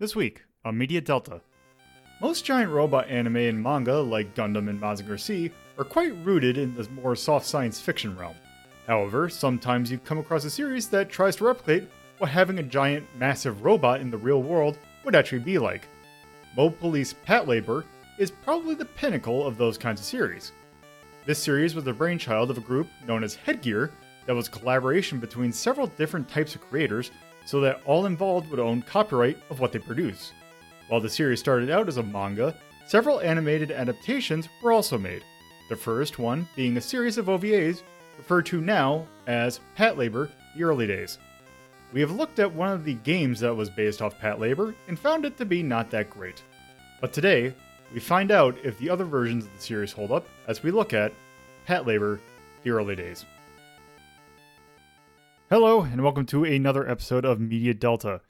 This 0.00 0.16
week 0.16 0.44
on 0.64 0.78
Media 0.78 1.02
Delta. 1.02 1.42
Most 2.22 2.46
giant 2.46 2.72
robot 2.72 3.06
anime 3.10 3.36
and 3.36 3.62
manga, 3.62 3.98
like 3.98 4.34
Gundam 4.34 4.70
and 4.70 4.80
Mazinger 4.80 5.20
Z, 5.20 5.50
are 5.76 5.84
quite 5.84 6.16
rooted 6.24 6.56
in 6.56 6.74
the 6.74 6.88
more 6.88 7.14
soft 7.14 7.44
science 7.44 7.78
fiction 7.78 8.16
realm. 8.16 8.34
However, 8.86 9.28
sometimes 9.28 9.90
you 9.90 9.98
come 9.98 10.16
across 10.16 10.46
a 10.46 10.50
series 10.50 10.88
that 10.88 11.10
tries 11.10 11.36
to 11.36 11.44
replicate 11.44 11.90
what 12.16 12.30
having 12.30 12.58
a 12.58 12.62
giant, 12.62 13.06
massive 13.18 13.62
robot 13.62 14.00
in 14.00 14.10
the 14.10 14.16
real 14.16 14.42
world 14.42 14.78
would 15.04 15.14
actually 15.14 15.40
be 15.40 15.58
like. 15.58 15.86
Mobile 16.56 16.78
Police 16.78 17.14
Patlabor 17.26 17.84
is 18.16 18.30
probably 18.30 18.76
the 18.76 18.86
pinnacle 18.86 19.46
of 19.46 19.58
those 19.58 19.76
kinds 19.76 20.00
of 20.00 20.06
series. 20.06 20.52
This 21.26 21.40
series 21.40 21.74
was 21.74 21.84
the 21.84 21.92
brainchild 21.92 22.50
of 22.50 22.56
a 22.56 22.62
group 22.62 22.88
known 23.06 23.22
as 23.22 23.34
Headgear 23.34 23.90
that 24.24 24.34
was 24.34 24.48
collaboration 24.48 25.18
between 25.18 25.52
several 25.52 25.88
different 25.88 26.26
types 26.26 26.54
of 26.54 26.62
creators 26.62 27.10
so 27.44 27.60
that 27.60 27.82
all 27.84 28.06
involved 28.06 28.50
would 28.50 28.60
own 28.60 28.82
copyright 28.82 29.38
of 29.50 29.60
what 29.60 29.72
they 29.72 29.78
produce. 29.78 30.32
While 30.88 31.00
the 31.00 31.08
series 31.08 31.40
started 31.40 31.70
out 31.70 31.88
as 31.88 31.96
a 31.96 32.02
manga, 32.02 32.56
several 32.86 33.20
animated 33.20 33.70
adaptations 33.70 34.48
were 34.62 34.72
also 34.72 34.98
made. 34.98 35.24
The 35.68 35.76
first 35.76 36.18
one 36.18 36.48
being 36.56 36.76
a 36.76 36.80
series 36.80 37.16
of 37.16 37.26
OVAs 37.26 37.82
referred 38.18 38.46
to 38.46 38.60
now 38.60 39.06
as 39.26 39.60
Patlabor 39.78 40.30
The 40.56 40.64
Early 40.64 40.86
Days. 40.86 41.18
We 41.92 42.00
have 42.00 42.10
looked 42.10 42.38
at 42.38 42.52
one 42.52 42.70
of 42.70 42.84
the 42.84 42.94
games 42.94 43.40
that 43.40 43.54
was 43.54 43.70
based 43.70 44.02
off 44.02 44.18
Patlabor 44.18 44.74
and 44.88 44.98
found 44.98 45.24
it 45.24 45.36
to 45.38 45.44
be 45.44 45.62
not 45.62 45.90
that 45.90 46.10
great. 46.10 46.42
But 47.00 47.12
today, 47.12 47.54
we 47.92 48.00
find 48.00 48.30
out 48.30 48.56
if 48.62 48.78
the 48.78 48.90
other 48.90 49.04
versions 49.04 49.46
of 49.46 49.54
the 49.54 49.62
series 49.62 49.92
hold 49.92 50.12
up 50.12 50.28
as 50.46 50.62
we 50.62 50.70
look 50.70 50.92
at 50.92 51.12
Patlabor 51.66 52.20
The 52.62 52.70
Early 52.70 52.96
Days. 52.96 53.24
Hello, 55.50 55.80
and 55.82 56.00
welcome 56.04 56.26
to 56.26 56.44
another 56.44 56.88
episode 56.88 57.24
of 57.24 57.40
Media 57.40 57.74
Delta. 57.74 58.20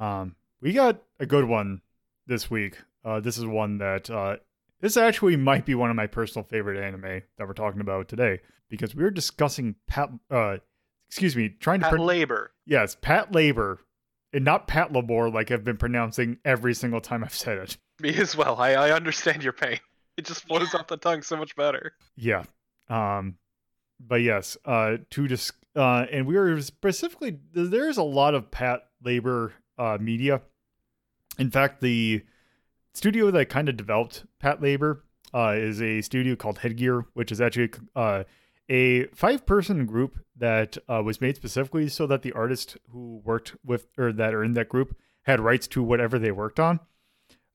Um, 0.00 0.36
we 0.62 0.72
got 0.72 1.02
a 1.20 1.26
good 1.26 1.44
one 1.44 1.82
this 2.26 2.50
week. 2.50 2.78
Uh, 3.04 3.20
this 3.20 3.36
is 3.36 3.44
one 3.44 3.76
that 3.76 4.08
uh, 4.08 4.36
this 4.80 4.96
actually 4.96 5.36
might 5.36 5.66
be 5.66 5.74
one 5.74 5.90
of 5.90 5.96
my 5.96 6.06
personal 6.06 6.46
favorite 6.46 6.82
anime 6.82 7.20
that 7.36 7.46
we're 7.46 7.52
talking 7.52 7.82
about 7.82 8.08
today 8.08 8.40
because 8.70 8.94
we 8.94 9.04
are 9.04 9.10
discussing 9.10 9.74
Pat. 9.86 10.08
Uh, 10.30 10.56
excuse 11.10 11.36
me, 11.36 11.50
trying 11.50 11.80
to 11.80 11.84
Pat 11.84 11.92
pron- 11.96 12.06
labor. 12.06 12.52
yes, 12.64 12.96
Pat 13.02 13.32
Labor, 13.32 13.80
and 14.32 14.42
not 14.42 14.66
Pat 14.66 14.94
Labor 14.94 15.28
like 15.28 15.50
I've 15.50 15.64
been 15.64 15.76
pronouncing 15.76 16.38
every 16.42 16.72
single 16.72 17.02
time 17.02 17.22
I've 17.22 17.34
said 17.34 17.58
it. 17.58 17.76
Me 18.00 18.16
as 18.16 18.34
well. 18.34 18.56
I, 18.56 18.70
I 18.72 18.92
understand 18.92 19.44
your 19.44 19.52
pain. 19.52 19.78
It 20.16 20.24
just 20.24 20.46
flows 20.46 20.74
off 20.74 20.86
the 20.86 20.96
tongue 20.96 21.20
so 21.20 21.36
much 21.36 21.54
better. 21.54 21.92
Yeah. 22.16 22.44
Um, 22.88 23.36
but 24.00 24.22
yes, 24.22 24.56
uh, 24.64 24.96
to 25.10 25.28
dis- 25.28 25.52
uh, 25.76 26.06
and 26.10 26.26
we 26.26 26.36
are 26.36 26.60
specifically 26.60 27.38
there's 27.52 27.96
a 27.96 28.02
lot 28.02 28.34
of 28.34 28.50
Pat 28.50 28.88
Labor 29.02 29.54
uh, 29.78 29.98
media. 30.00 30.42
In 31.38 31.50
fact, 31.50 31.80
the 31.80 32.22
studio 32.92 33.30
that 33.30 33.48
kind 33.48 33.68
of 33.68 33.76
developed 33.76 34.24
Pat 34.38 34.60
Labor 34.60 35.04
uh, 35.34 35.54
is 35.56 35.80
a 35.80 36.02
studio 36.02 36.36
called 36.36 36.58
Headgear, 36.58 37.06
which 37.14 37.32
is 37.32 37.40
actually 37.40 37.70
uh, 37.96 38.24
a 38.68 39.06
five-person 39.06 39.86
group 39.86 40.18
that 40.36 40.76
uh, 40.88 41.02
was 41.02 41.20
made 41.20 41.36
specifically 41.36 41.88
so 41.88 42.06
that 42.06 42.22
the 42.22 42.32
artists 42.32 42.76
who 42.90 43.22
worked 43.24 43.54
with 43.64 43.86
or 43.96 44.12
that 44.12 44.34
are 44.34 44.44
in 44.44 44.52
that 44.54 44.68
group 44.68 44.96
had 45.22 45.40
rights 45.40 45.66
to 45.68 45.82
whatever 45.82 46.18
they 46.18 46.32
worked 46.32 46.60
on. 46.60 46.80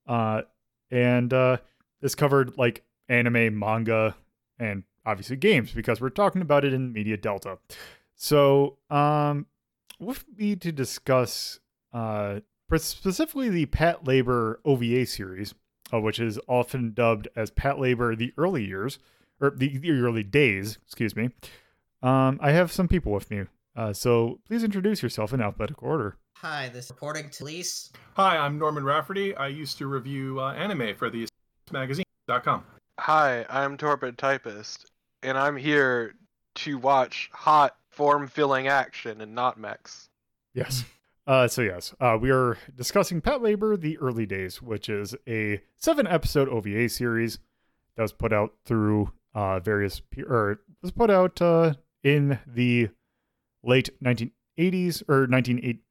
Uh, 0.08 0.42
and 0.90 1.34
uh, 1.34 1.58
this 2.02 2.16
covered 2.16 2.58
like 2.58 2.84
anime, 3.09 3.58
manga, 3.58 4.16
and 4.58 4.84
obviously 5.06 5.36
games 5.36 5.72
because 5.72 6.02
we're 6.02 6.09
talking 6.09 6.42
about 6.42 6.66
it 6.66 6.74
in 6.74 6.94
Media 6.94 7.18
Delta. 7.18 7.58
So, 8.18 8.78
um, 8.90 9.46
with 10.00 10.26
me 10.36 10.56
to 10.58 10.72
discuss 10.72 11.60
uh, 11.94 12.40
specifically 12.76 13.48
the 13.50 13.68
Pat 13.68 14.06
Labor 14.06 14.59
OVA 14.66 15.06
series, 15.06 15.54
uh, 15.94 16.00
which 16.00 16.20
is 16.20 16.40
often 16.48 16.94
dubbed 16.94 17.28
as 17.36 17.52
Pat 17.52 17.80
Labor 17.80 18.16
the 18.16 18.34
early 18.38 18.66
years 18.66 18.98
or 19.40 19.52
the, 19.52 19.78
the 19.78 19.92
early 19.92 20.24
days, 20.24 20.80
excuse 20.84 21.16
me. 21.16 21.30
Um, 22.02 22.40
I 22.41 22.52
have 22.52 22.72
some 22.72 22.88
people 22.88 23.12
with 23.12 23.30
me. 23.30 23.44
Uh, 23.75 23.94
so 23.94 24.40
please 24.47 24.64
introduce 24.64 25.03
yourself 25.03 25.31
in 25.31 25.40
alphabetical 25.40 25.88
order. 25.88 26.18
Hi, 26.38 26.70
this 26.70 26.86
is 26.86 26.91
reporting 26.91 27.30
to 27.30 27.38
police. 27.38 27.91
Hi, 28.16 28.38
I'm 28.38 28.58
Norman 28.58 28.84
Rafferty. 28.84 29.36
I 29.36 29.47
used 29.47 29.78
to 29.78 29.88
review 29.88 30.40
uh, 30.40 30.53
anime 30.53 30.96
for 30.96 31.12
the 31.12 31.28
magazine.com. 31.72 32.64
Hi, 33.00 33.46
I'm 33.47 33.78
Torpid 33.78 34.18
Typist, 34.18 34.91
and 35.22 35.38
I'm 35.38 35.56
here 35.56 36.16
to 36.56 36.78
watch 36.80 37.30
hot 37.31 37.77
form-filling 37.97 38.68
action 38.68 39.22
and 39.22 39.34
not 39.34 39.59
mechs. 39.59 40.09
Yes. 40.53 40.85
Uh, 41.25 41.47
so 41.47 41.63
yes, 41.63 41.96
uh, 42.00 42.16
we 42.22 42.30
are 42.30 42.58
discussing 42.75 43.19
Pat 43.22 43.41
Labor: 43.41 43.75
The 43.75 43.97
Early 43.97 44.25
Days, 44.25 44.62
which 44.62 44.88
is 44.88 45.16
a 45.28 45.62
seven-episode 45.75 46.47
OVA 46.47 46.88
series 46.88 47.40
that 47.96 48.03
was 48.03 48.13
put 48.13 48.31
out 48.31 48.53
through 48.66 49.12
uh, 49.34 49.59
various 49.59 50.02
or 50.25 50.62
was 50.81 50.91
put 50.91 51.09
out 51.09 51.41
uh, 51.41 51.74
in 52.03 52.40
the 52.47 52.90
late 53.63 53.90
1980s 54.02 55.03
or 55.09 55.28
1980. 55.28 55.81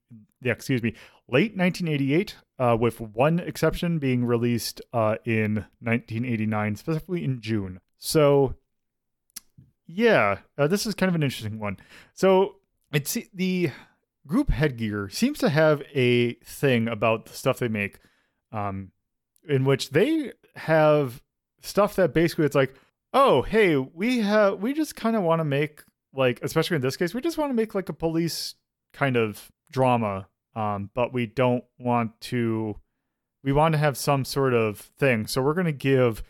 Yeah, 0.43 0.53
excuse 0.53 0.83
me, 0.83 0.95
late 1.29 1.57
1988, 1.57 2.37
uh, 2.59 2.77
with 2.79 3.01
one 3.01 3.41
exception 3.41 3.99
being 3.99 4.25
released 4.25 4.81
uh, 4.93 5.17
in 5.25 5.67
1989, 5.81 6.77
specifically 6.77 7.25
in 7.25 7.41
June. 7.41 7.81
So, 7.99 8.55
yeah, 9.87 10.39
uh, 10.59 10.67
this 10.67 10.87
is 10.87 10.95
kind 10.95 11.09
of 11.09 11.15
an 11.15 11.23
interesting 11.23 11.59
one. 11.59 11.79
So 12.15 12.57
it's 12.93 13.17
the 13.35 13.71
group 14.27 14.51
headgear 14.51 15.09
seems 15.09 15.39
to 15.39 15.49
have 15.49 15.83
a 15.95 16.35
thing 16.35 16.89
about 16.89 17.27
the 17.27 17.33
stuff 17.33 17.59
they 17.59 17.69
make 17.69 17.99
um 18.53 18.91
in 19.49 19.65
which 19.65 19.91
they 19.91 20.33
have 20.57 21.23
stuff 21.61 21.95
that 21.95 22.13
basically 22.13 22.45
it's 22.45 22.55
like 22.55 22.75
oh 23.13 23.43
hey 23.43 23.77
we 23.77 24.19
have 24.19 24.59
we 24.61 24.73
just 24.73 24.97
kind 24.97 25.15
of 25.15 25.23
want 25.23 25.39
to 25.39 25.45
make 25.45 25.83
like 26.13 26.41
especially 26.43 26.75
in 26.75 26.83
this 26.83 26.97
case 26.97 27.15
we 27.15 27.21
just 27.21 27.39
want 27.39 27.51
to 27.51 27.55
make 27.55 27.75
like 27.75 27.89
a 27.89 27.93
police 27.93 28.55
kind 28.93 29.17
of 29.17 29.51
drama 29.71 30.27
um 30.55 30.91
but 30.95 31.13
we 31.13 31.27
don't 31.27 31.65
want 31.79 32.19
to 32.21 32.75
we 33.45 33.53
want 33.53 33.73
to 33.73 33.79
have 33.79 33.97
some 33.97 34.25
sort 34.25 34.55
of 34.55 34.79
thing 34.79 35.27
so 35.27 35.41
we're 35.41 35.55
going 35.55 35.67
to 35.67 35.73
give 35.73 36.23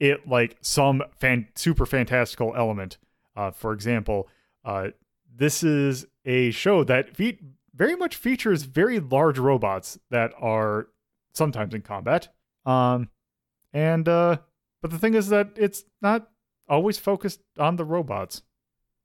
it 0.00 0.28
like 0.28 0.56
some 0.60 1.02
fan 1.16 1.46
super 1.54 1.86
fantastical 1.86 2.52
element 2.56 2.98
uh 3.36 3.50
for 3.50 3.72
example 3.72 4.28
uh 4.64 4.88
this 5.36 5.62
is 5.62 6.06
a 6.24 6.50
show 6.52 6.84
that 6.84 7.16
fe- 7.16 7.38
very 7.74 7.96
much 7.96 8.16
features 8.16 8.62
very 8.62 9.00
large 9.00 9.38
robots 9.38 9.98
that 10.10 10.32
are 10.40 10.88
sometimes 11.32 11.74
in 11.74 11.82
combat. 11.82 12.28
Um, 12.64 13.10
and 13.72 14.08
uh, 14.08 14.38
but 14.80 14.90
the 14.90 14.98
thing 14.98 15.14
is 15.14 15.28
that 15.28 15.50
it's 15.56 15.84
not 16.00 16.28
always 16.68 16.98
focused 16.98 17.40
on 17.58 17.76
the 17.76 17.84
robots. 17.84 18.42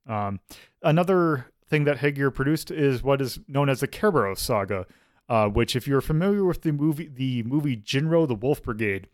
Um, 0.08 0.40
another 0.82 1.48
thing 1.68 1.84
that 1.86 1.98
Headgear 1.98 2.32
produced 2.32 2.72
is 2.72 3.04
what 3.04 3.22
is 3.22 3.40
known 3.48 3.70
as 3.70 3.80
the 3.80 3.88
Kerberos 3.88 4.38
saga, 4.38 4.86
uh, 5.28 5.48
which, 5.48 5.76
if 5.76 5.88
you're 5.88 6.02
familiar 6.02 6.46
with 6.46 6.62
the 6.62 6.72
movie, 6.72 7.08
the 7.08 7.44
movie 7.44 7.76
Jin-Roh 7.76 8.26
the 8.26 8.36
Wolf 8.36 8.64
Brigade, 8.64 9.08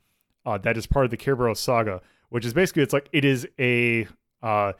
uh, 0.46 0.58
that 0.60 0.78
is 0.78 0.86
part 0.86 1.06
of 1.06 1.12
the 1.12 1.18
Kerberos 1.18 1.58
saga, 1.58 2.02
which 2.30 2.46
is 2.46 2.54
basically 2.54 2.84
it's 2.84 2.94
like 2.94 3.10
it 3.12 3.26
is 3.26 3.48
a 3.60 4.08
uh, 4.44 4.74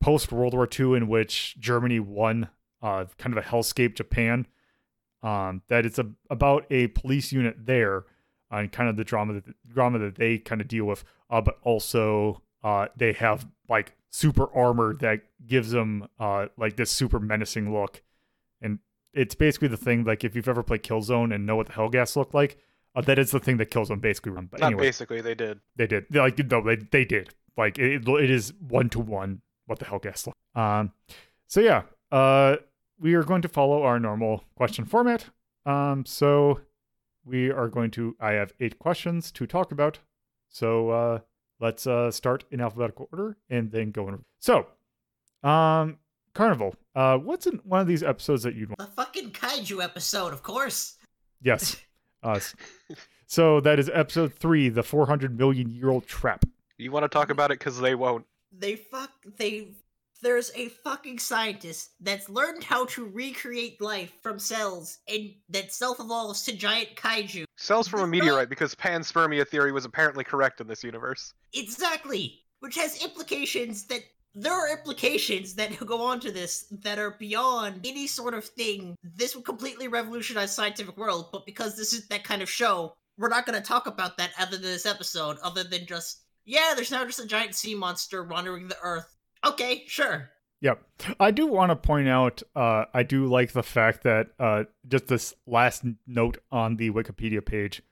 post 0.00 0.32
World 0.32 0.54
War 0.54 0.68
II 0.68 0.96
in 0.96 1.08
which 1.08 1.56
Germany 1.58 2.00
won 2.00 2.48
uh, 2.82 3.06
kind 3.18 3.36
of 3.36 3.44
a 3.44 3.48
hellscape 3.48 3.94
Japan. 3.94 4.46
Um, 5.22 5.62
that 5.68 5.84
it's 5.84 5.98
a, 5.98 6.06
about 6.30 6.66
a 6.70 6.88
police 6.88 7.32
unit 7.32 7.66
there 7.66 8.04
and 8.50 8.70
kind 8.70 8.88
of 8.88 8.96
the 8.96 9.04
drama 9.04 9.34
that 9.34 9.44
drama 9.68 9.98
that 9.98 10.16
they 10.16 10.38
kind 10.38 10.60
of 10.60 10.68
deal 10.68 10.84
with, 10.84 11.04
uh, 11.30 11.40
but 11.40 11.58
also 11.62 12.42
uh, 12.62 12.86
they 12.96 13.12
have 13.12 13.46
like 13.68 13.96
super 14.10 14.52
armor 14.54 14.94
that 14.94 15.22
gives 15.46 15.70
them 15.70 16.06
uh, 16.20 16.46
like 16.56 16.76
this 16.76 16.90
super 16.90 17.18
menacing 17.18 17.72
look, 17.72 18.02
and 18.60 18.78
it's 19.12 19.34
basically 19.34 19.68
the 19.68 19.76
thing 19.76 20.04
like 20.04 20.22
if 20.22 20.36
you've 20.36 20.48
ever 20.48 20.62
played 20.62 20.82
Killzone 20.82 21.34
and 21.34 21.44
know 21.44 21.56
what 21.56 21.66
the 21.66 21.72
Helghast 21.72 22.14
look 22.14 22.32
like, 22.32 22.58
uh, 22.94 23.00
that 23.00 23.18
is 23.18 23.30
the 23.30 23.40
thing 23.40 23.56
that 23.56 23.70
Killzone 23.70 24.00
basically 24.00 24.32
run. 24.32 24.48
But 24.50 24.60
Not 24.60 24.66
anyway, 24.68 24.84
basically, 24.84 25.20
they 25.22 25.34
did. 25.34 25.60
they 25.74 25.86
did. 25.86 26.06
They, 26.10 26.20
like 26.20 26.38
no, 26.38 26.62
they 26.62 26.76
they 26.76 27.04
did. 27.04 27.30
Like 27.56 27.78
it, 27.78 28.06
it 28.06 28.30
is 28.30 28.52
one 28.60 28.90
to 28.90 29.00
one 29.00 29.40
what 29.66 29.78
the 29.78 29.84
Helghast 29.84 30.26
look. 30.26 30.36
Um, 30.54 30.92
so 31.46 31.60
yeah, 31.60 31.82
uh, 32.10 32.56
we 32.98 33.14
are 33.14 33.22
going 33.22 33.42
to 33.42 33.48
follow 33.48 33.82
our 33.82 34.00
normal 34.00 34.44
question 34.56 34.84
format. 34.84 35.26
Um, 35.64 36.04
so 36.06 36.60
we 37.24 37.50
are 37.50 37.68
going 37.68 37.90
to. 37.92 38.16
I 38.20 38.32
have 38.32 38.52
eight 38.60 38.78
questions 38.78 39.30
to 39.32 39.46
talk 39.46 39.72
about. 39.72 39.98
So 40.48 40.90
uh, 40.90 41.18
let's 41.60 41.86
uh 41.86 42.10
start 42.10 42.44
in 42.50 42.60
alphabetical 42.60 43.08
order 43.12 43.36
and 43.50 43.70
then 43.70 43.90
go 43.90 44.08
in. 44.08 44.24
So, 44.38 44.66
um, 45.42 45.98
Carnival. 46.34 46.74
Uh, 46.94 47.18
what's 47.18 47.46
in 47.46 47.60
one 47.64 47.80
of 47.80 47.86
these 47.86 48.02
episodes 48.02 48.42
that 48.44 48.54
you'd 48.54 48.68
want? 48.68 48.78
The 48.78 48.86
fucking 48.86 49.32
kaiju 49.32 49.82
episode, 49.82 50.32
of 50.32 50.42
course. 50.42 50.96
Yes, 51.42 51.76
us. 52.22 52.54
so 53.26 53.60
that 53.60 53.78
is 53.78 53.90
episode 53.92 54.34
three, 54.34 54.68
the 54.68 54.82
400 54.82 55.36
million 55.36 55.70
year 55.70 55.90
old 55.90 56.06
trap. 56.06 56.44
You 56.78 56.92
want 56.92 57.04
to 57.04 57.08
talk 57.08 57.30
about 57.30 57.50
it 57.50 57.58
because 57.58 57.80
they 57.80 57.94
won't. 57.94 58.26
They 58.58 58.76
fuck. 58.76 59.10
They 59.36 59.74
There's 60.22 60.50
a 60.54 60.68
fucking 60.68 61.18
scientist 61.18 61.90
that's 62.00 62.28
learned 62.28 62.64
how 62.64 62.86
to 62.86 63.06
recreate 63.06 63.80
life 63.80 64.12
from 64.22 64.38
cells 64.38 64.98
and 65.08 65.30
that 65.50 65.72
self 65.72 66.00
evolves 66.00 66.42
to 66.44 66.56
giant 66.56 66.96
kaiju. 66.96 67.44
Cells 67.56 67.88
from 67.88 68.00
a 68.00 68.06
meteorite 68.06 68.48
because 68.48 68.74
panspermia 68.74 69.46
theory 69.46 69.72
was 69.72 69.84
apparently 69.84 70.24
correct 70.24 70.60
in 70.60 70.66
this 70.66 70.82
universe. 70.82 71.34
Exactly. 71.52 72.40
Which 72.60 72.76
has 72.76 73.02
implications 73.02 73.84
that 73.84 74.00
there 74.34 74.52
are 74.52 74.70
implications 74.70 75.54
that 75.54 75.78
go 75.86 76.02
on 76.02 76.20
to 76.20 76.30
this 76.30 76.66
that 76.70 76.98
are 76.98 77.16
beyond 77.18 77.80
any 77.84 78.06
sort 78.06 78.34
of 78.34 78.44
thing. 78.44 78.94
This 79.02 79.34
would 79.34 79.44
completely 79.44 79.88
revolutionize 79.88 80.54
scientific 80.54 80.96
world, 80.96 81.30
but 81.32 81.46
because 81.46 81.76
this 81.76 81.92
is 81.92 82.06
that 82.08 82.24
kind 82.24 82.42
of 82.42 82.50
show, 82.50 82.94
we're 83.18 83.28
not 83.28 83.46
going 83.46 83.60
to 83.60 83.66
talk 83.66 83.86
about 83.86 84.18
that 84.18 84.32
other 84.38 84.58
than 84.58 84.70
this 84.70 84.86
episode, 84.86 85.38
other 85.42 85.64
than 85.64 85.86
just 85.86 86.25
yeah, 86.46 86.72
there's 86.74 86.90
now 86.90 87.04
just 87.04 87.18
a 87.18 87.26
giant 87.26 87.54
sea 87.54 87.74
monster 87.74 88.24
wandering 88.24 88.68
the 88.68 88.78
earth. 88.82 89.14
Okay, 89.44 89.84
sure. 89.86 90.30
Yep. 90.62 90.82
I 91.20 91.30
do 91.32 91.46
want 91.46 91.70
to 91.70 91.76
point 91.76 92.08
out, 92.08 92.42
uh, 92.54 92.86
I 92.94 93.02
do 93.02 93.26
like 93.26 93.52
the 93.52 93.62
fact 93.62 94.02
that 94.04 94.28
uh, 94.38 94.64
just 94.88 95.08
this 95.08 95.34
last 95.46 95.84
note 96.06 96.38
on 96.50 96.76
the 96.76 96.90
Wikipedia 96.90 97.44
page 97.44 97.82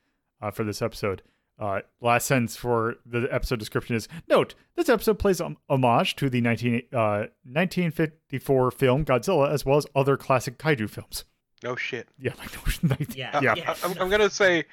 uh, 0.40 0.50
for 0.50 0.64
this 0.64 0.80
episode. 0.80 1.22
Uh, 1.56 1.80
last 2.00 2.26
sentence 2.26 2.56
for 2.56 2.96
the 3.06 3.28
episode 3.30 3.58
description 3.60 3.94
is 3.94 4.08
Note, 4.28 4.54
this 4.74 4.88
episode 4.88 5.18
plays 5.20 5.40
homage 5.68 6.16
to 6.16 6.28
the 6.28 6.40
19, 6.40 6.82
uh, 6.92 7.26
1954 7.44 8.70
film 8.72 9.04
Godzilla 9.04 9.50
as 9.50 9.64
well 9.64 9.76
as 9.76 9.86
other 9.94 10.16
classic 10.16 10.58
kaiju 10.58 10.90
films. 10.90 11.24
No 11.62 11.76
shit. 11.76 12.08
Yeah, 12.18 12.32
like, 12.38 12.82
like 13.00 13.16
Yeah, 13.16 13.38
Yeah. 13.40 13.54
yeah. 13.56 13.74
I'm, 13.84 13.96
I'm 14.00 14.10
gonna 14.10 14.30
say 14.30 14.64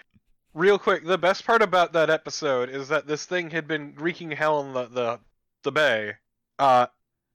real 0.53 0.77
quick 0.77 1.06
the 1.06 1.18
best 1.18 1.45
part 1.45 1.62
about 1.62 1.94
that 1.94 2.09
episode 2.09 2.69
is 2.69 2.89
that 2.89 3.07
this 3.07 3.25
thing 3.25 3.50
had 3.50 3.68
been 3.68 3.94
wreaking 3.98 4.31
hell 4.31 4.62
in 4.62 4.74
the 4.74 4.86
the, 4.88 5.19
the 5.63 5.71
bay 5.71 6.13
uh 6.59 6.86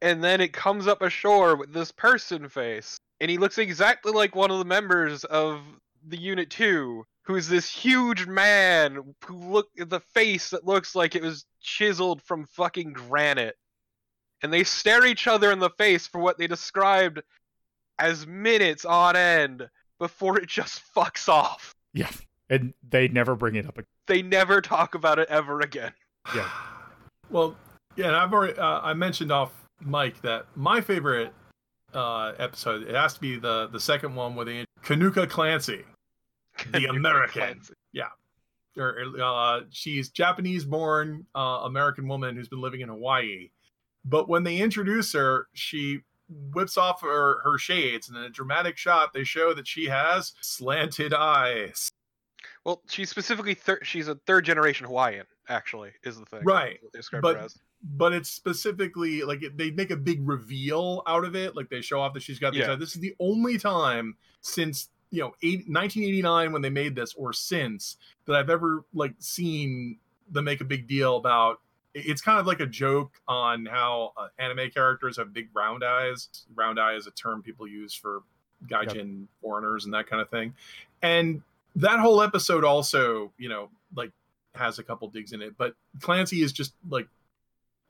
and 0.02 0.22
then 0.22 0.40
it 0.40 0.52
comes 0.52 0.86
up 0.86 1.00
ashore 1.00 1.56
with 1.56 1.72
this 1.72 1.90
person 1.92 2.48
face 2.48 2.98
and 3.20 3.30
he 3.30 3.38
looks 3.38 3.58
exactly 3.58 4.12
like 4.12 4.34
one 4.34 4.50
of 4.50 4.58
the 4.58 4.64
members 4.64 5.24
of 5.24 5.60
the 6.06 6.18
unit 6.18 6.50
2 6.50 7.04
who's 7.22 7.48
this 7.48 7.70
huge 7.70 8.26
man 8.26 9.14
who 9.26 9.36
look 9.36 9.68
the 9.76 10.00
face 10.00 10.50
that 10.50 10.66
looks 10.66 10.94
like 10.94 11.14
it 11.14 11.22
was 11.22 11.46
chiseled 11.60 12.22
from 12.22 12.46
fucking 12.46 12.92
granite 12.92 13.56
and 14.42 14.52
they 14.52 14.62
stare 14.62 15.06
each 15.06 15.26
other 15.26 15.50
in 15.50 15.58
the 15.58 15.70
face 15.70 16.06
for 16.06 16.20
what 16.20 16.38
they 16.38 16.46
described 16.46 17.22
as 17.98 18.26
minutes 18.26 18.84
on 18.84 19.16
end 19.16 19.66
before 19.98 20.38
it 20.38 20.46
just 20.46 20.82
fucks 20.94 21.30
off 21.30 21.74
yeah. 21.94 22.10
And 22.48 22.74
they 22.88 23.08
never 23.08 23.34
bring 23.34 23.56
it 23.56 23.66
up 23.66 23.76
again. 23.78 23.86
they 24.06 24.22
never 24.22 24.60
talk 24.60 24.94
about 24.94 25.18
it 25.18 25.28
ever 25.28 25.60
again. 25.60 25.92
Yeah. 26.34 26.48
Well, 27.28 27.56
yeah, 27.96 28.06
and 28.06 28.14
I've 28.14 28.32
already 28.32 28.56
uh, 28.56 28.80
I 28.82 28.94
mentioned 28.94 29.32
off 29.32 29.50
mic 29.84 30.22
that 30.22 30.46
my 30.54 30.80
favorite 30.80 31.32
uh, 31.92 32.34
episode 32.38 32.82
it 32.84 32.94
has 32.94 33.14
to 33.14 33.20
be 33.20 33.36
the 33.36 33.66
the 33.66 33.80
second 33.80 34.14
one 34.14 34.36
with 34.36 34.46
the 34.46 34.64
Kanuka 34.84 35.28
Clancy, 35.28 35.84
the 36.70 36.84
American. 36.86 37.60
Or, 38.78 39.02
uh, 39.20 39.60
she's 39.70 40.10
Japanese-born 40.10 41.26
uh, 41.34 41.62
American 41.64 42.06
woman 42.06 42.36
who's 42.36 42.48
been 42.48 42.60
living 42.60 42.82
in 42.82 42.90
Hawaii. 42.90 43.48
But 44.04 44.28
when 44.28 44.44
they 44.44 44.58
introduce 44.58 45.12
her, 45.14 45.48
she 45.54 46.00
whips 46.52 46.76
off 46.76 47.00
her, 47.00 47.40
her 47.42 47.56
shades, 47.58 48.08
and 48.08 48.18
in 48.18 48.24
a 48.24 48.28
dramatic 48.28 48.76
shot, 48.76 49.14
they 49.14 49.24
show 49.24 49.54
that 49.54 49.66
she 49.66 49.86
has 49.86 50.34
slanted 50.42 51.14
eyes. 51.14 51.90
Well, 52.66 52.82
she's 52.88 53.08
specifically 53.08 53.54
thir- 53.54 53.78
she's 53.84 54.08
a 54.08 54.16
third 54.26 54.44
generation 54.44 54.86
Hawaiian. 54.86 55.24
Actually, 55.48 55.92
is 56.02 56.18
the 56.18 56.26
thing. 56.26 56.40
Right, 56.42 56.72
That's 56.72 56.82
what 56.82 56.92
They 56.92 56.98
describe 56.98 57.22
but- 57.22 57.36
her 57.36 57.42
as. 57.44 57.58
but 57.84 58.12
it's 58.12 58.28
specifically 58.28 59.22
like 59.22 59.44
they 59.54 59.70
make 59.70 59.92
a 59.92 59.96
big 59.96 60.26
reveal 60.28 61.04
out 61.06 61.24
of 61.24 61.36
it 61.36 61.54
like 61.54 61.68
they 61.68 61.80
show 61.80 62.00
off 62.00 62.12
that 62.14 62.24
she's 62.24 62.40
got 62.40 62.52
these 62.52 62.62
Yeah. 62.62 62.74
this 62.74 62.96
is 62.96 63.00
the 63.00 63.14
only 63.20 63.56
time 63.58 64.16
since 64.40 64.88
you 65.10 65.20
know 65.20 65.28
eight, 65.44 65.68
1989 65.68 66.50
when 66.50 66.62
they 66.62 66.70
made 66.70 66.96
this 66.96 67.14
or 67.14 67.32
since 67.32 67.96
that 68.24 68.34
i've 68.34 68.50
ever 68.50 68.82
like 68.92 69.14
seen 69.20 69.98
them 70.28 70.44
make 70.46 70.60
a 70.60 70.64
big 70.64 70.88
deal 70.88 71.16
about 71.16 71.60
it's 71.94 72.20
kind 72.20 72.40
of 72.40 72.46
like 72.46 72.58
a 72.58 72.66
joke 72.66 73.12
on 73.28 73.66
how 73.66 74.12
uh, 74.16 74.26
anime 74.40 74.68
characters 74.70 75.16
have 75.16 75.32
big 75.32 75.48
round 75.54 75.84
eyes 75.84 76.28
round 76.56 76.80
eye 76.80 76.94
is 76.94 77.06
a 77.06 77.12
term 77.12 77.40
people 77.42 77.68
use 77.68 77.94
for 77.94 78.22
gaijin 78.66 79.26
foreigners 79.40 79.84
and 79.84 79.94
that 79.94 80.08
kind 80.08 80.20
of 80.20 80.28
thing 80.28 80.52
and 81.02 81.40
that 81.76 82.00
whole 82.00 82.20
episode 82.20 82.64
also 82.64 83.32
you 83.38 83.48
know 83.48 83.70
like 83.94 84.10
has 84.54 84.78
a 84.78 84.82
couple 84.82 85.08
digs 85.08 85.32
in 85.32 85.42
it 85.42 85.54
but 85.56 85.74
clancy 86.00 86.42
is 86.42 86.52
just 86.52 86.74
like 86.88 87.06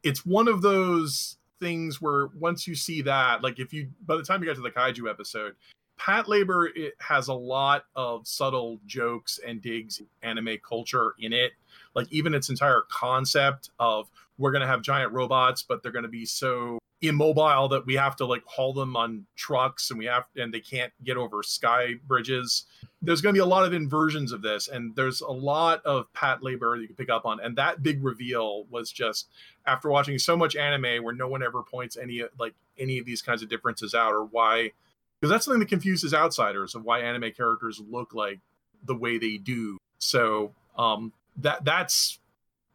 it's 0.02 0.24
one 0.24 0.48
of 0.48 0.62
those 0.62 1.36
things 1.60 2.00
where 2.00 2.28
once 2.38 2.66
you 2.66 2.74
see 2.74 3.02
that, 3.02 3.42
like 3.42 3.58
if 3.58 3.72
you 3.72 3.88
by 4.06 4.16
the 4.16 4.22
time 4.22 4.40
you 4.40 4.48
get 4.48 4.56
to 4.56 4.62
the 4.62 4.70
kaiju 4.70 5.08
episode, 5.10 5.54
Pat 5.96 6.28
Labor 6.28 6.66
it 6.66 6.94
has 7.00 7.28
a 7.28 7.34
lot 7.34 7.84
of 7.94 8.26
subtle 8.26 8.78
jokes 8.86 9.40
and 9.46 9.62
digs 9.62 10.00
anime 10.22 10.58
culture 10.66 11.14
in 11.18 11.32
it. 11.32 11.52
Like 11.94 12.06
even 12.10 12.34
its 12.34 12.50
entire 12.50 12.82
concept 12.90 13.70
of 13.78 14.08
we're 14.38 14.52
gonna 14.52 14.66
have 14.66 14.82
giant 14.82 15.12
robots, 15.12 15.62
but 15.62 15.82
they're 15.82 15.92
gonna 15.92 16.08
be 16.08 16.26
so 16.26 16.78
immobile 17.02 17.68
that 17.68 17.84
we 17.84 17.94
have 17.94 18.16
to 18.16 18.24
like 18.24 18.42
haul 18.46 18.72
them 18.72 18.96
on 18.96 19.26
trucks 19.36 19.90
and 19.90 19.98
we 19.98 20.06
have 20.06 20.24
and 20.36 20.52
they 20.52 20.60
can't 20.60 20.92
get 21.04 21.16
over 21.16 21.42
sky 21.42 21.94
bridges. 22.06 22.64
There's 23.02 23.20
gonna 23.20 23.34
be 23.34 23.40
a 23.40 23.46
lot 23.46 23.64
of 23.64 23.72
inversions 23.72 24.32
of 24.32 24.42
this, 24.42 24.68
and 24.68 24.96
there's 24.96 25.20
a 25.20 25.30
lot 25.30 25.84
of 25.84 26.12
Pat 26.14 26.42
Labor 26.42 26.76
that 26.76 26.82
you 26.82 26.86
can 26.88 26.96
pick 26.96 27.10
up 27.10 27.26
on. 27.26 27.38
And 27.40 27.56
that 27.56 27.82
big 27.82 28.02
reveal 28.02 28.64
was 28.70 28.90
just 28.90 29.28
after 29.66 29.90
watching 29.90 30.18
so 30.18 30.36
much 30.36 30.56
anime 30.56 31.04
where 31.04 31.14
no 31.14 31.28
one 31.28 31.42
ever 31.42 31.62
points 31.62 31.96
any 31.96 32.22
like 32.38 32.54
any 32.78 32.98
of 32.98 33.04
these 33.04 33.22
kinds 33.22 33.42
of 33.42 33.48
differences 33.48 33.94
out 33.94 34.12
or 34.12 34.24
why 34.24 34.72
because 35.20 35.30
that's 35.30 35.44
something 35.44 35.60
that 35.60 35.68
confuses 35.68 36.12
outsiders 36.14 36.74
of 36.74 36.84
why 36.84 37.00
anime 37.00 37.32
characters 37.32 37.80
look 37.90 38.14
like 38.14 38.38
the 38.84 38.94
way 38.94 39.18
they 39.18 39.36
do 39.38 39.78
so 39.98 40.52
um 40.78 41.12
that 41.36 41.64
that's 41.64 42.18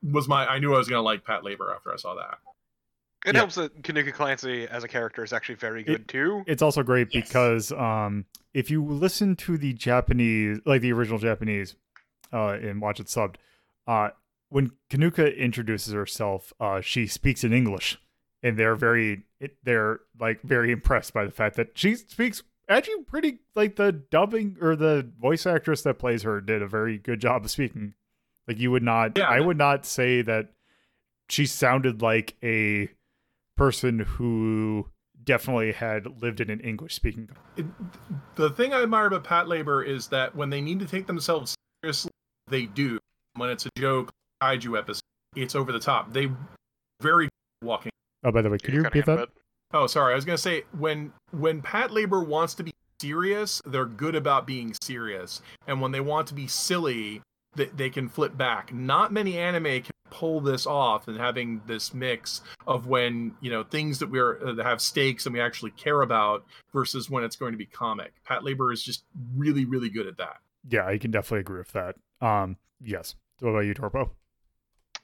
was 0.04 0.28
my 0.28 0.48
i 0.48 0.60
knew 0.60 0.74
i 0.74 0.78
was 0.78 0.90
gonna 0.90 1.02
like 1.02 1.24
pat 1.24 1.44
labor 1.44 1.72
after 1.74 1.94
i 1.94 1.96
saw 1.96 2.16
that 2.16 2.40
It 3.26 3.34
Yeah. 3.36 3.40
helps 3.42 3.56
that 3.56 3.82
Kanuka 3.84 4.14
Clancy 4.14 4.68
as 4.68 4.84
a 4.84 4.88
character 4.88 5.24
is 5.24 5.32
actually 5.32 5.56
very 5.56 5.84
good 5.84 6.08
too. 6.08 6.44
It's 6.48 6.62
also 6.62 6.82
great 6.84 7.10
Yes. 7.14 7.28
because 7.28 7.72
um, 7.74 8.26
if 8.54 8.72
you 8.72 8.84
listen 8.84 9.36
to 9.38 9.58
the 9.58 9.74
Japanese, 9.74 10.60
like 10.66 10.82
the 10.82 10.92
original 10.92 11.20
Japanese, 11.20 11.76
uh, 12.34 12.58
and 12.62 12.82
watch 12.82 13.00
it 13.00 13.08
subbed, 13.08 13.36
uh, 13.88 14.10
when 14.50 14.72
Kanuka 14.90 15.36
introduces 15.38 15.94
herself, 15.94 16.52
uh, 16.60 16.82
she 16.82 17.06
speaks 17.08 17.44
in 17.44 17.54
English, 17.54 17.98
and 18.44 18.58
they're 18.58 18.76
very, 18.76 19.24
it, 19.40 19.56
they're 19.64 20.00
like 20.20 20.42
very 20.42 20.72
impressed 20.72 21.14
by 21.14 21.24
the 21.24 21.32
fact 21.32 21.56
that 21.58 21.78
she 21.78 21.96
speaks 21.96 22.42
actually 22.68 23.04
pretty 23.04 23.40
like 23.56 23.76
the 23.76 23.92
dubbing 23.92 24.58
or 24.62 24.76
the 24.76 25.08
voice 25.20 25.46
actress 25.46 25.82
that 25.84 26.00
plays 26.00 26.24
her 26.24 26.40
did 26.42 26.62
a 26.62 26.68
very 26.68 26.98
good 26.98 27.20
job 27.22 27.44
of 27.46 27.52
speaking. 27.52 27.94
Like 28.48 28.58
you 28.60 28.72
would 28.72 28.84
not, 28.84 29.18
Yeah. 29.18 29.26
I 29.30 29.40
would 29.42 29.58
not 29.58 29.86
say 29.86 30.22
that 30.24 30.54
she 31.30 31.46
sounded 31.46 32.02
like 32.02 32.36
a 32.44 32.90
person 33.62 34.00
who 34.00 34.88
definitely 35.24 35.72
had 35.72 36.22
lived 36.22 36.42
in 36.42 36.50
an 36.50 36.60
English 36.62 36.96
speaking 36.96 37.30
it, 37.58 37.66
the 38.36 38.50
thing 38.50 38.74
i 38.74 38.82
admire 38.82 39.06
about 39.06 39.24
pat 39.24 39.48
labor 39.48 39.84
is 39.84 40.08
that 40.08 40.36
when 40.36 40.50
they 40.50 40.60
need 40.60 40.80
to 40.80 40.86
take 40.86 41.06
themselves 41.06 41.56
seriously 41.84 42.12
they 42.48 42.66
do. 42.66 42.98
When 43.36 43.50
it's 43.50 43.66
a 43.66 43.70
joke 43.78 44.12
kaiju 44.42 44.78
episode 44.78 45.02
it's 45.36 45.56
over 45.56 45.72
the 45.72 45.80
top. 45.80 46.12
They 46.12 46.30
very 47.02 47.30
walking. 47.62 47.92
Oh, 48.24 48.32
by 48.32 48.42
the 48.42 48.50
way, 48.50 48.58
could 48.58 48.74
you 48.74 48.82
You're 48.82 48.84
repeat 48.84 49.06
that? 49.06 49.20
it, 49.20 49.30
Oh, 49.74 49.88
sorry. 49.88 50.12
I 50.12 50.16
was 50.16 50.26
gonna 50.26 50.38
say 50.38 50.64
when 50.78 51.14
when 51.32 51.62
Pat 51.62 51.92
Labor 51.92 52.22
wants 52.22 52.54
to 52.56 52.64
be 52.64 52.74
serious, 53.02 53.62
they're 53.66 53.86
good 53.86 54.16
about 54.16 54.46
being 54.46 54.76
serious, 54.82 55.42
and 55.68 55.80
when 55.80 55.92
they 55.92 56.02
want 56.02 56.28
to 56.28 56.34
be 56.34 56.48
silly, 56.48 57.22
they, 57.56 57.66
they 57.66 57.90
can 57.90 58.10
flip 58.10 58.38
back. 58.38 58.74
Not 58.74 59.12
many 59.12 59.38
anime 59.38 59.82
can 59.82 59.92
pull 60.10 60.42
this 60.42 60.68
off 60.68 61.08
and 61.08 61.18
having 61.18 61.62
this 61.66 61.94
mix 61.94 62.42
of 62.68 62.86
when 62.86 63.34
you 63.42 63.50
know 63.50 63.64
things 63.64 63.98
that 64.00 64.10
we're 64.10 64.46
uh, 64.46 64.54
that 64.54 64.66
have 64.66 64.82
stakes 64.82 65.26
and 65.26 65.34
we 65.34 65.42
actually 65.42 65.72
care 65.72 66.02
about 66.02 66.46
versus 66.74 67.10
when 67.10 67.24
it's 67.24 67.36
going 67.36 67.52
to 67.52 67.58
be 67.58 67.66
comic. 67.66 68.14
Pat 68.26 68.44
Labor 68.44 68.72
is 68.72 68.84
just 68.84 69.04
really 69.36 69.66
really 69.66 69.90
good 69.90 70.08
at 70.08 70.18
that. 70.18 70.38
Yeah, 70.70 70.86
I 70.86 70.98
can 70.98 71.12
definitely 71.12 71.40
agree 71.40 71.60
with 71.60 71.72
that. 71.72 71.96
Um, 72.22 72.58
yes. 72.82 73.16
So 73.40 73.48
what 73.48 73.54
about 73.54 73.66
you, 73.66 73.74
Torpo? 73.74 74.10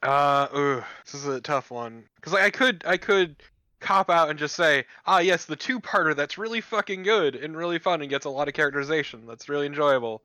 Uh, 0.03 0.47
ugh, 0.53 0.83
this 1.05 1.15
is 1.15 1.25
a 1.25 1.41
tough 1.41 1.71
one 1.71 2.03
because 2.15 2.33
like, 2.33 2.43
I 2.43 2.49
could 2.51 2.83
I 2.85 2.97
could 2.97 3.37
cop 3.79 4.09
out 4.09 4.29
and 4.29 4.37
just 4.37 4.55
say, 4.55 4.85
ah, 5.05 5.19
yes, 5.19 5.45
the 5.45 5.55
two-parter 5.55 6.15
that's 6.15 6.37
really 6.37 6.61
fucking 6.61 7.03
good 7.03 7.35
and 7.35 7.55
really 7.55 7.79
fun 7.79 8.01
and 8.01 8.09
gets 8.09 8.25
a 8.25 8.29
lot 8.29 8.47
of 8.47 8.53
characterization. 8.53 9.25
That's 9.27 9.49
really 9.49 9.65
enjoyable. 9.65 10.23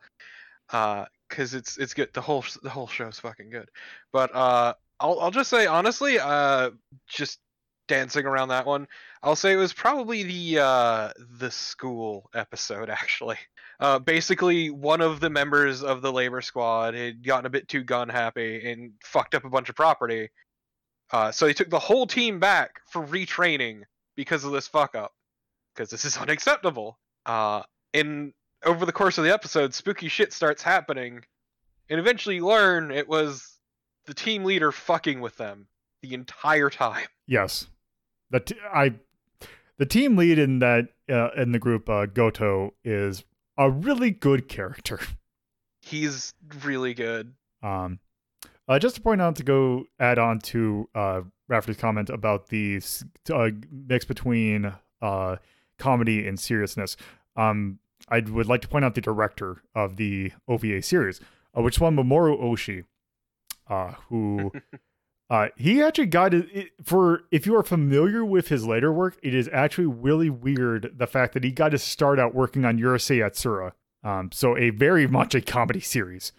Uh, 0.70 1.04
because 1.32 1.54
it's 1.54 1.78
it's 1.78 1.94
good. 1.94 2.10
The 2.12 2.20
whole 2.20 2.44
the 2.62 2.70
whole 2.70 2.86
show's 2.86 3.18
fucking 3.18 3.50
good. 3.50 3.68
But 4.12 4.34
uh, 4.34 4.74
I'll 5.00 5.18
I'll 5.18 5.30
just 5.30 5.48
say 5.48 5.66
honestly, 5.66 6.18
uh, 6.18 6.70
just 7.08 7.40
dancing 7.88 8.26
around 8.26 8.48
that 8.48 8.66
one, 8.66 8.86
I'll 9.22 9.36
say 9.36 9.52
it 9.52 9.56
was 9.56 9.72
probably 9.72 10.22
the 10.22 10.62
uh 10.62 11.10
the 11.38 11.50
school 11.50 12.30
episode 12.34 12.90
actually. 12.90 13.38
Uh, 13.80 13.98
basically, 13.98 14.70
one 14.70 15.00
of 15.00 15.20
the 15.20 15.30
members 15.30 15.82
of 15.82 16.02
the 16.02 16.12
labor 16.12 16.42
squad 16.42 16.94
had 16.94 17.24
gotten 17.24 17.46
a 17.46 17.50
bit 17.50 17.66
too 17.66 17.82
gun 17.82 18.08
happy 18.08 18.70
and 18.70 18.92
fucked 19.02 19.34
up 19.34 19.44
a 19.44 19.50
bunch 19.50 19.68
of 19.68 19.74
property. 19.74 20.28
Uh, 21.10 21.32
so 21.32 21.46
he 21.46 21.54
took 21.54 21.68
the 21.68 21.78
whole 21.78 22.06
team 22.06 22.38
back 22.38 22.80
for 22.90 23.04
retraining 23.06 23.82
because 24.14 24.44
of 24.44 24.52
this 24.52 24.68
fuck 24.68 24.94
up 24.94 25.12
because 25.74 25.90
this 25.90 26.04
is 26.04 26.16
unacceptable. 26.18 26.98
Uh, 27.26 27.62
and 27.94 28.32
over 28.64 28.86
the 28.86 28.92
course 28.92 29.18
of 29.18 29.24
the 29.24 29.32
episode, 29.32 29.74
spooky 29.74 30.08
shit 30.08 30.32
starts 30.32 30.62
happening, 30.62 31.24
and 31.88 32.00
eventually 32.00 32.36
you 32.36 32.46
learn 32.46 32.90
it 32.90 33.08
was 33.08 33.58
the 34.06 34.14
team 34.14 34.44
leader 34.44 34.72
fucking 34.72 35.20
with 35.20 35.36
them 35.36 35.66
the 36.02 36.14
entire 36.14 36.70
time. 36.70 37.06
Yes, 37.26 37.66
the 38.30 38.40
t- 38.40 38.56
I 38.72 38.94
the 39.78 39.86
team 39.86 40.16
lead 40.16 40.38
in 40.38 40.58
that 40.60 40.88
uh, 41.10 41.30
in 41.36 41.52
the 41.52 41.58
group 41.58 41.88
uh, 41.88 42.06
Goto 42.06 42.74
is 42.84 43.24
a 43.56 43.70
really 43.70 44.10
good 44.10 44.48
character. 44.48 45.00
He's 45.80 46.32
really 46.62 46.94
good. 46.94 47.34
Um, 47.62 47.98
uh, 48.68 48.78
just 48.78 48.96
to 48.96 49.00
point 49.00 49.20
out 49.20 49.36
to 49.36 49.42
go 49.42 49.84
add 49.98 50.18
on 50.18 50.38
to 50.40 50.88
uh, 50.94 51.22
Rafferty's 51.48 51.76
comment 51.76 52.08
about 52.10 52.48
the 52.48 52.80
uh, 53.32 53.50
mix 53.70 54.04
between 54.04 54.72
uh, 55.00 55.36
comedy 55.78 56.26
and 56.26 56.38
seriousness. 56.38 56.96
Um, 57.36 57.80
I 58.12 58.20
would 58.20 58.46
like 58.46 58.60
to 58.60 58.68
point 58.68 58.84
out 58.84 58.94
the 58.94 59.00
director 59.00 59.62
of 59.74 59.96
the 59.96 60.32
OVA 60.46 60.82
series, 60.82 61.18
uh, 61.56 61.62
which 61.62 61.80
one 61.80 61.96
Mamoru 61.96 62.38
Oshii, 62.38 62.84
uh, 63.70 63.94
who 64.08 64.52
uh, 65.30 65.48
he 65.56 65.82
actually 65.82 66.06
got 66.06 66.34
it, 66.34 66.72
for. 66.84 67.22
If 67.30 67.46
you 67.46 67.56
are 67.56 67.62
familiar 67.62 68.22
with 68.22 68.48
his 68.48 68.66
later 68.66 68.92
work, 68.92 69.18
it 69.22 69.34
is 69.34 69.48
actually 69.50 69.86
really 69.86 70.28
weird 70.28 70.92
the 70.94 71.06
fact 71.06 71.32
that 71.32 71.42
he 71.42 71.50
got 71.50 71.70
to 71.70 71.78
start 71.78 72.18
out 72.18 72.34
working 72.34 72.66
on 72.66 72.78
Urusei 72.78 73.18
Yatsura. 73.18 73.72
Um, 74.04 74.30
so 74.30 74.58
a 74.58 74.68
very 74.68 75.06
much 75.18 75.34
a 75.34 75.40
comedy 75.40 75.80
series. 75.80 76.32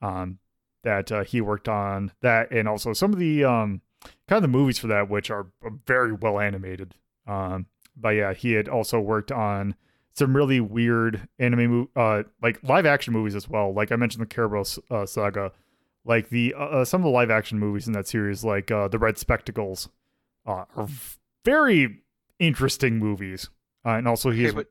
Um, 0.00 0.38
that 0.84 1.10
uh, 1.10 1.24
he 1.24 1.40
worked 1.40 1.68
on 1.68 2.12
that, 2.22 2.52
and 2.52 2.68
also 2.68 2.92
some 2.92 3.12
of 3.12 3.18
the 3.18 3.44
um 3.44 3.82
kind 4.28 4.36
of 4.36 4.42
the 4.42 4.56
movies 4.56 4.78
for 4.78 4.86
that, 4.86 5.10
which 5.10 5.32
are 5.32 5.48
very 5.84 6.12
well 6.12 6.38
animated. 6.38 6.94
Um, 7.26 7.66
but 7.96 8.10
yeah, 8.10 8.32
he 8.32 8.52
had 8.52 8.68
also 8.68 9.00
worked 9.00 9.32
on 9.32 9.74
some 10.18 10.36
really 10.36 10.60
weird 10.60 11.28
anime, 11.38 11.88
uh, 11.96 12.24
like 12.42 12.62
live 12.62 12.84
action 12.86 13.12
movies 13.12 13.34
as 13.34 13.48
well. 13.48 13.72
Like 13.72 13.92
I 13.92 13.96
mentioned, 13.96 14.22
the 14.22 14.34
Kerberos 14.34 14.78
uh, 14.90 15.06
saga, 15.06 15.52
like 16.04 16.28
the 16.28 16.54
uh, 16.54 16.64
uh, 16.64 16.84
some 16.84 17.00
of 17.00 17.04
the 17.04 17.10
live 17.10 17.30
action 17.30 17.58
movies 17.58 17.86
in 17.86 17.92
that 17.94 18.06
series, 18.06 18.44
like 18.44 18.70
uh, 18.70 18.88
the 18.88 18.98
Red 18.98 19.16
Spectacles, 19.18 19.88
uh, 20.46 20.64
are 20.76 20.88
very 21.44 22.02
interesting 22.38 22.98
movies. 22.98 23.48
Uh, 23.86 23.90
and 23.90 24.08
also 24.08 24.30
he's 24.30 24.54
Okay, 24.54 24.68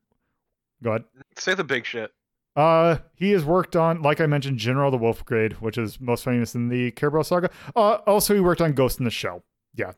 go 0.84 0.89
ahead. 0.92 1.06
say 1.38 1.54
the 1.54 1.63
big 1.63 1.86
shit. 1.86 2.12
Uh, 2.56 2.98
he 3.16 3.32
has 3.32 3.46
worked 3.46 3.75
on, 3.75 4.01
like 4.01 4.20
I 4.20 4.25
mentioned, 4.25 4.58
Jin-Roh 4.58 4.89
the 4.89 4.98
Wolf 4.98 5.24
Brigade, 5.24 5.54
which 5.62 5.77
is 5.77 6.00
most 6.01 6.24
famous 6.24 6.56
in 6.56 6.70
the 6.70 6.92
Kerberos 6.92 7.27
saga. 7.27 7.50
Uh, 7.75 8.00
also 8.08 8.34
he 8.34 8.39
worked 8.42 8.62
on 8.62 8.74
Ghost 8.74 8.98
in 9.00 9.06
the 9.06 9.12
Shell. 9.12 9.44
Yeah, 9.75 9.92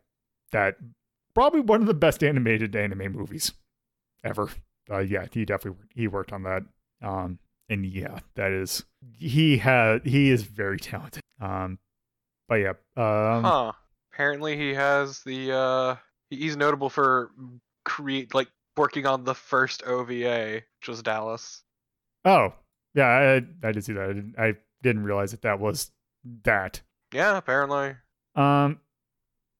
that 0.51 0.75
probably 1.33 1.61
one 1.61 1.79
of 1.79 1.87
the 1.87 1.93
best 1.93 2.21
animated 2.23 2.75
anime 2.75 3.13
movies 3.13 3.53
ever. 4.25 4.49
Uh, 4.91 4.99
yeah, 4.99 5.25
he 5.31 5.45
definitely 5.45 5.79
he 5.93 6.07
worked 6.07 6.33
on 6.33 6.43
that. 6.43 6.63
Um, 7.01 7.39
and 7.69 7.85
yeah, 7.85 8.19
that 8.35 8.51
is 8.51 8.85
he 9.17 9.57
had 9.57 10.05
he 10.05 10.29
is 10.29 10.43
very 10.43 10.79
talented. 10.79 11.21
Um, 11.39 11.79
but 12.47 12.55
yeah, 12.55 12.73
um, 12.97 13.43
huh. 13.43 13.71
Apparently 14.11 14.57
he 14.57 14.73
has 14.73 15.21
the 15.23 15.55
uh 15.55 15.95
he's 16.29 16.57
notable 16.57 16.89
for 16.89 17.31
create 17.85 18.33
like 18.33 18.49
working 18.75 19.05
on 19.05 19.23
the 19.23 19.35
first 19.35 19.83
OVA, 19.83 20.55
which 20.79 20.87
was 20.87 21.01
Dallos. 21.01 21.61
oh 22.25 22.53
yeah, 22.95 23.41
I 23.63 23.67
I 23.67 23.71
did 23.71 23.83
see 23.83 23.93
that. 23.93 24.03
I 24.03 24.13
didn't, 24.13 24.35
I 24.37 24.53
didn't 24.81 25.03
realize 25.03 25.31
that 25.31 25.43
that 25.43 25.59
was 25.59 25.91
that. 26.43 26.81
Yeah, 27.13 27.37
apparently. 27.37 27.95
Um, 28.35 28.79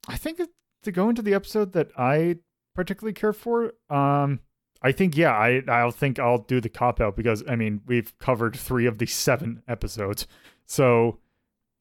I 0.08 0.18
think 0.18 0.40
it, 0.40 0.50
to 0.84 0.92
go 0.92 1.10
into 1.10 1.22
the 1.22 1.34
episode 1.34 1.74
that 1.74 1.90
I 1.98 2.38
particularly 2.76 3.14
care 3.14 3.34
for, 3.34 3.74
um, 3.90 4.40
I 4.82 4.92
think 4.92 5.18
yeah, 5.18 5.32
I 5.32 5.62
I'll 5.68 5.92
think 5.92 6.20
I'll 6.20 6.40
do 6.40 6.62
the 6.62 6.70
cop 6.70 7.02
out 7.02 7.16
because 7.16 7.44
I 7.48 7.56
mean 7.56 7.82
we've 7.86 8.18
covered 8.20 8.56
three 8.56 8.86
of 8.86 8.98
the 8.98 9.06
seven 9.06 9.62
episodes, 9.68 10.28
so 10.66 11.20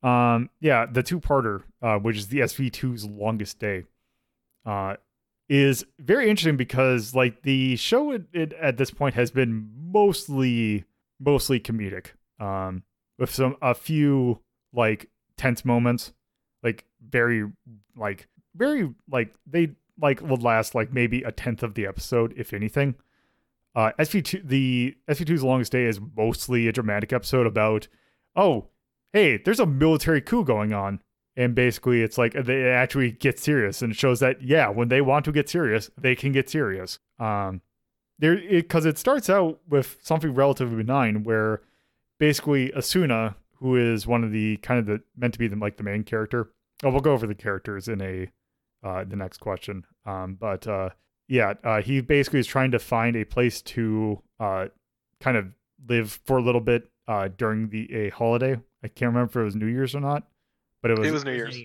um, 0.03 0.51
yeah, 0.61 0.87
the 0.87 1.03
two 1.03 1.21
parter, 1.21 1.63
uh, 1.83 1.99
which 1.99 2.17
is 2.17 2.29
the 2.29 2.41
SV2's 2.41 3.05
longest 3.05 3.59
day, 3.59 3.85
uh, 4.65 4.97
is 5.49 5.85
very 5.99 6.29
interesting 6.29 6.57
because 6.57 7.15
like 7.15 7.43
the 7.43 7.77
show 7.77 8.13
it, 8.13 8.23
it, 8.33 8.53
at 8.55 8.77
this 8.77 8.91
point 8.91 9.15
has 9.15 9.31
been 9.31 9.71
mostly 9.77 10.85
mostly 11.21 11.61
comedic, 11.61 12.09
um, 12.41 12.83
with 13.19 13.33
some 13.33 13.57
a 13.63 13.75
few 13.75 14.41
like 14.73 15.09
tense 15.37 15.65
moments 15.65 16.13
like 16.63 16.85
very 17.09 17.51
like 17.97 18.29
very 18.55 18.93
like 19.11 19.35
they 19.47 19.71
like 20.01 20.21
will 20.21 20.37
last 20.37 20.75
like 20.75 20.93
maybe 20.93 21.23
a 21.23 21.33
tenth 21.33 21.63
of 21.63 21.75
the 21.75 21.87
episode 21.87 22.33
if 22.37 22.53
anything 22.53 22.95
uh 23.75 23.91
sv2 23.99 24.47
the 24.47 24.97
sv2's 25.09 25.43
longest 25.43 25.73
day 25.73 25.85
is 25.85 26.01
mostly 26.17 26.69
a 26.69 26.73
dramatic 26.73 27.13
episode 27.13 27.47
about 27.47 27.89
oh 28.37 28.67
hey 29.13 29.37
there's 29.37 29.61
a 29.61 29.67
military 29.67 30.21
coup 30.21 30.45
going 30.45 30.73
on 30.73 31.01
and 31.37 31.55
basically 31.55 32.03
it's 32.03 32.19
like 32.19 32.33
they 32.33 32.69
actually 32.69 33.11
get 33.11 33.39
serious 33.39 33.83
and 33.83 33.93
it 33.93 33.99
shows 33.99 34.21
that 34.21 34.43
yeah 34.43 34.69
when 34.69 34.89
they 34.89 35.01
want 35.01 35.25
to 35.25 35.33
get 35.33 35.49
serious 35.49 35.91
they 35.99 36.15
can 36.15 36.33
get 36.33 36.49
serious 36.49 36.99
um 37.19 37.61
there 38.19 38.37
because 38.37 38.85
it, 38.85 38.99
starts 38.99 39.31
out 39.31 39.61
with 39.69 39.99
something 40.03 40.35
relatively 40.35 40.77
benign 40.77 41.23
where 41.23 41.63
basically 42.19 42.71
asuna 42.71 43.37
who 43.61 43.77
is 43.77 44.07
one 44.07 44.25
of 44.25 44.33
the 44.33 44.57
kind 44.59 44.79
of 44.79 44.87
the 44.87 45.03
meant 45.17 45.33
to 45.33 45.39
be 45.39 45.49
the 45.49 45.57
like 45.57 45.77
the 45.77 45.83
main 45.83 46.05
character. 46.05 46.51
Oh, 46.85 46.91
we'll 46.91 47.01
go 47.01 47.13
over 47.13 47.27
the 47.27 47.35
characters 47.35 47.89
in 47.89 48.01
a 48.01 48.29
uh 48.85 49.05
the 49.05 49.17
next 49.17 49.39
question. 49.39 49.85
Um, 50.07 50.37
but 50.41 50.67
uh 50.67 50.91
yeah, 51.29 51.55
uh 51.65 51.83
he 51.83 52.01
basically 52.01 52.41
is 52.41 52.47
trying 52.47 52.71
to 52.73 52.79
find 52.79 53.17
a 53.17 53.25
place 53.25 53.61
to 53.63 54.23
uh 54.41 54.67
kind 55.21 55.37
of 55.37 55.47
live 55.89 56.21
for 56.25 56.39
a 56.39 56.43
little 56.43 56.61
bit 56.61 56.89
uh 57.07 57.29
during 57.37 57.69
the 57.71 57.93
a 57.95 58.11
holiday. 58.11 58.59
I 58.83 58.89
can't 58.89 59.13
remember 59.13 59.31
if 59.31 59.37
it 59.37 59.45
was 59.45 59.57
New 59.57 59.67
Year's 59.67 59.95
or 59.95 60.01
not, 60.01 60.29
but 60.83 60.91
it 60.91 60.99
was, 60.99 61.09
It 61.09 61.13
was 61.13 61.25
New 61.25 61.33
Year's. 61.33 61.59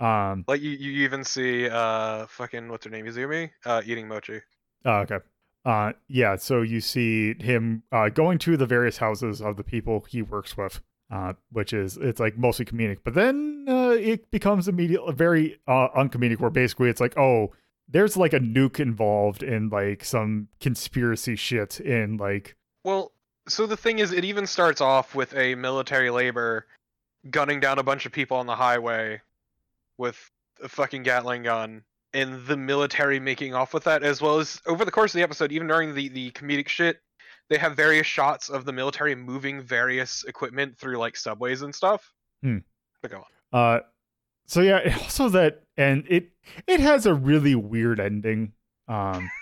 um 0.00 0.44
Like 0.48 0.60
you, 0.60 0.70
you 0.70 1.04
even 1.04 1.24
see 1.24 1.68
uh 1.68 2.26
fucking 2.26 2.68
what's 2.68 2.84
her 2.84 2.90
name 2.90 3.06
Izumi 3.06 3.50
uh 3.64 3.82
eating 3.84 4.08
mochi. 4.08 4.40
Oh, 4.84 4.98
okay. 5.00 5.18
Uh, 5.64 5.92
yeah. 6.06 6.36
So 6.36 6.62
you 6.62 6.80
see 6.80 7.34
him 7.40 7.82
uh, 7.90 8.08
going 8.08 8.38
to 8.38 8.56
the 8.56 8.66
various 8.66 8.98
houses 8.98 9.40
of 9.40 9.56
the 9.56 9.64
people 9.64 10.06
he 10.08 10.22
works 10.22 10.56
with, 10.56 10.80
uh, 11.10 11.34
which 11.52 11.72
is 11.72 11.96
it's 11.96 12.20
like 12.20 12.36
mostly 12.36 12.64
comedic. 12.64 12.98
But 13.04 13.14
then 13.14 13.66
uh, 13.68 13.90
it 13.90 14.30
becomes 14.30 14.68
immediately 14.68 15.14
very 15.14 15.60
uh, 15.66 15.88
uncomedic, 15.96 16.40
where 16.40 16.50
basically 16.50 16.88
it's 16.88 17.00
like, 17.00 17.16
oh, 17.16 17.52
there's 17.88 18.16
like 18.16 18.32
a 18.32 18.40
nuke 18.40 18.80
involved 18.80 19.42
in 19.42 19.68
like 19.68 20.04
some 20.04 20.48
conspiracy 20.60 21.36
shit 21.36 21.80
in 21.80 22.16
like 22.16 22.56
Well, 22.84 23.12
so 23.48 23.66
the 23.66 23.76
thing 23.76 24.00
is, 24.00 24.12
it 24.12 24.24
even 24.24 24.46
starts 24.46 24.80
off 24.80 25.14
with 25.14 25.34
a 25.36 25.54
military 25.54 26.10
labor 26.10 26.66
gunning 27.30 27.60
down 27.60 27.78
a 27.78 27.82
bunch 27.82 28.06
of 28.06 28.12
people 28.12 28.36
on 28.36 28.46
the 28.46 28.56
highway 28.56 29.20
with 29.98 30.30
a 30.62 30.68
fucking 30.68 31.02
Gatling 31.02 31.44
gun, 31.44 31.82
and 32.12 32.46
the 32.46 32.56
military 32.56 33.20
making 33.20 33.54
off 33.54 33.74
with 33.74 33.84
that, 33.84 34.02
as 34.02 34.20
well 34.20 34.38
as 34.38 34.60
over 34.66 34.84
the 34.84 34.90
course 34.90 35.12
of 35.12 35.18
the 35.18 35.22
episode, 35.22 35.52
even 35.52 35.68
during 35.68 35.94
the 35.94 36.08
the 36.08 36.30
comedic 36.32 36.68
shit, 36.68 37.00
they 37.48 37.58
have 37.58 37.76
various 37.76 38.06
shots 38.06 38.48
of 38.48 38.64
the 38.64 38.72
military 38.72 39.14
moving 39.14 39.60
various 39.60 40.24
equipment 40.24 40.76
through 40.76 40.96
like 40.98 41.16
subways 41.16 41.62
and 41.62 41.74
stuff. 41.74 42.12
Hmm. 42.42 42.58
But 43.02 43.10
go 43.12 43.24
on. 43.52 43.58
Uh, 43.76 43.80
so 44.46 44.60
yeah, 44.62 44.96
also 45.02 45.28
that, 45.30 45.62
and 45.76 46.04
it 46.08 46.30
it 46.66 46.80
has 46.80 47.06
a 47.06 47.14
really 47.14 47.54
weird 47.54 48.00
ending. 48.00 48.52
Um, 48.88 49.28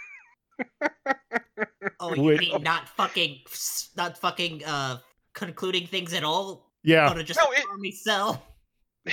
Oh, 2.00 2.12
you 2.14 2.22
Wait. 2.22 2.40
mean 2.40 2.62
not 2.62 2.88
fucking, 2.88 3.38
not 3.96 4.18
fucking, 4.18 4.64
uh, 4.64 4.98
concluding 5.34 5.86
things 5.86 6.12
at 6.12 6.22
all? 6.24 6.70
yeah, 6.82 7.08
Gonna 7.08 7.22
just 7.24 7.40
No, 7.40 7.50
it- 7.52 7.64
army 7.70 7.92
cell. 7.92 8.42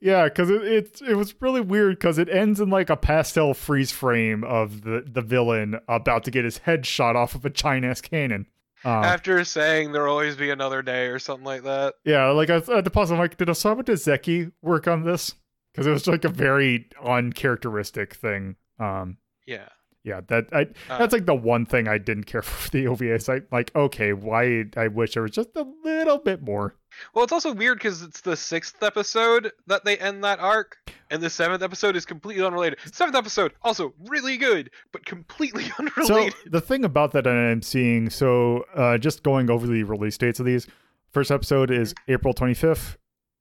yeah, 0.00 0.24
because 0.24 0.50
it, 0.50 0.62
it 0.62 1.02
it 1.08 1.14
was 1.14 1.34
really 1.40 1.60
weird 1.60 1.98
because 1.98 2.18
it 2.18 2.28
ends 2.28 2.60
in 2.60 2.70
like 2.70 2.90
a 2.90 2.96
pastel 2.96 3.54
freeze 3.54 3.92
frame 3.92 4.44
of 4.44 4.82
the 4.82 5.04
the 5.06 5.22
villain 5.22 5.78
about 5.88 6.24
to 6.24 6.30
get 6.30 6.44
his 6.44 6.58
head 6.58 6.86
shot 6.86 7.16
off 7.16 7.34
of 7.34 7.44
a 7.44 7.50
Chinese 7.50 8.00
cannon. 8.00 8.46
Uh, 8.84 8.88
After 8.88 9.44
saying 9.44 9.92
there'll 9.92 10.10
always 10.10 10.34
be 10.36 10.50
another 10.50 10.82
day 10.82 11.06
or 11.06 11.18
something 11.20 11.44
like 11.44 11.62
that. 11.62 11.94
yeah, 12.04 12.28
like 12.30 12.50
I 12.50 12.56
at 12.56 12.84
the 12.84 12.90
pause, 12.90 13.10
I'm 13.12 13.18
like, 13.18 13.36
did 13.36 13.48
Osamu 13.48 13.82
Dezaki 13.82 14.50
work 14.60 14.88
on 14.88 15.04
this? 15.04 15.34
Because 15.72 15.86
it 15.86 15.90
was 15.90 16.06
like 16.06 16.24
a 16.24 16.28
very 16.28 16.88
uncharacteristic 17.02 18.14
thing. 18.14 18.56
Um, 18.78 19.16
Yeah. 19.46 19.68
Yeah, 20.04 20.20
that 20.28 20.46
I 20.52 20.62
Uh, 20.88 20.98
that's 20.98 21.12
like 21.12 21.26
the 21.26 21.34
one 21.34 21.64
thing 21.64 21.86
I 21.88 21.98
didn't 21.98 22.24
care 22.24 22.42
for 22.42 22.70
the 22.70 22.84
OVAs. 22.86 23.28
I 23.32 23.42
like, 23.54 23.74
okay, 23.74 24.12
why? 24.12 24.64
I 24.76 24.88
wish 24.88 25.14
there 25.14 25.22
was 25.22 25.32
just 25.32 25.50
a 25.54 25.66
little 25.84 26.18
bit 26.18 26.42
more. 26.42 26.74
Well, 27.14 27.24
it's 27.24 27.32
also 27.32 27.54
weird 27.54 27.78
because 27.78 28.02
it's 28.02 28.20
the 28.20 28.36
sixth 28.36 28.82
episode 28.82 29.52
that 29.66 29.84
they 29.84 29.96
end 29.96 30.24
that 30.24 30.40
arc, 30.40 30.76
and 31.10 31.22
the 31.22 31.30
seventh 31.30 31.62
episode 31.62 31.96
is 31.96 32.04
completely 32.04 32.44
unrelated. 32.44 32.78
Seventh 32.92 33.16
episode 33.16 33.52
also 33.62 33.94
really 34.08 34.36
good, 34.36 34.70
but 34.92 35.06
completely 35.06 35.64
unrelated 35.78 36.34
So 36.34 36.50
the 36.50 36.60
thing 36.60 36.84
about 36.84 37.12
that 37.12 37.26
I'm 37.26 37.62
seeing, 37.62 38.10
so 38.10 38.64
uh, 38.74 38.98
just 38.98 39.22
going 39.22 39.50
over 39.50 39.66
the 39.66 39.84
release 39.84 40.18
dates 40.18 40.40
of 40.40 40.46
these. 40.46 40.66
First 41.10 41.30
episode 41.30 41.70
is 41.70 41.94
April 42.08 42.34
25th 42.34 42.96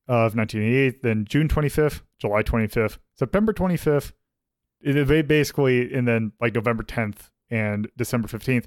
of 0.07 0.35
1988, 0.35 1.03
then 1.03 1.25
June 1.25 1.47
25th, 1.47 2.01
July 2.19 2.43
25th, 2.43 2.97
September 3.15 3.53
25th, 3.53 4.11
it, 4.83 5.05
they 5.07 5.21
basically, 5.21 5.93
and 5.93 6.07
then 6.07 6.31
like 6.41 6.53
November 6.55 6.83
10th 6.83 7.29
and 7.49 7.89
December 7.97 8.27
15th, 8.27 8.65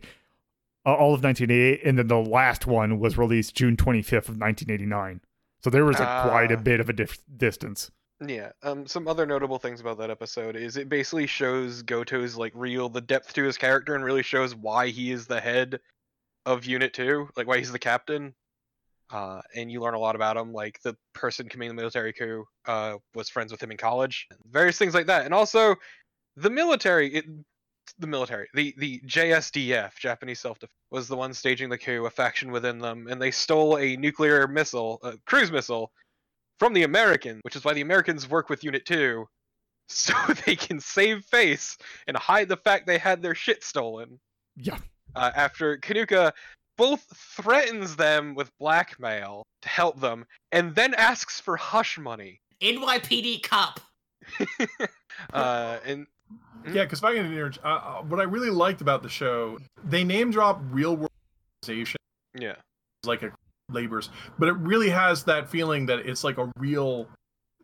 uh, 0.87 0.93
all 0.95 1.15
of 1.15 1.23
1988, 1.25 1.81
and 1.85 1.99
then 1.99 2.07
the 2.09 2.19
last 2.19 2.67
one 2.67 2.99
was 2.99 3.17
released 3.17 3.55
June 3.55 3.77
25th 3.77 4.29
of 4.29 4.39
1989. 4.39 5.21
So 5.63 5.71
there 5.71 5.85
was 5.85 5.97
a, 5.99 6.05
quite 6.29 6.53
a 6.53 6.57
Ah. 6.59 6.61
bit 6.61 6.81
of 6.81 6.89
a 6.91 6.93
dif- 6.93 7.25
distance. 7.37 7.91
Yeah. 8.25 8.53
Um. 8.63 8.87
Some 8.87 9.09
other 9.09 9.27
notable 9.27 9.59
things 9.59 9.81
about 9.81 9.99
that 9.99 10.11
episode 10.11 10.57
is 10.57 10.77
it 10.77 10.89
basically 10.89 11.27
shows 11.27 11.83
Goto's 11.83 12.37
like 12.37 12.53
real 12.55 12.89
the 12.89 13.01
depth 13.01 13.33
to 13.35 13.43
his 13.43 13.59
character 13.59 13.95
and 13.95 14.05
really 14.05 14.23
shows 14.23 14.55
why 14.55 14.89
he 14.89 15.11
is 15.11 15.27
the 15.27 15.41
head 15.41 15.81
of 16.47 16.65
Unit 16.65 16.93
Two, 16.93 17.29
like 17.37 17.47
why 17.47 17.59
he's 17.59 17.73
the 17.73 17.79
captain. 17.79 18.35
Uh, 19.11 19.41
and 19.55 19.71
you 19.71 19.81
learn 19.81 19.95
a 19.95 19.99
lot 19.99 20.15
about 20.17 20.37
him. 20.37 20.53
Like 20.53 20.81
the 20.83 20.97
person 21.13 21.49
committing 21.49 21.75
the 21.77 21.81
military 21.83 22.13
coup 22.13 22.45
uh, 22.67 22.97
was 23.15 23.29
friends 23.29 23.51
with 23.53 23.63
him 23.63 23.71
in 23.71 23.77
college, 23.77 24.29
various 24.51 24.79
things 24.79 24.95
like 24.95 25.07
that. 25.07 25.25
And 25.25 25.35
also, 25.35 25.75
the 26.37 26.51
military, 26.51 27.15
it, 27.15 27.25
the 27.99 28.07
military, 28.07 28.49
the 28.55 28.75
the 28.79 29.01
JSDF, 29.07 29.97
Japanese 29.99 30.41
Self 30.41 30.59
Defense, 30.59 30.79
was 30.91 31.09
the 31.09 31.17
one 31.17 31.35
staging 31.35 31.69
the 31.69 31.79
coup, 31.79 32.07
a 32.07 32.11
faction 32.11 32.51
within 32.51 32.79
them, 32.79 33.07
and 33.09 33.21
they 33.21 33.31
stole 33.31 33.79
a 33.79 33.97
nuclear 33.97 34.47
missile, 34.47 34.99
a 35.03 35.17
cruise 35.27 35.53
missile, 35.53 35.93
from 36.59 36.73
the 36.73 36.85
Americans, 36.85 37.41
which 37.43 37.57
is 37.57 37.65
why 37.65 37.73
the 37.73 37.81
Americans 37.81 38.29
work 38.29 38.49
with 38.49 38.65
Unit 38.65 38.85
2 38.87 39.27
so 39.89 40.15
they 40.47 40.57
can 40.57 40.81
save 40.81 41.25
face 41.25 41.77
and 42.07 42.17
hide 42.17 42.49
the 42.49 42.57
fact 42.57 42.87
they 42.87 42.99
had 42.99 43.21
their 43.21 43.35
shit 43.35 43.63
stolen. 43.63 44.19
Yeah. 44.57 44.79
Uh, 45.15 45.31
after 45.37 45.77
Kanuka 45.79 46.33
both 46.77 47.05
threatens 47.15 47.95
them 47.95 48.35
with 48.35 48.51
blackmail 48.59 49.45
to 49.63 49.69
help 49.69 50.01
them 50.01 50.25
and 50.53 50.75
then 50.75 50.95
asks 50.95 51.41
for 51.41 51.57
hush 51.57 51.99
money. 51.99 52.41
NYPD 52.63 53.43
cop. 53.43 53.81
Uh, 55.33 55.79
and 55.87 56.07
Yeah, 56.67 56.85
because 56.85 57.01
if 57.01 57.05
I 57.05 57.15
can 57.15 57.31
interj- 57.31 57.59
uh, 57.63 57.69
uh, 57.69 58.03
what 58.03 58.21
I 58.21 58.23
really 58.23 58.51
liked 58.51 58.81
about 58.81 59.03
the 59.03 59.09
show, 59.09 59.59
they 59.85 60.03
name 60.03 60.31
drop 60.31 60.61
real 60.71 60.97
world 60.97 61.11
organization 61.63 61.99
yeah, 62.39 62.55
like 63.05 63.23
a 63.23 63.33
labors, 63.71 64.11
but 64.39 64.49
it 64.49 64.57
really 64.57 64.91
has 64.91 65.25
that 65.25 65.49
feeling 65.49 65.87
that 65.87 66.01
it's 66.01 66.25
like 66.25 66.39
a 66.39 66.51
real. 66.59 67.09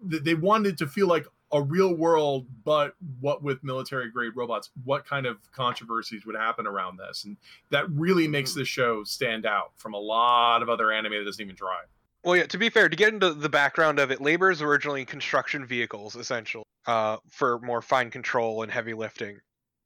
They 0.02 0.34
wanted 0.34 0.78
to 0.78 0.86
feel 0.86 1.06
like 1.06 1.26
a 1.52 1.60
real 1.60 1.94
world, 1.94 2.46
but 2.64 2.94
what 3.20 3.42
with 3.42 3.62
military 3.64 4.10
grade 4.10 4.32
robots? 4.36 4.70
What 4.84 5.04
kind 5.06 5.26
of 5.26 5.38
controversies 5.52 6.24
would 6.24 6.36
happen 6.36 6.66
around 6.66 6.98
this? 6.98 7.24
And 7.24 7.36
that 7.70 7.90
really 7.90 8.28
makes 8.28 8.54
this 8.54 8.68
show 8.68 9.04
stand 9.04 9.46
out 9.46 9.72
from 9.76 9.94
a 9.94 9.98
lot 9.98 10.62
of 10.62 10.68
other 10.68 10.92
anime 10.92 11.12
that 11.12 11.24
doesn't 11.24 11.42
even 11.42 11.56
try. 11.56 11.80
Well, 12.24 12.36
yeah. 12.36 12.46
To 12.46 12.58
be 12.58 12.68
fair, 12.68 12.88
to 12.88 12.96
get 12.96 13.12
into 13.12 13.32
the 13.32 13.48
background 13.48 13.98
of 13.98 14.10
it, 14.10 14.20
labor 14.20 14.50
is 14.50 14.62
originally 14.62 15.04
construction 15.04 15.66
vehicles, 15.66 16.16
essentially, 16.16 16.64
uh, 16.86 17.18
for 17.28 17.58
more 17.60 17.82
fine 17.82 18.10
control 18.10 18.62
and 18.62 18.70
heavy 18.70 18.94
lifting. 18.94 19.38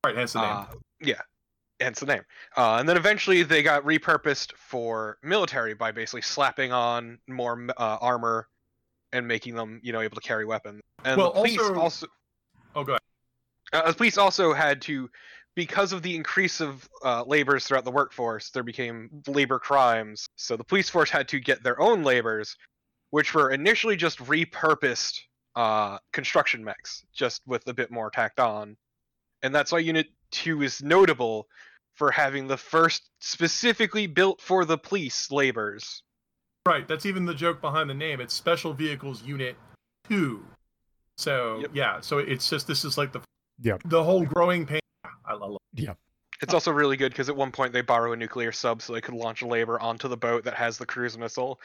Right, 0.05 0.17
hence 0.17 0.35
the 0.35 0.41
name. 0.43 0.51
Uh, 0.51 0.67
yeah, 1.01 1.21
hence 1.81 2.01
the 2.01 2.07
name. 2.07 2.23
Uh, 2.57 2.77
and 2.79 2.89
then 2.89 2.97
eventually 2.97 3.43
they 3.43 3.63
got 3.63 3.85
repurposed 3.85 4.53
for 4.55 5.19
military 5.23 5.75
by 5.75 5.93
basically 5.93 6.23
slapping 6.23 6.73
on 6.73 7.19
more 7.29 7.67
uh, 7.77 7.99
armor 8.01 8.49
and 9.13 9.27
making 9.27 9.55
them, 9.55 9.81
you 9.83 9.93
know, 9.93 10.01
able 10.01 10.17
to 10.17 10.21
carry 10.21 10.45
weapons. 10.45 10.81
And 11.05 11.17
Well, 11.19 11.33
the 11.33 11.41
police 11.41 11.59
also- 11.59 11.81
also, 11.81 12.07
oh, 12.75 12.85
go 12.85 12.93
ahead. 13.73 13.85
uh, 13.85 13.91
the 13.91 13.97
police 13.97 14.19
also 14.19 14.53
had 14.53 14.83
to, 14.83 15.09
because 15.55 15.93
of 15.93 16.03
the 16.03 16.15
increase 16.17 16.61
of 16.61 16.89
uh, 17.05 17.23
labors 17.27 17.65
throughout 17.65 17.85
the 17.85 17.91
workforce, 17.91 18.51
there 18.51 18.63
became 18.65 19.23
labor 19.29 19.59
crimes. 19.59 20.27
So 20.37 20.57
the 20.57 20.65
police 20.65 20.91
force 20.91 21.11
had 21.11 21.29
to 21.29 21.39
get 21.41 21.63
their 21.63 21.81
own 21.81 22.03
labors, 22.03 22.57
which 23.11 23.35
were 23.35 23.53
initially 23.53 23.95
just 23.97 24.19
repurposed 24.19 25.21
uh, 25.57 25.99
construction 26.13 26.65
mechs, 26.65 27.05
just 27.15 27.43
with 27.47 27.67
a 27.69 27.75
bit 27.75 27.91
more 27.91 28.11
tacked 28.11 28.41
on. 28.41 28.77
And 29.43 29.55
that's 29.55 29.73
why 29.73 29.79
Unit 29.79 30.07
2 30.33 30.63
is 30.63 30.83
notable 30.83 31.47
for 31.95 32.11
having 32.11 32.49
the 32.49 32.57
first 32.57 33.11
specifically 33.21 34.07
built 34.07 34.41
for 34.41 34.65
the 34.65 34.79
police 34.79 35.31
labors. 35.31 36.03
Right, 36.67 36.89
that's 36.89 37.07
even 37.07 37.27
the 37.27 37.35
joke 37.35 37.61
behind 37.61 37.91
the 37.91 37.95
name. 37.95 38.21
It's 38.21 38.33
Special 38.33 38.73
Vehicles 38.73 39.23
Unit 39.23 39.57
Two. 40.09 40.45
So 41.19 41.61
Yep. 41.61 41.71
yeah, 41.75 42.01
so 42.01 42.19
it's 42.19 42.49
just 42.49 42.67
this 42.67 42.85
is 42.85 42.97
like 42.97 43.13
the 43.13 43.21
Yep. 43.61 43.83
the 43.85 44.03
whole 44.03 44.25
growing 44.25 44.67
pain. 44.67 44.81
I 45.27 45.35
love. 45.35 45.59
It's 46.43 46.53
also 46.53 46.73
really 46.73 46.97
good 46.97 47.13
because 47.13 47.29
at 47.29 47.37
one 47.37 47.53
point 47.53 47.73
they 47.73 47.81
borrow 47.81 48.13
a 48.13 48.17
nuclear 48.17 48.53
sub 48.53 48.83
so 48.83 48.93
they 48.93 49.01
could 49.01 49.15
launch 49.15 49.43
a 49.43 49.47
labor 49.47 49.81
onto 49.81 50.09
the 50.09 50.17
boat 50.17 50.45
that 50.45 50.55
has 50.55 50.77
the 50.77 50.85
cruise 50.85 51.17
missile. 51.17 51.61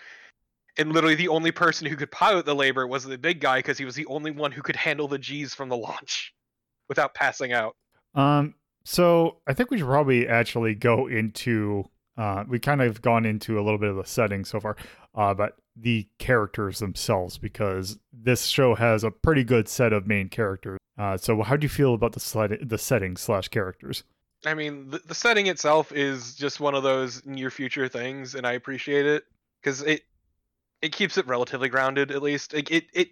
And 0.80 0.94
literally 0.94 1.16
the 1.16 1.28
only 1.28 1.52
person 1.52 1.86
who 1.86 1.96
could 1.96 2.12
pilot 2.12 2.46
the 2.46 2.56
labor 2.56 2.88
was 2.88 3.04
the 3.04 3.18
big 3.18 3.42
guy 3.42 3.60
because 3.60 3.78
he 3.78 3.86
was 3.86 3.96
the 3.96 4.06
only 4.06 4.32
one 4.32 4.52
who 4.52 4.62
could 4.62 4.78
handle 4.78 5.08
the 5.08 5.20
G's 5.20 5.54
from 5.54 5.70
the 5.70 5.78
launch 5.78 6.34
without 6.90 7.14
passing 7.14 7.52
out. 7.52 7.76
Um, 8.16 8.56
so 8.86 9.38
I 9.46 9.54
think 9.54 9.70
we 9.70 9.78
should 9.78 9.88
probably 9.88 10.28
actually 10.28 10.76
go 10.76 11.08
into. 11.08 11.90
Uh, 12.18 12.44
we 12.48 12.60
kind 12.60 12.82
of 12.82 13.02
gone 13.02 13.26
into 13.26 13.60
a 13.60 13.62
little 13.62 13.78
bit 13.78 13.90
of 13.90 13.96
the 13.96 14.04
setting 14.04 14.44
so 14.44 14.60
far, 14.60 14.76
uh, 15.16 15.34
but 15.34 15.56
the 15.76 16.06
characters 16.18 16.80
themselves 16.80 17.38
because 17.38 17.98
this 18.12 18.46
show 18.46 18.76
has 18.76 19.06
a 19.06 19.12
pretty 19.12 19.44
good 19.44 19.70
set 19.70 19.94
of 19.94 20.06
main 20.06 20.28
characters. 20.28 20.80
Uh, 20.98 21.16
so 21.16 21.42
how 21.44 21.56
do 21.56 21.64
you 21.64 21.70
feel 21.70 21.94
about 21.94 22.12
the 22.12 22.20
sled- 22.20 22.60
the 22.62 22.78
setting 22.78 23.16
slash 23.16 23.48
characters? 23.48 24.04
I 24.46 24.54
mean, 24.54 24.90
the, 24.90 25.00
the 25.00 25.16
setting 25.16 25.48
itself 25.48 25.92
is 25.92 26.36
just 26.36 26.60
one 26.60 26.76
of 26.76 26.84
those 26.84 27.26
near 27.26 27.50
future 27.50 27.88
things, 27.88 28.36
and 28.36 28.46
I 28.46 28.54
appreciate 28.54 29.06
it 29.06 29.24
because 29.62 29.82
it 29.82 30.04
it 30.82 30.92
keeps 30.92 31.18
it 31.18 31.28
relatively 31.28 31.70
grounded. 31.70 32.12
At 32.12 32.22
least 32.22 32.54
like 32.54 32.72
it 32.72 32.86
it 32.94 33.10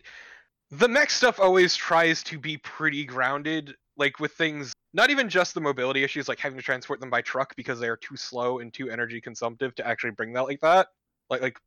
the 0.72 0.88
mech 0.88 1.10
stuff 1.10 1.40
always 1.40 1.76
tries 1.76 2.24
to 2.24 2.38
be 2.38 2.58
pretty 2.58 3.06
grounded, 3.06 3.76
like 3.98 4.20
with 4.20 4.34
things 4.34 4.74
not 4.94 5.10
even 5.10 5.30
just 5.30 5.54
the 5.54 5.62
mobility 5.62 6.04
issues, 6.04 6.28
like 6.28 6.40
having 6.40 6.58
to 6.58 6.64
transport 6.64 7.00
them 7.00 7.10
by 7.10 7.22
truck 7.22 7.56
because 7.56 7.80
they 7.80 7.88
are 7.88 7.98
too 7.98 8.18
slow 8.18 8.60
and 8.60 8.74
too 8.74 8.90
energy 8.90 9.22
consumptive 9.22 9.76
to 9.76 9.88
actually 9.88 10.12
bring 10.12 10.34
that 10.34 10.44
like 10.44 10.62
that, 10.62 10.88
like 11.30 11.42
like 11.42 11.60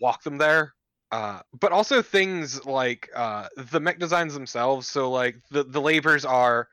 walk 0.00 0.22
them 0.22 0.38
there. 0.38 0.74
Uh, 1.12 1.40
but 1.60 1.70
also 1.70 2.02
things 2.02 2.64
like 2.66 3.08
uh, 3.14 3.46
the 3.70 3.78
mech 3.78 3.98
designs 3.98 4.34
themselves. 4.34 4.88
So 4.88 5.10
like 5.10 5.36
the 5.50 5.64
the 5.64 5.80
labors 5.80 6.24
are 6.24 6.68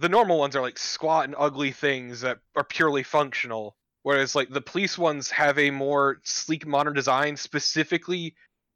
the 0.00 0.08
normal 0.08 0.38
ones 0.38 0.56
are 0.56 0.62
like 0.62 0.78
squat 0.78 1.24
and 1.24 1.34
ugly 1.38 1.72
things 1.72 2.20
that 2.20 2.38
are 2.56 2.64
purely 2.64 3.02
functional 3.02 3.76
whereas 4.04 4.36
like 4.36 4.48
the 4.50 4.60
police 4.60 4.96
ones 4.96 5.28
have 5.30 5.58
a 5.58 5.70
more 5.70 6.20
sleek 6.22 6.64
modern 6.64 6.94
design 6.94 7.36
specifically 7.36 8.34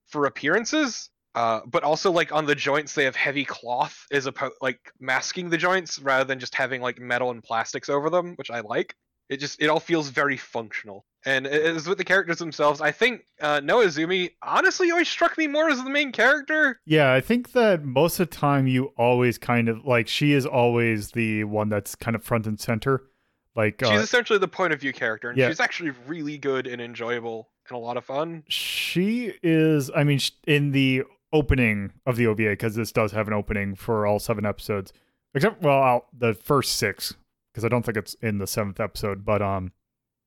for 0.08 0.26
appearances 0.26 1.10
uh, 1.38 1.60
but 1.66 1.84
also 1.84 2.10
like 2.10 2.32
on 2.32 2.46
the 2.46 2.54
joints 2.54 2.94
they 2.94 3.04
have 3.04 3.14
heavy 3.14 3.44
cloth 3.44 4.06
as 4.10 4.26
opposed 4.26 4.54
like 4.60 4.80
masking 4.98 5.50
the 5.50 5.56
joints 5.56 6.00
rather 6.00 6.24
than 6.24 6.40
just 6.40 6.52
having 6.52 6.80
like 6.80 6.98
metal 6.98 7.30
and 7.30 7.44
plastics 7.44 7.88
over 7.88 8.10
them 8.10 8.34
which 8.34 8.50
i 8.50 8.58
like. 8.60 8.94
It 9.28 9.40
just 9.40 9.60
it 9.60 9.68
all 9.68 9.78
feels 9.78 10.08
very 10.08 10.38
functional. 10.38 11.04
And 11.26 11.46
as 11.46 11.86
with 11.86 11.98
the 11.98 12.04
characters 12.04 12.38
themselves 12.38 12.80
i 12.80 12.90
think 12.90 13.22
uh, 13.40 13.60
noah 13.62 13.84
Izumi 13.84 14.30
honestly 14.42 14.90
always 14.90 15.08
struck 15.08 15.36
me 15.36 15.46
more 15.46 15.68
as 15.68 15.84
the 15.84 15.90
main 15.90 16.10
character. 16.10 16.80
Yeah, 16.86 17.12
I 17.12 17.20
think 17.20 17.52
that 17.52 17.84
most 17.84 18.18
of 18.18 18.30
the 18.30 18.36
time 18.36 18.66
you 18.66 18.86
always 18.96 19.38
kind 19.38 19.68
of 19.68 19.84
like 19.84 20.08
she 20.08 20.32
is 20.32 20.46
always 20.46 21.12
the 21.12 21.44
one 21.44 21.68
that's 21.68 21.94
kind 21.94 22.16
of 22.16 22.24
front 22.24 22.46
and 22.46 22.58
center. 22.58 23.02
Like 23.58 23.80
she's 23.80 23.90
uh, 23.90 24.02
essentially 24.02 24.38
the 24.38 24.46
point 24.46 24.72
of 24.72 24.80
view 24.80 24.92
character 24.92 25.30
and 25.30 25.36
yeah. 25.36 25.48
she's 25.48 25.58
actually 25.58 25.90
really 26.06 26.38
good 26.38 26.68
and 26.68 26.80
enjoyable 26.80 27.48
and 27.68 27.76
a 27.76 27.80
lot 27.80 27.96
of 27.96 28.04
fun 28.04 28.44
she 28.46 29.34
is. 29.42 29.90
I 29.96 30.04
mean, 30.04 30.20
in 30.46 30.70
the 30.70 31.02
opening 31.32 31.92
of 32.06 32.14
the 32.14 32.28
OVA 32.28 32.50
because 32.50 32.76
this 32.76 32.92
does 32.92 33.10
have 33.10 33.26
an 33.26 33.34
opening 33.34 33.74
for 33.74 34.06
all 34.06 34.20
seven 34.20 34.46
episodes, 34.46 34.92
except 35.34 35.60
well, 35.60 35.82
out 35.82 36.06
the 36.16 36.34
first 36.34 36.76
six 36.76 37.14
because 37.52 37.64
I 37.64 37.68
don't 37.68 37.84
think 37.84 37.98
it's 37.98 38.14
in 38.22 38.38
the 38.38 38.46
seventh 38.46 38.78
episode. 38.78 39.24
But 39.24 39.42
um, 39.42 39.72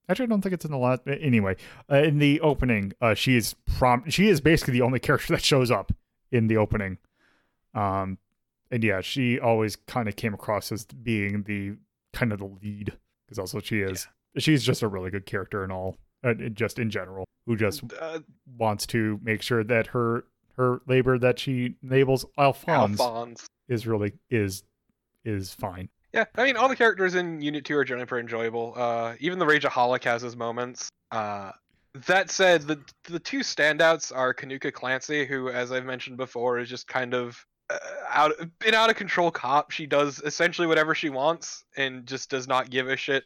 actually, 0.10 0.26
I 0.26 0.28
don't 0.28 0.42
think 0.42 0.54
it's 0.54 0.66
in 0.66 0.72
the 0.72 0.78
last. 0.78 1.04
Anyway, 1.08 1.56
uh, 1.90 2.00
in 2.04 2.20
the 2.20 2.42
opening, 2.42 2.92
uh, 3.00 3.14
she 3.14 3.38
is 3.38 3.56
prom. 3.78 4.10
She 4.10 4.28
is 4.28 4.42
basically 4.42 4.74
the 4.74 4.82
only 4.82 5.00
character 5.08 5.32
that 5.34 5.44
shows 5.44 5.72
up 5.72 5.94
in 6.34 6.48
the 6.48 6.58
opening. 6.58 6.98
Um, 7.74 8.18
and 8.70 8.84
yeah, 8.84 9.00
she 9.00 9.40
always 9.40 9.78
kind 9.78 10.10
of 10.10 10.18
came 10.18 10.34
across 10.34 10.70
as 10.74 10.84
being 10.84 11.44
the 11.44 11.78
kind 12.12 12.34
of 12.34 12.40
the 12.40 12.46
lead 12.46 12.98
because 13.32 13.40
also 13.40 13.62
she 13.62 13.80
is. 13.80 14.08
She's 14.38 14.62
just 14.62 14.82
a 14.82 14.88
really 14.88 15.10
good 15.10 15.26
character 15.26 15.64
and 15.64 15.72
all, 15.72 15.98
uh, 16.24 16.34
just 16.54 16.80
in 16.80 16.90
general, 16.90 17.26
who 17.46 17.56
just 17.56 17.82
uh, 18.00 18.20
wants 18.58 18.86
to 18.88 19.20
make 19.24 19.42
sure 19.42 19.64
that 19.64 19.88
her 19.88 20.26
her 20.58 20.82
labor 20.86 21.18
that 21.18 21.40
she 21.40 21.76
enables 21.82 22.26
Alphonse, 22.38 23.00
Alphonse. 23.00 23.48
is 23.70 23.88
really 23.88 24.14
is 24.30 24.64
is 25.24 25.54
fine. 25.54 25.88
Yeah, 26.14 26.26
I 26.36 26.44
mean, 26.44 26.58
all 26.58 26.68
the 26.68 26.76
characters 26.76 27.16
in 27.16 27.42
Unit 27.42 27.64
2 27.64 27.78
are 27.78 27.86
generally 27.86 28.06
pretty 28.06 28.24
enjoyable. 28.24 28.74
Uh, 28.76 29.14
even 29.22 29.40
the 29.40 29.46
Rageaholic 29.46 30.04
has 30.04 30.22
his 30.22 30.36
moments. 30.36 30.90
Uh, 31.10 31.52
that 32.08 32.30
said, 32.30 32.64
the 32.64 32.82
the 33.06 33.20
two 33.20 33.40
standouts 33.40 34.14
are 34.14 34.34
Kanuka 34.34 34.74
Clancy, 34.74 35.26
who, 35.26 35.50
as 35.50 35.72
I've 35.72 35.86
mentioned 35.86 36.18
before, 36.18 36.60
is 36.60 36.70
just 36.70 36.88
kind 36.88 37.14
of 37.14 37.46
out 38.10 38.34
an 38.66 38.74
out 38.74 38.90
of 38.90 38.96
control 38.96 39.32
cop. 39.32 39.72
She 39.72 39.86
does 39.86 40.20
essentially 40.24 40.68
whatever 40.68 40.96
she 40.96 41.10
wants 41.10 41.64
and 41.78 42.06
just 42.06 42.30
does 42.30 42.48
not 42.48 42.70
give 42.70 42.88
a 42.88 42.98
shit 42.98 43.24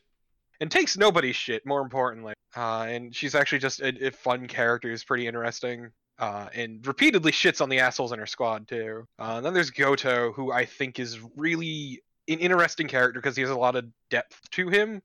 and 0.59 0.71
takes 0.71 0.97
nobody's 0.97 1.35
shit. 1.35 1.65
More 1.65 1.81
importantly, 1.81 2.33
uh, 2.55 2.85
and 2.87 3.15
she's 3.15 3.35
actually 3.35 3.59
just 3.59 3.81
a, 3.81 4.07
a 4.07 4.11
fun 4.11 4.47
character. 4.47 4.89
who's 4.89 5.03
pretty 5.03 5.27
interesting. 5.27 5.91
Uh, 6.17 6.47
and 6.53 6.85
repeatedly 6.87 7.31
shits 7.31 7.59
on 7.59 7.67
the 7.67 7.79
assholes 7.79 8.13
in 8.13 8.19
her 8.19 8.25
squad 8.25 8.67
too. 8.67 9.05
Uh, 9.19 9.33
and 9.37 9.45
then 9.45 9.53
there's 9.53 9.69
Goto, 9.69 10.31
who 10.31 10.51
I 10.51 10.63
think 10.63 10.97
is 10.97 11.19
really 11.35 12.01
an 12.29 12.39
interesting 12.39 12.87
character 12.87 13.19
because 13.19 13.35
he 13.35 13.41
has 13.41 13.51
a 13.51 13.57
lot 13.57 13.75
of 13.75 13.85
depth 14.09 14.49
to 14.51 14.69
him. 14.69 15.01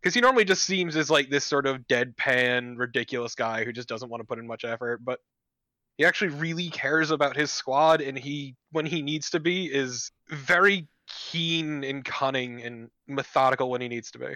Because 0.00 0.14
he 0.14 0.20
normally 0.20 0.44
just 0.44 0.64
seems 0.64 0.96
as 0.96 1.10
like 1.10 1.30
this 1.30 1.44
sort 1.44 1.66
of 1.66 1.88
deadpan, 1.88 2.78
ridiculous 2.78 3.34
guy 3.34 3.64
who 3.64 3.72
just 3.72 3.88
doesn't 3.88 4.10
want 4.10 4.20
to 4.20 4.26
put 4.26 4.38
in 4.38 4.46
much 4.46 4.64
effort, 4.64 5.00
but 5.02 5.18
he 5.98 6.04
actually 6.04 6.30
really 6.30 6.70
cares 6.70 7.10
about 7.10 7.36
his 7.36 7.50
squad, 7.50 8.00
and 8.00 8.18
he, 8.18 8.54
when 8.72 8.86
he 8.86 9.02
needs 9.02 9.30
to 9.30 9.40
be, 9.40 9.66
is 9.66 10.10
very 10.28 10.88
keen 11.30 11.84
and 11.84 12.04
cunning 12.04 12.62
and 12.62 12.88
methodical 13.06 13.70
when 13.70 13.80
he 13.80 13.88
needs 13.88 14.10
to 14.12 14.18
be. 14.18 14.34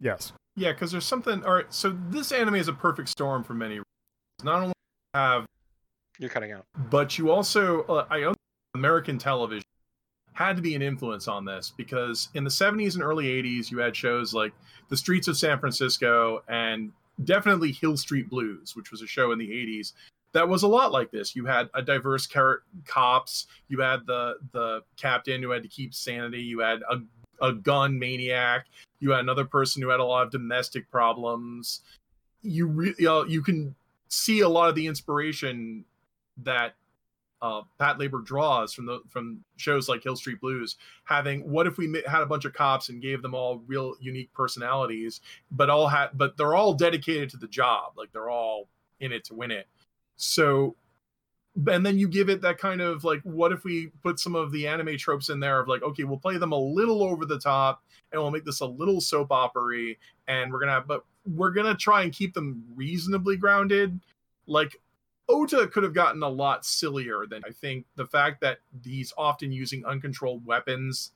Yes. 0.00 0.32
Yeah, 0.56 0.72
because 0.72 0.92
there's 0.92 1.06
something. 1.06 1.44
All 1.44 1.54
right, 1.54 1.72
so 1.72 1.96
this 2.08 2.32
anime 2.32 2.56
is 2.56 2.68
a 2.68 2.72
perfect 2.72 3.08
storm 3.08 3.42
for 3.44 3.54
many 3.54 3.74
reasons. 3.74 3.84
Not 4.44 4.62
only 4.62 4.72
have, 5.14 5.46
You're 6.18 6.30
cutting 6.30 6.52
out. 6.52 6.64
but 6.90 7.18
you 7.18 7.30
also, 7.30 7.82
uh, 7.84 8.06
I 8.10 8.22
own 8.24 8.34
American 8.74 9.18
television 9.18 9.64
had 10.32 10.56
to 10.56 10.62
be 10.62 10.74
an 10.74 10.80
influence 10.80 11.28
on 11.28 11.44
this 11.44 11.72
because 11.76 12.28
in 12.34 12.44
the 12.44 12.50
70s 12.50 12.94
and 12.94 13.02
early 13.02 13.26
80s, 13.26 13.70
you 13.70 13.78
had 13.78 13.94
shows 13.94 14.32
like 14.32 14.52
The 14.88 14.96
Streets 14.96 15.28
of 15.28 15.36
San 15.36 15.58
Francisco 15.58 16.42
and 16.48 16.92
definitely 17.24 17.72
Hill 17.72 17.96
Street 17.98 18.30
Blues, 18.30 18.74
which 18.74 18.90
was 18.90 19.02
a 19.02 19.06
show 19.06 19.32
in 19.32 19.38
the 19.38 19.48
80s 19.50 19.92
that 20.32 20.48
was 20.48 20.62
a 20.62 20.68
lot 20.68 20.92
like 20.92 21.10
this. 21.10 21.34
You 21.34 21.46
had 21.46 21.68
a 21.74 21.82
diverse 21.82 22.26
car- 22.26 22.62
cops. 22.86 23.46
You 23.68 23.80
had 23.80 24.06
the 24.06 24.36
the 24.52 24.82
captain 24.96 25.42
who 25.42 25.50
had 25.50 25.62
to 25.62 25.68
keep 25.68 25.94
sanity. 25.94 26.42
You 26.42 26.60
had 26.60 26.82
a 26.90 27.00
a 27.40 27.52
gun 27.52 27.98
maniac. 27.98 28.66
You 29.00 29.10
had 29.10 29.20
another 29.20 29.44
person 29.44 29.82
who 29.82 29.88
had 29.88 30.00
a 30.00 30.04
lot 30.04 30.24
of 30.24 30.30
domestic 30.30 30.90
problems. 30.90 31.80
You 32.42 32.66
re- 32.66 32.94
you, 32.98 33.06
know, 33.06 33.24
you 33.24 33.42
can 33.42 33.74
see 34.08 34.40
a 34.40 34.48
lot 34.48 34.68
of 34.68 34.74
the 34.74 34.86
inspiration 34.86 35.84
that 36.42 36.74
uh, 37.42 37.62
Pat 37.78 37.98
Labor 37.98 38.20
draws 38.20 38.74
from 38.74 38.86
the 38.86 39.00
from 39.08 39.42
shows 39.56 39.88
like 39.88 40.02
Hill 40.02 40.16
Street 40.16 40.40
Blues. 40.40 40.76
Having 41.04 41.50
what 41.50 41.66
if 41.66 41.78
we 41.78 42.02
had 42.06 42.22
a 42.22 42.26
bunch 42.26 42.44
of 42.44 42.52
cops 42.52 42.90
and 42.90 43.00
gave 43.00 43.22
them 43.22 43.34
all 43.34 43.62
real 43.66 43.94
unique 44.00 44.32
personalities, 44.34 45.20
but 45.50 45.70
all 45.70 45.88
had 45.88 46.08
but 46.14 46.36
they're 46.36 46.54
all 46.54 46.74
dedicated 46.74 47.30
to 47.30 47.36
the 47.38 47.48
job. 47.48 47.94
Like 47.96 48.12
they're 48.12 48.30
all 48.30 48.68
in 49.00 49.12
it 49.12 49.24
to 49.24 49.34
win 49.34 49.50
it. 49.50 49.66
So 50.20 50.76
and 51.66 51.84
then 51.84 51.98
you 51.98 52.06
give 52.06 52.28
it 52.28 52.40
that 52.42 52.58
kind 52.58 52.80
of 52.80 53.02
like 53.02 53.20
what 53.22 53.52
if 53.52 53.64
we 53.64 53.88
put 54.02 54.20
some 54.20 54.36
of 54.36 54.52
the 54.52 54.68
anime 54.68 54.96
tropes 54.96 55.30
in 55.30 55.40
there 55.40 55.58
of 55.60 55.66
like 55.66 55.82
okay 55.82 56.04
we'll 56.04 56.18
play 56.18 56.36
them 56.36 56.52
a 56.52 56.58
little 56.58 57.02
over 57.02 57.26
the 57.26 57.38
top 57.38 57.82
and 58.12 58.20
we'll 58.20 58.30
make 58.30 58.44
this 58.44 58.60
a 58.60 58.66
little 58.66 59.00
soap 59.00 59.32
opery 59.32 59.98
and 60.28 60.52
we're 60.52 60.60
gonna 60.60 60.84
but 60.86 61.04
we're 61.26 61.50
gonna 61.50 61.74
try 61.74 62.02
and 62.02 62.12
keep 62.12 62.34
them 62.34 62.62
reasonably 62.74 63.36
grounded. 63.36 63.98
Like 64.46 64.76
ota 65.28 65.66
could 65.66 65.82
have 65.82 65.94
gotten 65.94 66.22
a 66.22 66.28
lot 66.28 66.64
sillier 66.64 67.24
than 67.28 67.40
i 67.46 67.50
think 67.50 67.86
the 67.94 68.06
fact 68.06 68.40
that 68.40 68.58
he's 68.84 69.12
often 69.16 69.52
using 69.52 69.84
uncontrolled 69.86 70.44
weapons 70.44 71.12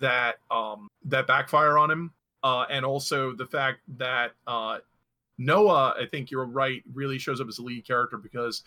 that 0.00 0.36
um 0.50 0.88
that 1.04 1.28
backfire 1.28 1.78
on 1.78 1.88
him 1.88 2.10
uh 2.42 2.64
and 2.70 2.84
also 2.84 3.32
the 3.32 3.46
fact 3.46 3.78
that 3.98 4.32
uh 4.48 4.78
noah 5.38 5.94
i 6.00 6.06
think 6.06 6.30
you're 6.30 6.46
right 6.46 6.82
really 6.92 7.18
shows 7.18 7.40
up 7.40 7.48
as 7.48 7.58
a 7.58 7.62
lead 7.62 7.86
character 7.86 8.16
because 8.16 8.62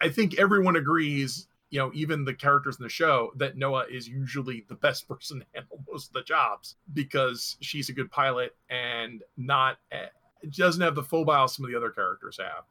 I 0.00 0.10
think 0.10 0.38
everyone 0.38 0.76
agrees, 0.76 1.48
you 1.70 1.78
know, 1.78 1.90
even 1.94 2.24
the 2.24 2.34
characters 2.34 2.76
in 2.78 2.82
the 2.82 2.90
show, 2.90 3.32
that 3.36 3.56
Noah 3.56 3.86
is 3.90 4.06
usually 4.06 4.64
the 4.68 4.74
best 4.74 5.08
person 5.08 5.40
to 5.40 5.46
handle 5.54 5.82
most 5.90 6.08
of 6.08 6.12
the 6.12 6.22
jobs 6.22 6.76
because 6.92 7.56
she's 7.60 7.88
a 7.88 7.92
good 7.92 8.10
pilot 8.10 8.54
and 8.68 9.22
not 9.36 9.78
uh, 9.92 10.06
doesn't 10.50 10.82
have 10.82 10.94
the 10.94 11.02
phobia 11.02 11.48
some 11.48 11.64
of 11.64 11.70
the 11.70 11.76
other 11.76 11.90
characters 11.90 12.38
have. 12.38 12.64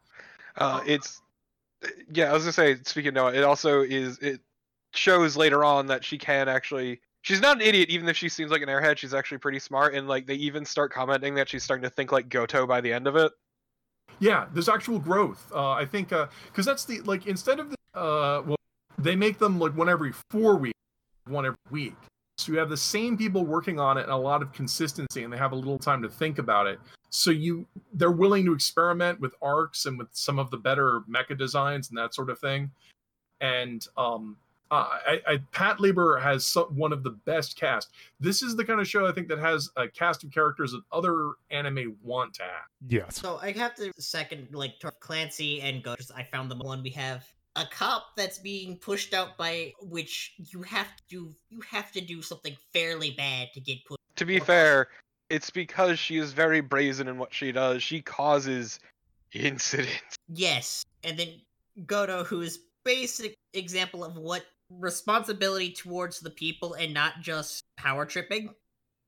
Uh, 0.56 0.82
it's 0.86 1.22
yeah. 2.12 2.30
I 2.30 2.34
was 2.34 2.44
gonna 2.44 2.54
say, 2.54 2.76
speaking 2.84 3.10
of 3.10 3.14
Noah, 3.16 3.34
it 3.34 3.44
also 3.44 3.82
is 3.82 4.20
it 4.20 4.42
shows 4.94 5.36
later 5.36 5.64
on 5.64 5.88
that 5.88 6.06
she 6.06 6.18
can 6.18 6.48
actually. 6.48 7.02
She's 7.24 7.40
not 7.40 7.56
an 7.56 7.62
idiot, 7.62 7.90
even 7.90 8.10
if 8.10 8.18
she 8.18 8.28
seems 8.28 8.52
like 8.52 8.62
an 8.62 8.68
airhead. 8.68 8.98
She's 8.98 9.14
actually 9.14 9.38
pretty 9.38 9.60
smart, 9.60 9.96
and 9.96 10.10
like 10.10 10.28
they 10.28 10.36
even 10.36 10.66
start 10.66 10.92
commenting 10.92 11.34
that 11.36 11.48
she's 11.48 11.64
starting 11.64 11.84
to 11.84 11.90
think 11.90 12.12
like 12.12 12.28
Goto 12.28 12.68
by 12.68 12.82
the 12.82 12.92
end 12.92 13.08
of 13.08 13.16
it. 13.16 13.32
Yeah, 14.20 14.46
there's 14.54 14.68
actual 14.68 15.00
growth. 15.00 15.50
Uh, 15.56 15.72
I 15.72 15.86
think 15.86 16.10
because 16.10 16.68
uh, 16.68 16.72
that's 16.72 16.84
the 16.84 17.00
like 17.02 17.26
instead 17.26 17.62
of 17.62 17.70
the 17.70 17.78
uh, 18.00 18.44
well, 18.46 18.58
they 18.98 19.16
make 19.16 19.40
them 19.40 19.58
like 19.58 19.76
one 19.76 19.88
every 19.88 20.12
four 20.32 20.58
weeks, 20.58 20.78
one 21.28 21.46
every 21.46 21.58
week. 21.72 21.96
So 22.38 22.52
you 22.52 22.58
have 22.58 22.70
the 22.70 22.76
same 22.76 23.18
people 23.18 23.46
working 23.46 23.80
on 23.80 23.98
it 23.98 24.04
and 24.04 24.12
a 24.12 24.18
lot 24.18 24.42
of 24.42 24.52
consistency, 24.52 25.24
and 25.24 25.32
they 25.32 25.38
have 25.38 25.54
a 25.54 25.56
little 25.56 25.80
time 25.80 26.02
to 26.02 26.10
think 26.10 26.40
about 26.40 26.68
it. 26.68 26.78
So 27.10 27.32
you 27.32 27.66
they're 27.94 28.12
willing 28.12 28.44
to 28.46 28.54
experiment 28.54 29.22
with 29.22 29.34
arcs 29.42 29.86
and 29.86 29.98
with 29.98 30.10
some 30.12 30.40
of 30.40 30.52
the 30.52 30.58
better 30.58 31.02
mecha 31.10 31.38
designs 31.38 31.88
and 31.88 31.98
that 31.98 32.14
sort 32.14 32.30
of 32.30 32.38
thing. 32.40 32.70
And 33.40 33.88
um, 33.96 34.36
uh, 34.74 34.88
I, 35.06 35.22
I, 35.28 35.38
Pat 35.52 35.80
Labor 35.80 36.18
has 36.18 36.48
some, 36.48 36.76
one 36.76 36.92
of 36.92 37.04
the 37.04 37.12
best 37.12 37.56
cast. 37.56 37.92
This 38.20 38.42
is 38.42 38.56
the 38.56 38.66
kind 38.66 38.80
of 38.82 38.88
show 38.88 39.06
I 39.08 39.12
think 39.12 39.28
that 39.28 39.38
has 39.38 39.70
a 39.76 39.88
cast 39.88 40.24
of 40.24 40.32
characters 40.32 40.72
that 40.72 40.82
other 40.92 41.34
anime 41.52 41.96
want 42.02 42.34
to 42.36 42.44
have. 42.44 42.66
Yes. 42.88 43.20
So 43.20 43.38
I 43.42 43.52
have 43.52 43.76
to 43.76 43.92
second 44.00 44.48
like 44.52 44.74
Clancy 45.00 45.62
and 45.62 45.84
Go. 45.84 45.96
I 46.16 46.24
found 46.24 46.50
the 46.50 46.56
one 46.56 46.82
we 46.82 46.90
have 46.90 47.32
a 47.56 47.66
cop 47.70 48.16
that's 48.18 48.40
being 48.40 48.78
pushed 48.78 49.14
out 49.14 49.38
by 49.38 49.74
which 49.80 50.34
you 50.38 50.64
have 50.64 50.88
to 50.96 51.04
do 51.08 51.36
you 51.50 51.62
have 51.62 51.92
to 51.92 52.02
do 52.02 52.24
something 52.24 52.58
fairly 52.74 53.12
bad 53.12 53.50
to 53.54 53.62
get 53.62 53.86
put. 53.86 54.00
To 54.16 54.26
be 54.26 54.40
fair, 54.40 54.88
it's 55.30 55.52
because 55.52 56.00
she 56.00 56.18
is 56.18 56.34
very 56.34 56.62
brazen 56.62 57.08
in 57.08 57.20
what 57.20 57.32
she 57.32 57.52
does. 57.52 57.84
She 57.84 58.02
causes 58.02 58.80
incidents. 59.34 60.16
Yes, 60.34 60.84
and 61.04 61.20
then 61.20 61.28
Goto, 61.86 62.24
who 62.24 62.42
is 62.42 62.60
basic 62.84 63.36
example 63.54 64.04
of 64.04 64.18
what 64.18 64.46
responsibility 64.80 65.72
towards 65.72 66.20
the 66.20 66.30
people 66.30 66.74
and 66.74 66.94
not 66.94 67.22
just 67.22 67.64
power 67.78 68.06
tripping 68.06 68.50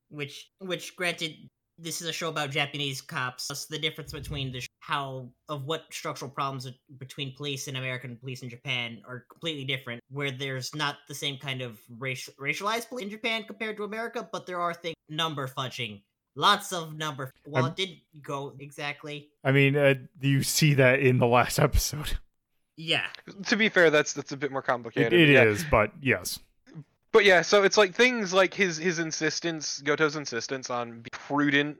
which 0.10 0.52
which 0.60 0.96
granted 0.96 1.36
this 1.78 2.02
is 2.02 2.08
a 2.08 2.14
show 2.14 2.30
about 2.30 2.52
japanese 2.52 3.02
cops 3.02 3.46
so 3.46 3.54
the 3.70 3.80
difference 3.80 4.12
between 4.12 4.52
the 4.52 4.62
how 4.80 5.28
of 5.50 5.66
what 5.66 5.86
structural 5.92 6.30
problems 6.30 6.70
between 7.00 7.36
police 7.36 7.68
and 7.68 7.78
american 7.78 8.16
police 8.18 8.44
in 8.44 8.50
japan 8.50 9.02
are 9.08 9.26
completely 9.30 9.66
different 9.66 10.02
where 10.10 10.32
there's 10.32 10.74
not 10.76 10.98
the 11.08 11.16
same 11.16 11.38
kind 11.38 11.62
of 11.62 11.80
racial, 11.98 12.34
racialized 12.40 12.88
police 12.88 13.06
in 13.06 13.10
japan 13.10 13.44
compared 13.44 13.76
to 13.76 13.84
america 13.84 14.28
but 14.32 14.46
there 14.46 14.60
are 14.60 14.74
things 14.74 14.96
number 15.10 15.48
fudging 15.48 16.02
lots 16.36 16.72
of 16.74 16.96
number 16.96 17.32
well 17.46 17.66
I'm, 17.66 17.72
it 17.72 17.76
didn't 17.76 18.00
go 18.22 18.54
exactly. 18.60 19.30
I 19.44 19.52
mean 19.52 19.76
uh, 19.76 19.96
you 20.20 20.44
see 20.44 20.74
that 20.76 21.00
in 21.00 21.18
the 21.18 21.28
last 21.28 21.60
episode 21.60 22.18
yeah. 22.78 23.06
To 23.48 23.56
be 23.56 23.70
fair, 23.70 23.90
that's 23.90 24.14
that's 24.14 24.32
a 24.32 24.38
bit 24.38 24.52
more 24.52 24.62
complicated. 24.62 25.14
It, 25.14 25.30
it 25.30 25.34
yeah. 25.34 25.44
is, 25.44 25.64
but 25.70 25.92
yes. 26.02 26.40
But 27.12 27.24
yeah, 27.24 27.42
so 27.42 27.64
it's 27.64 27.78
like 27.78 27.96
things 27.96 28.34
like 28.34 28.54
his 28.54 28.78
his 28.78 29.00
insistence, 29.00 29.82
Goto's 29.82 30.18
insistence 30.18 30.70
on 30.70 30.92
being 30.92 31.06
prudent, 31.12 31.78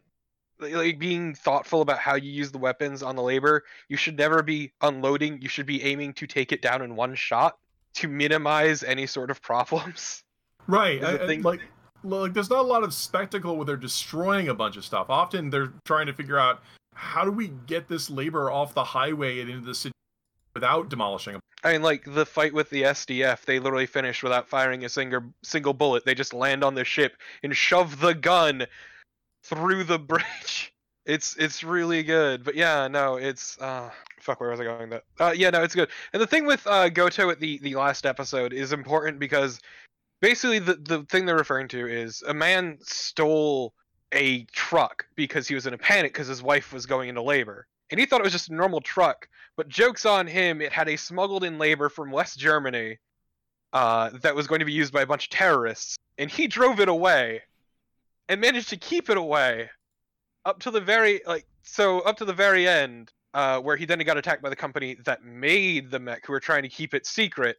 like 0.60 0.98
being 0.98 1.36
thoughtful 1.36 1.82
about 1.82 2.00
how 2.00 2.16
you 2.16 2.32
use 2.32 2.52
the 2.52 2.58
weapons 2.58 3.04
on 3.04 3.16
the 3.16 3.22
labor. 3.22 3.64
You 3.90 3.98
should 3.98 4.18
never 4.18 4.42
be 4.42 4.72
unloading. 4.82 5.42
You 5.42 5.50
should 5.50 5.66
be 5.66 5.84
aiming 5.84 6.14
to 6.14 6.28
take 6.28 6.52
it 6.54 6.62
down 6.62 6.82
in 6.82 6.96
one 6.96 7.16
shot 7.16 7.58
to 7.96 8.08
minimize 8.08 8.84
any 8.84 9.08
sort 9.08 9.32
of 9.32 9.42
problems. 9.42 10.22
Right. 10.68 11.04
I, 11.04 11.18
I, 11.18 11.36
like 11.44 11.62
like 12.04 12.34
there's 12.34 12.50
not 12.50 12.60
a 12.60 12.68
lot 12.68 12.84
of 12.84 12.92
spectacle 12.92 13.56
where 13.56 13.66
they're 13.66 13.78
destroying 13.78 14.48
a 14.48 14.54
bunch 14.56 14.78
of 14.78 14.84
stuff. 14.84 15.12
Often 15.12 15.52
they're 15.52 15.74
trying 15.86 16.08
to 16.08 16.14
figure 16.14 16.40
out 16.40 16.64
how 16.96 17.24
do 17.24 17.30
we 17.30 17.50
get 17.68 17.88
this 17.88 18.10
labor 18.10 18.50
off 18.50 18.74
the 18.74 18.84
highway 18.84 19.42
and 19.42 19.50
into 19.52 19.64
the 19.64 19.76
city 19.76 19.94
without 20.56 20.90
demolishing 20.90 21.34
them. 21.34 21.42
I 21.64 21.74
mean, 21.74 21.84
like 21.84 22.04
the 22.06 22.26
fight 22.26 22.54
with 22.54 22.70
the 22.70 22.84
SDF, 22.84 23.46
they 23.46 23.60
literally 23.60 23.86
finish 23.86 24.24
without 24.24 24.48
firing 24.48 24.86
a 24.86 24.90
single 24.90 25.22
single 25.44 25.74
bullet. 25.74 26.06
They 26.06 26.16
just 26.16 26.34
land 26.34 26.64
on 26.64 26.74
the 26.74 26.86
ship 26.86 27.18
and 27.44 27.56
shove 27.56 28.00
the 28.00 28.16
gun 28.16 28.66
through 29.44 29.84
the 29.84 30.00
bridge. 30.14 30.74
It's 31.06 31.36
it's 31.38 31.64
really 31.64 32.02
good. 32.02 32.44
But 32.44 32.56
yeah, 32.56 32.88
no, 32.88 33.18
it's 33.18 33.60
uh 33.60 33.92
fuck 34.20 34.40
where 34.40 34.50
was 34.50 34.60
I 34.60 34.64
going 34.64 34.90
that? 34.90 35.04
Uh 35.20 35.34
yeah, 35.36 35.52
no, 35.52 35.62
it's 35.62 35.76
good. 35.76 35.90
And 36.14 36.22
the 36.22 36.28
thing 36.28 36.46
with 36.46 36.66
uh 36.66 36.90
Goto 36.90 37.30
at 37.30 37.40
the 37.40 37.60
the 37.60 37.76
last 37.76 38.06
episode 38.06 38.54
is 38.54 38.72
important 38.72 39.20
because 39.20 39.60
basically 40.22 40.60
the 40.60 40.76
the 40.76 41.04
thing 41.04 41.26
they're 41.26 41.36
referring 41.36 41.68
to 41.70 41.88
is 41.88 42.24
a 42.28 42.34
man 42.34 42.78
stole 42.82 43.74
a 44.14 44.46
truck 44.46 45.06
because 45.16 45.48
he 45.48 45.56
was 45.56 45.68
in 45.68 45.74
a 45.74 45.78
panic 45.78 46.14
because 46.14 46.28
his 46.28 46.42
wife 46.42 46.72
was 46.72 46.86
going 46.86 47.10
into 47.10 47.22
labor. 47.22 47.68
And 47.92 48.00
he 48.00 48.06
thought 48.06 48.20
it 48.20 48.24
was 48.24 48.34
just 48.34 48.50
a 48.50 48.54
normal 48.54 48.82
truck 48.82 49.28
but 49.58 49.70
jokes 49.70 50.06
on 50.06 50.28
him, 50.28 50.62
it 50.62 50.72
had 50.72 50.90
a 50.90 50.98
smuggled 50.98 51.44
in 51.44 51.58
labor 51.58 51.90
from 51.90 52.12
West 52.12 52.38
Germany 52.38 52.98
uh, 53.74 54.10
that 54.22 54.36
was 54.36 54.48
going 54.48 54.60
to 54.60 54.66
be 54.66 54.74
used 54.74 54.94
by 54.94 55.02
a 55.02 55.06
bunch 55.06 55.26
of 55.26 55.30
terrorists, 55.30 55.98
and 56.18 56.30
he 56.30 56.48
drove 56.48 56.80
it 56.80 56.90
away 56.90 57.42
and 58.28 58.42
managed 58.42 58.70
to 58.70 58.78
keep 58.78 59.10
it 59.10 59.18
away 59.18 59.70
up 60.46 60.60
to 60.60 60.72
the 60.72 60.82
very 60.82 61.22
like 61.26 61.46
so 61.64 62.00
up 62.02 62.18
to 62.18 62.26
the 62.26 62.34
very 62.34 62.68
end, 62.68 63.12
uh, 63.34 63.60
where 63.60 63.78
he 63.78 63.86
then 63.86 64.00
got 64.00 64.18
attacked 64.18 64.42
by 64.42 64.50
the 64.50 64.56
company 64.56 64.98
that 65.06 65.24
made 65.24 65.90
the 65.90 66.00
mech, 66.00 66.26
who 66.26 66.34
were 66.34 66.40
trying 66.40 66.64
to 66.64 66.70
keep 66.70 66.94
it 66.94 67.06
secret, 67.06 67.58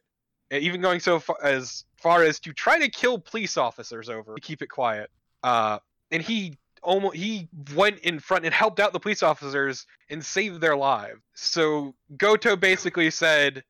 even 0.51 0.81
going 0.81 0.99
so 0.99 1.19
far 1.19 1.37
as 1.43 1.83
far 1.97 2.23
as 2.23 2.39
to 2.39 2.53
try 2.53 2.77
to 2.79 2.89
kill 2.89 3.17
police 3.17 3.57
officers 3.57 4.07
over 4.07 4.35
to 4.35 4.41
keep 4.41 4.61
it 4.61 4.67
quiet. 4.67 5.09
Uh, 5.43 5.79
and 6.11 6.21
he 6.21 6.55
almost 6.83 7.15
he 7.15 7.47
went 7.75 7.99
in 7.99 8.19
front 8.19 8.45
and 8.45 8.53
helped 8.53 8.79
out 8.79 8.93
the 8.93 8.99
police 8.99 9.23
officers 9.23 9.85
and 10.09 10.23
saved 10.23 10.61
their 10.61 10.75
lives. 10.75 11.19
So 11.35 11.93
Goto 12.17 12.55
basically 12.55 13.09
said, 13.11 13.63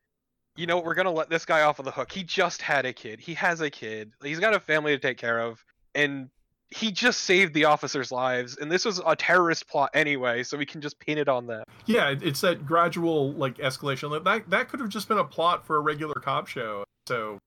"You 0.55 0.67
know 0.67 0.75
what? 0.77 0.85
We're 0.85 0.95
gonna 0.95 1.11
let 1.11 1.29
this 1.29 1.45
guy 1.45 1.61
off 1.61 1.79
of 1.79 1.85
the 1.85 1.91
hook. 1.91 2.11
He 2.11 2.23
just 2.23 2.61
had 2.61 2.85
a 2.85 2.93
kid. 2.93 3.19
He 3.19 3.33
has 3.35 3.61
a 3.61 3.69
kid. 3.69 4.11
He's 4.23 4.39
got 4.39 4.53
a 4.53 4.59
family 4.59 4.93
to 4.93 4.99
take 4.99 5.17
care 5.17 5.39
of, 5.39 5.63
and." 5.95 6.29
He 6.69 6.91
just 6.91 7.21
saved 7.21 7.53
the 7.53 7.63
officers' 7.63 8.11
lives, 8.11 8.57
and 8.57 8.69
this 8.69 8.83
was 8.83 8.99
a 9.05 9.15
terrorist 9.15 9.69
plot 9.69 9.89
anyway, 9.93 10.43
so 10.43 10.57
we 10.57 10.65
can 10.65 10.81
just 10.81 10.99
pin 10.99 11.17
it 11.17 11.29
on 11.29 11.47
that. 11.47 11.63
Yeah, 11.85 12.09
it's 12.09 12.41
that 12.41 12.65
gradual 12.65 13.31
like 13.31 13.55
escalation. 13.59 14.11
That- 14.11 14.25
That 14.25 14.49
that 14.49 14.67
could 14.67 14.81
have 14.81 14.89
just 14.89 15.07
been 15.07 15.17
a 15.17 15.23
plot 15.23 15.65
for 15.65 15.77
a 15.77 15.79
regular 15.79 16.15
cop 16.15 16.47
show. 16.47 16.83
So, 17.07 17.39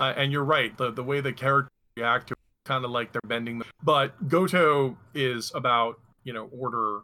uh, 0.00 0.14
and 0.16 0.32
you're 0.32 0.42
right. 0.42 0.76
The 0.76 0.90
the 0.90 1.04
way 1.04 1.20
the 1.20 1.32
characters 1.32 1.70
react 1.96 2.26
to 2.30 2.34
kind 2.64 2.84
of 2.84 2.90
like 2.90 3.12
they're 3.12 3.20
bending. 3.26 3.60
The, 3.60 3.64
but 3.82 4.28
Goto 4.28 4.96
is 5.14 5.52
about 5.54 6.00
you 6.24 6.32
know 6.32 6.48
order 6.56 7.00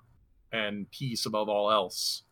and 0.52 0.90
peace 0.90 1.26
above 1.26 1.48
all 1.48 1.70
else. 1.70 2.22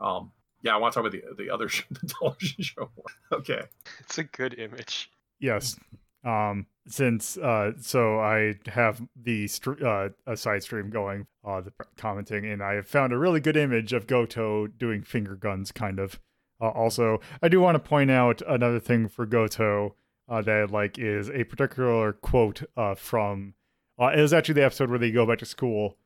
Um, 0.00 0.32
yeah, 0.62 0.74
I 0.74 0.78
want 0.78 0.92
to 0.92 1.00
talk 1.00 1.06
about 1.06 1.12
the 1.12 1.44
the 1.44 1.50
other 1.52 1.68
sh- 1.70 1.84
the 1.90 2.06
television 2.06 2.62
show. 2.62 2.90
Okay. 3.32 3.62
It's 4.00 4.18
a 4.18 4.24
good 4.24 4.58
image. 4.58 5.10
Yes. 5.40 5.76
Um, 6.24 6.66
since 6.86 7.36
uh, 7.36 7.72
so 7.80 8.20
I 8.20 8.54
have 8.66 9.02
the 9.20 9.48
str- 9.48 9.84
uh, 9.84 10.08
a 10.26 10.36
side 10.36 10.62
stream 10.62 10.90
going, 10.90 11.26
uh, 11.44 11.62
the 11.62 11.72
commenting, 11.96 12.46
and 12.46 12.62
I 12.62 12.74
have 12.74 12.86
found 12.86 13.12
a 13.12 13.18
really 13.18 13.40
good 13.40 13.56
image 13.56 13.92
of 13.92 14.06
Goto 14.06 14.66
doing 14.66 15.02
finger 15.02 15.34
guns, 15.34 15.72
kind 15.72 15.98
of. 15.98 16.20
Uh, 16.60 16.68
also, 16.68 17.20
I 17.42 17.48
do 17.48 17.60
want 17.60 17.74
to 17.74 17.80
point 17.80 18.10
out 18.10 18.40
another 18.46 18.78
thing 18.78 19.08
for 19.08 19.26
Goto 19.26 19.96
uh, 20.32 20.40
that 20.40 20.56
I 20.56 20.64
like 20.64 20.98
is 20.98 21.28
a 21.28 21.44
particular 21.44 22.14
quote 22.14 22.62
uh, 22.74 22.94
from. 22.94 23.52
Uh, 24.00 24.06
it 24.16 24.22
was 24.22 24.32
actually 24.32 24.54
the 24.54 24.64
episode 24.64 24.88
where 24.88 24.98
they 24.98 25.10
go 25.10 25.26
back 25.26 25.38
to 25.40 25.44
school 25.44 25.98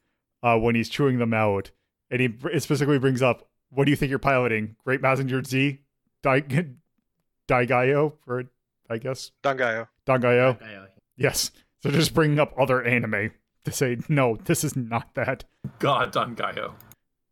uh, 0.43 0.59
when 0.59 0.75
he's 0.75 0.89
chewing 0.89 1.19
them 1.19 1.33
out, 1.33 1.71
and 2.11 2.21
he 2.21 2.35
it 2.53 2.63
specifically 2.65 2.99
brings 2.99 3.23
up, 3.23 3.49
"What 3.71 3.85
do 3.85 3.91
you 3.91 3.97
think 3.97 4.11
you're 4.11 4.19
piloting? 4.19 4.75
Great 4.85 5.01
Mazinger 5.01 5.47
Z, 5.47 5.79
Dai- 6.23 6.41
Daigayo, 7.49 8.15
or 8.27 8.45
I 8.91 8.99
guess 8.99 9.31
Dangaioh. 9.45 9.87
Dangaioh." 10.07 10.61
I, 10.61 10.75
uh, 10.75 10.87
Yes. 11.17 11.53
So 11.83 11.91
just 11.91 12.13
bringing 12.13 12.41
up 12.41 12.53
other 12.59 12.83
anime 12.83 13.31
to 13.65 13.73
say 13.73 13.99
no, 14.09 14.37
this 14.45 14.65
is 14.65 14.75
not 14.75 15.15
that. 15.15 15.45
God, 15.79 16.13
Dangaioh. 16.13 16.73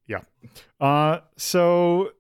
Yeah. 0.07 0.21
Uh, 0.81 1.21
so 1.37 2.11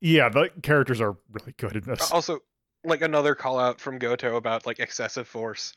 yeah, 0.00 0.28
the 0.28 0.50
characters 0.62 1.00
are 1.00 1.16
really 1.32 1.54
good 1.58 1.74
in 1.74 1.82
this. 1.82 2.12
Also, 2.12 2.40
like 2.84 3.02
another 3.02 3.34
call 3.34 3.58
out 3.58 3.80
from 3.80 3.98
Goto 3.98 4.36
about 4.36 4.66
like 4.66 4.78
excessive 4.80 5.28
force 5.28 5.72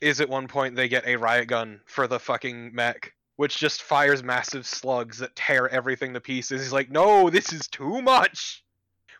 is 0.00 0.20
at 0.20 0.28
one 0.28 0.48
point 0.48 0.76
they 0.76 0.88
get 0.88 1.06
a 1.06 1.16
riot 1.16 1.48
gun 1.48 1.80
for 1.86 2.06
the 2.06 2.18
fucking 2.18 2.74
mech, 2.74 3.12
which 3.36 3.58
just 3.58 3.82
fires 3.82 4.22
massive 4.22 4.66
slugs 4.66 5.18
that 5.18 5.34
tear 5.36 5.68
everything 5.68 6.12
to 6.14 6.20
pieces. 6.20 6.62
He's 6.62 6.72
like, 6.72 6.90
"No, 6.90 7.30
this 7.30 7.52
is 7.52 7.66
too 7.68 8.02
much. 8.02 8.62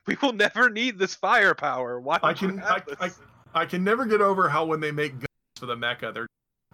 We 0.06 0.16
will 0.22 0.32
never 0.32 0.70
need 0.70 0.98
this 0.98 1.14
firepower. 1.14 2.00
Why 2.00 2.18
I 2.22 2.30
you 2.30 2.36
can 2.36 2.62
I, 2.62 2.82
I. 3.00 3.10
I 3.56 3.64
can 3.64 3.82
never 3.82 4.04
get 4.04 4.20
over 4.20 4.50
how 4.50 4.66
when 4.66 4.80
they 4.80 4.92
make 4.92 5.12
guns 5.12 5.26
for 5.58 5.64
the 5.64 5.74
mecha, 5.74 6.12
they're 6.12 6.26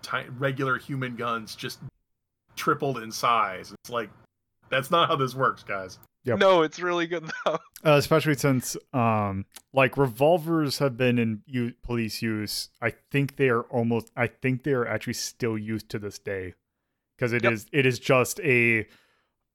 ti- 0.02 0.28
regular 0.36 0.78
human 0.78 1.14
guns 1.14 1.54
just 1.54 1.78
tripled 2.56 2.98
in 2.98 3.12
size. 3.12 3.72
It's 3.72 3.90
like 3.90 4.10
that's 4.68 4.90
not 4.90 5.08
how 5.08 5.14
this 5.14 5.34
works, 5.34 5.62
guys. 5.62 6.00
Yep. 6.24 6.38
No, 6.38 6.62
it's 6.62 6.78
really 6.80 7.06
good 7.06 7.24
though. 7.44 7.54
Uh, 7.84 7.96
especially 7.96 8.34
since 8.36 8.76
um 8.92 9.44
like 9.72 9.96
revolvers 9.96 10.78
have 10.78 10.96
been 10.96 11.18
in 11.18 11.42
u- 11.46 11.74
police 11.82 12.22
use. 12.22 12.70
I 12.80 12.90
think 13.10 13.36
they 13.36 13.48
are 13.48 13.62
almost 13.62 14.10
I 14.16 14.28
think 14.28 14.62
they 14.62 14.72
are 14.72 14.86
actually 14.86 15.14
still 15.14 15.58
used 15.58 15.88
to 15.90 15.98
this 15.98 16.18
day 16.18 16.54
because 17.16 17.32
it 17.32 17.44
is 17.44 17.64
Yep. 17.72 17.80
it 17.80 17.86
is 17.86 17.98
just 17.98 18.38
a 18.40 18.86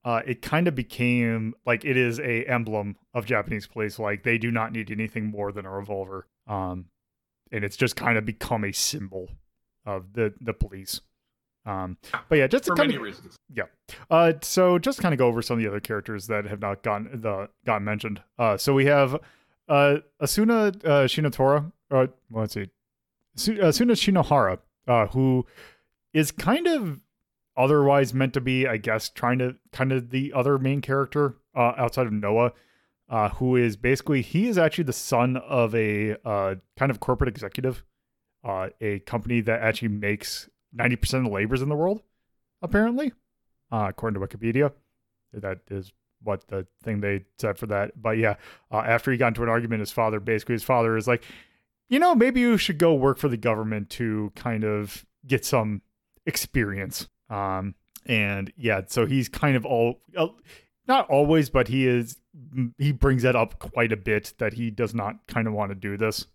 uh 0.03 0.21
it 0.25 0.41
kind 0.41 0.67
of 0.67 0.75
became 0.75 1.53
like 1.65 1.85
it 1.85 1.95
is 1.97 2.19
a 2.19 2.43
emblem 2.45 2.97
of 3.13 3.25
Japanese 3.25 3.65
police 3.67 3.97
like 3.97 4.23
they 4.23 4.37
do 4.37 4.51
not 4.51 4.71
need 4.73 4.91
anything 4.91 5.25
more 5.25 5.51
than 5.53 5.65
a 5.65 5.71
revolver. 5.71 6.27
Um 6.47 6.85
and 7.51 7.63
it's 7.63 7.77
just 7.77 7.95
kind 7.95 8.17
of 8.17 8.25
become 8.25 8.65
a 8.65 8.73
symbol 8.73 9.29
of 9.85 10.13
the 10.13 10.33
the 10.41 10.53
police. 10.53 10.99
Um 11.67 11.97
but 12.29 12.37
yeah, 12.37 12.47
just 12.47 12.63
to 12.63 12.71
For 12.71 12.75
kind 12.77 12.87
many 12.87 12.95
of 12.95 13.03
reasons. 13.03 13.35
uh, 14.09 14.33
so 14.41 14.79
just 14.79 14.99
kind 14.99 15.13
of 15.13 15.19
go 15.19 15.27
over 15.27 15.41
some 15.41 15.57
of 15.57 15.63
the 15.63 15.67
other 15.67 15.79
characters 15.79 16.27
that 16.27 16.45
have 16.45 16.61
not 16.61 16.81
gotten 16.81 17.21
the 17.21 17.49
gotten 17.65 17.83
mentioned. 17.83 18.21
Uh, 18.39 18.57
so 18.57 18.73
we 18.73 18.85
have 18.85 19.15
uh 19.67 19.97
Asuna 20.21 20.67
uh, 20.85 21.05
Shinotora. 21.05 21.71
Uh, 21.91 22.07
well, 22.29 22.41
let's 22.43 22.53
see, 22.53 22.69
Asuna 23.37 23.93
Shinohara, 23.93 24.59
uh, 24.87 25.07
who 25.07 25.45
is 26.13 26.31
kind 26.31 26.67
of 26.67 26.99
otherwise 27.55 28.13
meant 28.13 28.33
to 28.33 28.41
be, 28.41 28.67
I 28.67 28.77
guess, 28.77 29.09
trying 29.09 29.39
to 29.39 29.55
kind 29.71 29.91
of 29.91 30.09
the 30.11 30.33
other 30.33 30.57
main 30.57 30.81
character 30.81 31.35
uh, 31.55 31.73
outside 31.77 32.07
of 32.07 32.13
Noah. 32.13 32.53
Uh, 33.09 33.29
who 33.29 33.55
is 33.55 33.77
basically 33.77 34.21
he 34.21 34.49
is 34.49 34.57
actually 34.57 34.83
the 34.83 34.91
son 34.91 35.37
of 35.37 35.73
a 35.73 36.17
uh, 36.25 36.55
kind 36.77 36.91
of 36.91 36.99
corporate 36.99 37.29
executive, 37.29 37.81
uh, 38.43 38.67
a 38.81 38.99
company 38.99 39.39
that 39.39 39.61
actually 39.61 39.87
makes 39.87 40.49
ninety 40.77 40.95
percent 40.95 41.25
of 41.25 41.31
the 41.31 41.35
labors 41.35 41.61
in 41.61 41.69
the 41.69 41.75
world, 41.75 42.01
apparently 42.61 43.11
uh, 43.71 43.87
according 43.89 44.19
to 44.19 44.25
Wikipedia. 44.25 44.71
That 45.33 45.59
is 45.69 45.91
what 46.23 46.47
the 46.47 46.65
thing 46.83 47.01
they 47.01 47.25
said 47.37 47.57
for 47.57 47.67
that. 47.67 48.01
But 48.01 48.17
yeah, 48.17 48.35
uh, 48.71 48.83
after 48.85 49.11
he 49.11 49.17
got 49.17 49.29
into 49.29 49.43
an 49.43 49.49
argument, 49.49 49.81
his 49.81 49.91
father 49.91 50.19
basically, 50.19 50.53
his 50.53 50.63
father 50.63 50.97
is 50.97 51.07
like, 51.07 51.23
you 51.89 51.99
know, 51.99 52.15
maybe 52.15 52.39
you 52.39 52.57
should 52.57 52.77
go 52.77 52.93
work 52.93 53.17
for 53.17 53.27
the 53.27 53.37
government 53.37 53.89
to 53.91 54.31
kind 54.35 54.63
of 54.63 55.05
get 55.25 55.45
some 55.45 55.81
experience. 56.25 57.07
Um, 57.29 57.75
and 58.05 58.51
yeah, 58.57 58.81
so 58.87 59.05
he's 59.05 59.29
kind 59.29 59.55
of 59.55 59.65
all, 59.65 60.01
uh, 60.15 60.27
not 60.87 61.09
always, 61.09 61.49
but 61.49 61.67
he 61.67 61.85
is, 61.85 62.17
he 62.77 62.91
brings 62.91 63.23
that 63.23 63.35
up 63.35 63.59
quite 63.59 63.91
a 63.91 63.97
bit 63.97 64.33
that 64.37 64.53
he 64.53 64.71
does 64.71 64.95
not 64.95 65.27
kind 65.27 65.47
of 65.47 65.53
want 65.53 65.71
to 65.71 65.75
do 65.75 65.97
this. 65.97 66.25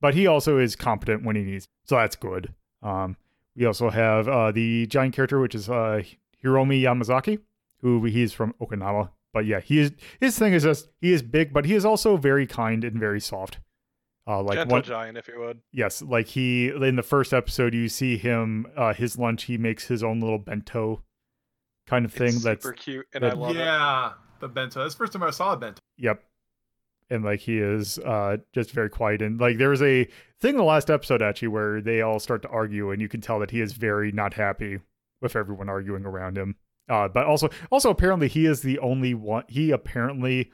But 0.00 0.14
he 0.14 0.26
also 0.26 0.58
is 0.58 0.74
competent 0.74 1.24
when 1.24 1.36
he 1.36 1.42
needs, 1.42 1.68
so 1.84 1.96
that's 1.96 2.16
good. 2.16 2.54
Um, 2.82 3.16
we 3.58 3.66
also 3.66 3.90
have 3.90 4.28
uh, 4.28 4.52
the 4.52 4.86
giant 4.86 5.14
character, 5.14 5.40
which 5.40 5.54
is 5.54 5.68
uh, 5.68 6.02
Hiromi 6.44 6.80
Yamazaki, 6.80 7.40
who 7.80 8.04
he's 8.04 8.32
from 8.32 8.54
Okinawa. 8.60 9.10
But 9.34 9.46
yeah, 9.46 9.60
he 9.60 9.80
is 9.80 9.92
his 10.20 10.38
thing 10.38 10.52
is 10.54 10.62
just 10.62 10.88
he 11.00 11.12
is 11.12 11.22
big, 11.22 11.52
but 11.52 11.64
he 11.66 11.74
is 11.74 11.84
also 11.84 12.16
very 12.16 12.46
kind 12.46 12.84
and 12.84 12.98
very 12.98 13.20
soft. 13.20 13.58
Uh, 14.26 14.42
like 14.42 14.56
Gentle 14.58 14.72
one, 14.76 14.82
giant, 14.82 15.16
if 15.18 15.26
you 15.26 15.38
would. 15.40 15.60
yes, 15.72 16.02
like 16.02 16.26
he 16.26 16.68
in 16.68 16.96
the 16.96 17.02
first 17.02 17.32
episode, 17.32 17.72
you 17.74 17.88
see 17.88 18.16
him 18.18 18.66
uh, 18.76 18.92
his 18.94 19.18
lunch. 19.18 19.44
He 19.44 19.56
makes 19.58 19.86
his 19.86 20.02
own 20.04 20.20
little 20.20 20.38
bento 20.38 21.02
kind 21.86 22.04
of 22.04 22.12
thing. 22.12 22.28
It's 22.28 22.42
that's 22.44 22.62
super 22.62 22.74
cute, 22.74 23.06
and 23.14 23.24
I 23.24 23.30
that- 23.30 23.38
love 23.38 23.56
it. 23.56 23.60
yeah, 23.60 24.12
the 24.40 24.48
bento. 24.48 24.80
That's 24.82 24.94
the 24.94 24.98
first 24.98 25.12
time 25.14 25.22
I 25.22 25.30
saw 25.30 25.54
a 25.54 25.56
bento. 25.56 25.80
Yep. 25.96 26.22
And 27.10 27.24
like 27.24 27.40
he 27.40 27.58
is 27.58 27.98
uh 27.98 28.36
just 28.52 28.70
very 28.72 28.90
quiet 28.90 29.22
and 29.22 29.40
like 29.40 29.56
there 29.56 29.70
was 29.70 29.82
a 29.82 30.06
thing 30.40 30.50
in 30.50 30.56
the 30.56 30.64
last 30.64 30.90
episode 30.90 31.22
actually 31.22 31.48
where 31.48 31.80
they 31.80 32.02
all 32.02 32.20
start 32.20 32.42
to 32.42 32.48
argue 32.48 32.90
and 32.90 33.00
you 33.00 33.08
can 33.08 33.20
tell 33.20 33.38
that 33.40 33.50
he 33.50 33.60
is 33.60 33.72
very 33.72 34.12
not 34.12 34.34
happy 34.34 34.78
with 35.20 35.34
everyone 35.34 35.68
arguing 35.68 36.04
around 36.04 36.36
him. 36.36 36.56
Uh 36.88 37.08
but 37.08 37.26
also 37.26 37.48
also 37.70 37.90
apparently 37.90 38.28
he 38.28 38.46
is 38.46 38.60
the 38.60 38.78
only 38.80 39.14
one 39.14 39.44
he 39.48 39.70
apparently 39.70 40.52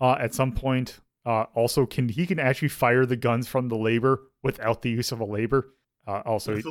uh 0.00 0.16
at 0.20 0.32
some 0.32 0.52
point 0.52 1.00
uh 1.26 1.44
also 1.54 1.86
can 1.86 2.08
he 2.08 2.26
can 2.26 2.38
actually 2.38 2.68
fire 2.68 3.04
the 3.04 3.16
guns 3.16 3.48
from 3.48 3.68
the 3.68 3.76
labor 3.76 4.22
without 4.42 4.82
the 4.82 4.90
use 4.90 5.10
of 5.10 5.20
a 5.20 5.24
labor. 5.24 5.74
Uh 6.06 6.22
also 6.24 6.54
It's 6.54 6.66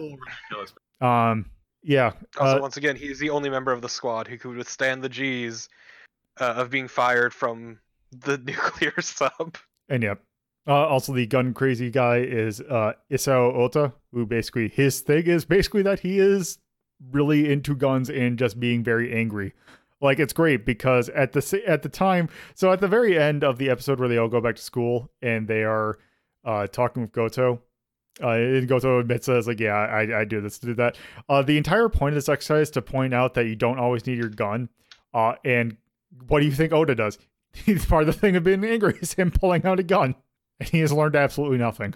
a 1.01 1.05
um 1.05 1.45
yeah. 1.82 2.12
Also, 2.38 2.58
uh, 2.58 2.62
once 2.62 2.77
again, 2.77 2.95
he's 2.95 3.19
the 3.19 3.29
only 3.29 3.49
member 3.49 3.71
of 3.71 3.82
the 3.82 3.89
squad 3.89 4.27
who 4.27 4.38
could 4.38 4.58
withstand 4.58 5.01
the 5.01 5.10
G's 5.10 5.69
uh, 6.39 6.53
of 6.58 6.69
being 6.69 6.88
fired 6.88 7.34
from 7.34 7.79
the 8.12 8.38
nuclear 8.45 9.00
sub. 9.02 9.58
And 9.88 10.04
yeah. 10.04 10.15
Uh, 10.67 10.86
also, 10.88 11.13
the 11.13 11.26
gun 11.26 11.54
crazy 11.54 11.89
guy 11.89 12.17
is 12.17 12.62
uh, 12.62 12.93
Isao 13.12 13.56
Ota, 13.56 13.93
who 14.12 14.26
basically 14.26 14.67
his 14.67 15.00
thing 15.00 15.26
is 15.26 15.45
basically 15.45 15.82
that 15.82 16.02
he 16.02 16.19
is 16.19 16.60
really 17.12 17.52
into 17.52 17.76
guns 17.76 18.10
and 18.10 18.38
just 18.38 18.60
being 18.60 18.84
very 18.84 19.13
angry. 19.13 19.54
Like 20.02 20.19
it's 20.19 20.34
great 20.34 20.65
because 20.65 21.10
at 21.10 21.32
the 21.34 21.63
at 21.65 21.82
the 21.82 21.89
time, 21.89 22.30
so 22.56 22.72
at 22.72 22.82
the 22.82 22.88
very 22.88 23.17
end 23.17 23.43
of 23.43 23.58
the 23.58 23.69
episode 23.69 24.00
where 24.00 24.08
they 24.08 24.17
all 24.17 24.28
go 24.28 24.41
back 24.41 24.56
to 24.58 24.62
school 24.62 25.10
and 25.22 25.48
they 25.48 25.63
are 25.63 25.98
uh, 26.45 26.67
talking 26.67 27.02
with 27.02 27.12
Goto, 27.12 27.62
uh, 28.22 28.30
and 28.30 28.67
Goto 28.67 29.00
admits 29.00 29.28
that 29.28 29.38
it's 29.38 29.48
like, 29.48 29.60
yeah, 29.60 29.74
I, 29.74 30.22
I 30.22 30.26
do 30.26 30.41
this 30.41 30.60
to 30.60 30.67
do 30.67 30.74
that. 30.76 30.98
Uh, 31.28 31.41
the 31.41 31.58
entire 31.58 31.89
point 31.89 32.13
of 32.13 32.15
this 32.15 32.30
exercise 32.30 32.67
is 32.67 32.72
to 32.72 32.82
point 32.82 33.13
out 33.13 33.34
that 33.36 33.45
you 33.48 33.56
don't 33.56 33.80
always 33.80 34.06
need 34.06 34.17
your 34.17 34.30
gun. 34.30 34.69
Uh, 35.13 35.34
and 35.43 35.78
what 36.28 36.39
do 36.39 36.45
you 36.45 36.52
think 36.52 36.74
Ota 36.74 36.95
does? 36.95 37.17
He's 37.65 37.85
part 37.85 38.03
of 38.03 38.07
the 38.07 38.13
thing 38.13 38.35
of 38.35 38.43
being 38.43 38.63
angry 38.63 38.97
is 39.01 39.13
him 39.13 39.31
pulling 39.31 39.65
out 39.65 39.79
a 39.79 39.83
gun, 39.83 40.15
and 40.59 40.69
he 40.69 40.79
has 40.79 40.91
learned 40.93 41.15
absolutely 41.15 41.57
nothing. 41.57 41.95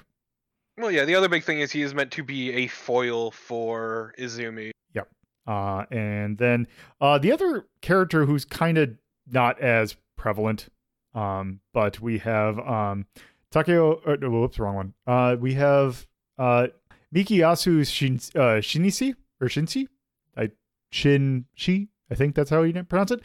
Well, 0.77 0.91
yeah, 0.91 1.05
the 1.05 1.15
other 1.15 1.29
big 1.29 1.43
thing 1.43 1.59
is 1.59 1.71
he 1.71 1.83
is 1.83 1.93
meant 1.93 2.11
to 2.11 2.23
be 2.23 2.51
a 2.51 2.67
foil 2.67 3.29
for 3.29 4.13
Izumi. 4.17 4.71
Yep. 4.93 5.07
Uh, 5.45 5.85
and 5.91 6.37
then 6.37 6.67
uh, 6.99 7.19
the 7.19 7.31
other 7.31 7.67
character 7.81 8.25
who's 8.25 8.43
kind 8.43 8.77
of 8.77 8.89
not 9.31 9.59
as 9.59 9.95
prevalent, 10.17 10.69
um, 11.13 11.59
but 11.73 11.99
we 11.99 12.17
have 12.19 12.57
um, 12.59 13.05
Takeo. 13.51 14.01
Uh, 14.05 14.29
whoops, 14.29 14.57
wrong 14.57 14.75
one. 14.75 14.93
Uh, 15.05 15.35
we 15.39 15.53
have 15.53 16.07
uh, 16.39 16.67
Mikiyasu 17.13 17.87
Shin, 17.87 18.15
uh, 18.35 18.59
Shinichi 18.59 19.15
or 19.39 19.47
Shinsi. 19.47 19.87
I 20.35 20.49
Shin 20.91 21.45
Shi. 21.53 21.89
I 22.09 22.15
think 22.15 22.35
that's 22.35 22.49
how 22.49 22.63
you 22.63 22.83
pronounce 22.83 23.11
it. 23.11 23.21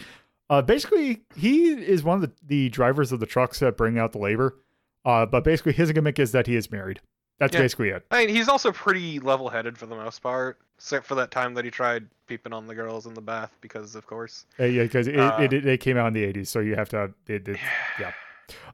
Uh, 0.50 0.62
basically, 0.62 1.22
he 1.36 1.68
is 1.68 2.02
one 2.02 2.16
of 2.16 2.20
the, 2.22 2.32
the 2.46 2.68
drivers 2.70 3.12
of 3.12 3.20
the 3.20 3.26
trucks 3.26 3.58
that 3.60 3.76
bring 3.76 3.98
out 3.98 4.12
the 4.12 4.18
labor. 4.18 4.56
Uh, 5.04 5.24
but 5.26 5.44
basically, 5.44 5.72
his 5.72 5.92
gimmick 5.92 6.18
is 6.18 6.32
that 6.32 6.46
he 6.46 6.56
is 6.56 6.70
married. 6.70 7.00
That's 7.38 7.54
Yeah. 7.54 7.60
basically 7.60 7.90
it. 7.90 8.04
I 8.10 8.26
mean, 8.26 8.34
he's 8.34 8.48
also 8.48 8.72
pretty 8.72 9.20
level-headed 9.20 9.78
for 9.78 9.86
the 9.86 9.94
most 9.94 10.20
part, 10.20 10.58
except 10.76 11.06
for 11.06 11.14
that 11.16 11.30
time 11.30 11.54
that 11.54 11.64
he 11.64 11.70
tried 11.70 12.06
peeping 12.26 12.52
on 12.52 12.66
the 12.66 12.74
girls 12.74 13.06
in 13.06 13.14
the 13.14 13.20
bath 13.20 13.52
because, 13.60 13.94
of 13.94 14.06
course. 14.06 14.44
Uh, 14.58 14.64
yeah, 14.64 14.82
because 14.82 15.06
it, 15.06 15.18
Uh, 15.18 15.36
it, 15.40 15.52
it, 15.52 15.66
it 15.66 15.80
came 15.80 15.96
out 15.96 16.08
in 16.08 16.14
the 16.14 16.24
80s, 16.24 16.48
so 16.48 16.60
you 16.60 16.74
have 16.74 16.88
to. 16.90 17.12
It, 17.26 17.46
it, 17.48 17.58
yeah. 18.00 18.12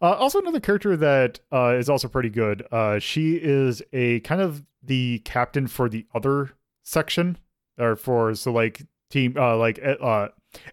Uh, 0.00 0.12
also, 0.12 0.38
another 0.40 0.60
character 0.60 0.96
that 0.96 1.40
uh, 1.52 1.74
is 1.76 1.88
also 1.90 2.08
pretty 2.08 2.30
good. 2.30 2.64
Uh, 2.72 2.98
she 2.98 3.34
is 3.36 3.82
a 3.92 4.20
kind 4.20 4.40
of 4.40 4.64
the 4.82 5.18
captain 5.24 5.66
for 5.66 5.88
the 5.88 6.06
other 6.14 6.52
section, 6.84 7.36
or 7.78 7.96
for 7.96 8.34
so 8.34 8.52
like 8.52 8.82
team 9.10 9.34
uh, 9.36 9.56
like 9.56 9.78
uh, 9.82 10.28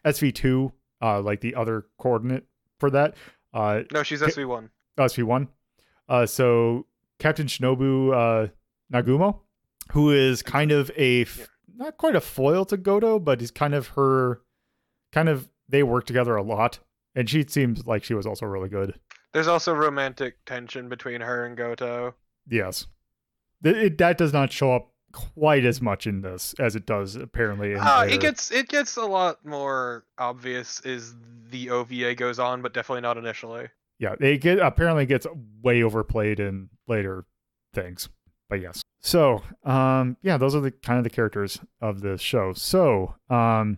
SV 0.06 0.34
two, 0.36 0.72
uh, 1.02 1.22
like 1.22 1.42
the 1.42 1.56
other 1.56 1.86
coordinate 1.98 2.46
for 2.80 2.90
that. 2.92 3.16
Uh, 3.54 3.82
No, 3.92 4.04
she's 4.04 4.22
Okay. 4.22 4.32
SV1. 4.32 4.70
SV 4.98 5.24
one. 5.24 5.48
Uh, 6.08 6.26
so 6.26 6.86
Captain 7.20 7.48
Shinobu 7.48 8.14
uh, 8.14 8.48
Nagumo, 8.94 9.40
who 9.94 10.12
is 10.12 10.42
kind 10.44 10.72
of 10.72 10.92
a 10.98 11.22
f- 11.22 11.38
Yeah. 11.40 11.46
not 11.76 11.98
quite 11.98 12.16
a 12.16 12.22
foil 12.22 12.66
to 12.66 12.78
Goto, 12.78 13.20
but 13.20 13.40
he's 13.42 13.52
kind 13.52 13.74
of 13.74 13.88
her, 13.90 14.42
kind 15.12 15.30
of 15.30 15.50
they 15.70 15.84
work 15.84 16.06
together 16.06 16.36
a 16.36 16.44
lot, 16.44 16.80
and 17.16 17.30
she 17.30 17.46
seems 17.48 17.86
like 17.88 18.04
she 18.04 18.14
was 18.14 18.26
also 18.26 18.46
really 18.46 18.70
good. 18.70 19.00
There's 19.34 19.48
also 19.48 19.74
romantic 19.74 20.44
tension 20.46 20.90
between 20.90 21.22
her 21.22 21.46
and 21.46 21.56
Goto. 21.56 22.16
Yes, 22.48 22.88
Th- 23.64 23.76
it, 23.76 23.98
that 24.00 24.18
does 24.18 24.34
not 24.34 24.52
show 24.52 24.74
up 24.74 24.92
quite 25.12 25.66
as 25.66 25.82
much 25.82 26.08
in 26.08 26.22
this 26.22 26.54
as 26.60 26.76
it 26.76 26.86
does 26.86 27.16
apparently. 27.16 27.74
In 27.74 27.80
Uh, 27.80 28.06
it 28.10 28.22
gets 28.22 28.52
it 28.52 28.68
gets 28.70 28.98
a 28.98 29.06
lot 29.06 29.46
more 29.46 30.06
obvious 30.18 30.80
as 30.86 31.14
the 31.50 31.70
OVA 31.70 32.16
goes 32.16 32.40
on, 32.40 32.62
but 32.62 32.74
definitely 32.74 33.02
not 33.02 33.18
initially. 33.18 33.68
yeah, 34.00 34.16
it 34.20 34.40
get 34.42 34.60
apparently 34.60 35.06
gets 35.06 35.28
way 35.62 35.84
overplayed 35.84 36.40
in 36.40 36.70
later 36.88 37.26
things. 37.74 38.10
But 38.50 38.62
yes. 38.62 38.82
So, 39.02 39.44
um 39.64 40.18
yeah, 40.22 40.38
those 40.38 40.56
are 40.56 40.62
the 40.62 40.72
kind 40.72 40.98
of 40.98 41.04
the 41.04 41.10
characters 41.10 41.60
of 41.82 42.02
the 42.02 42.18
show. 42.18 42.54
So, 42.54 43.16
um 43.30 43.78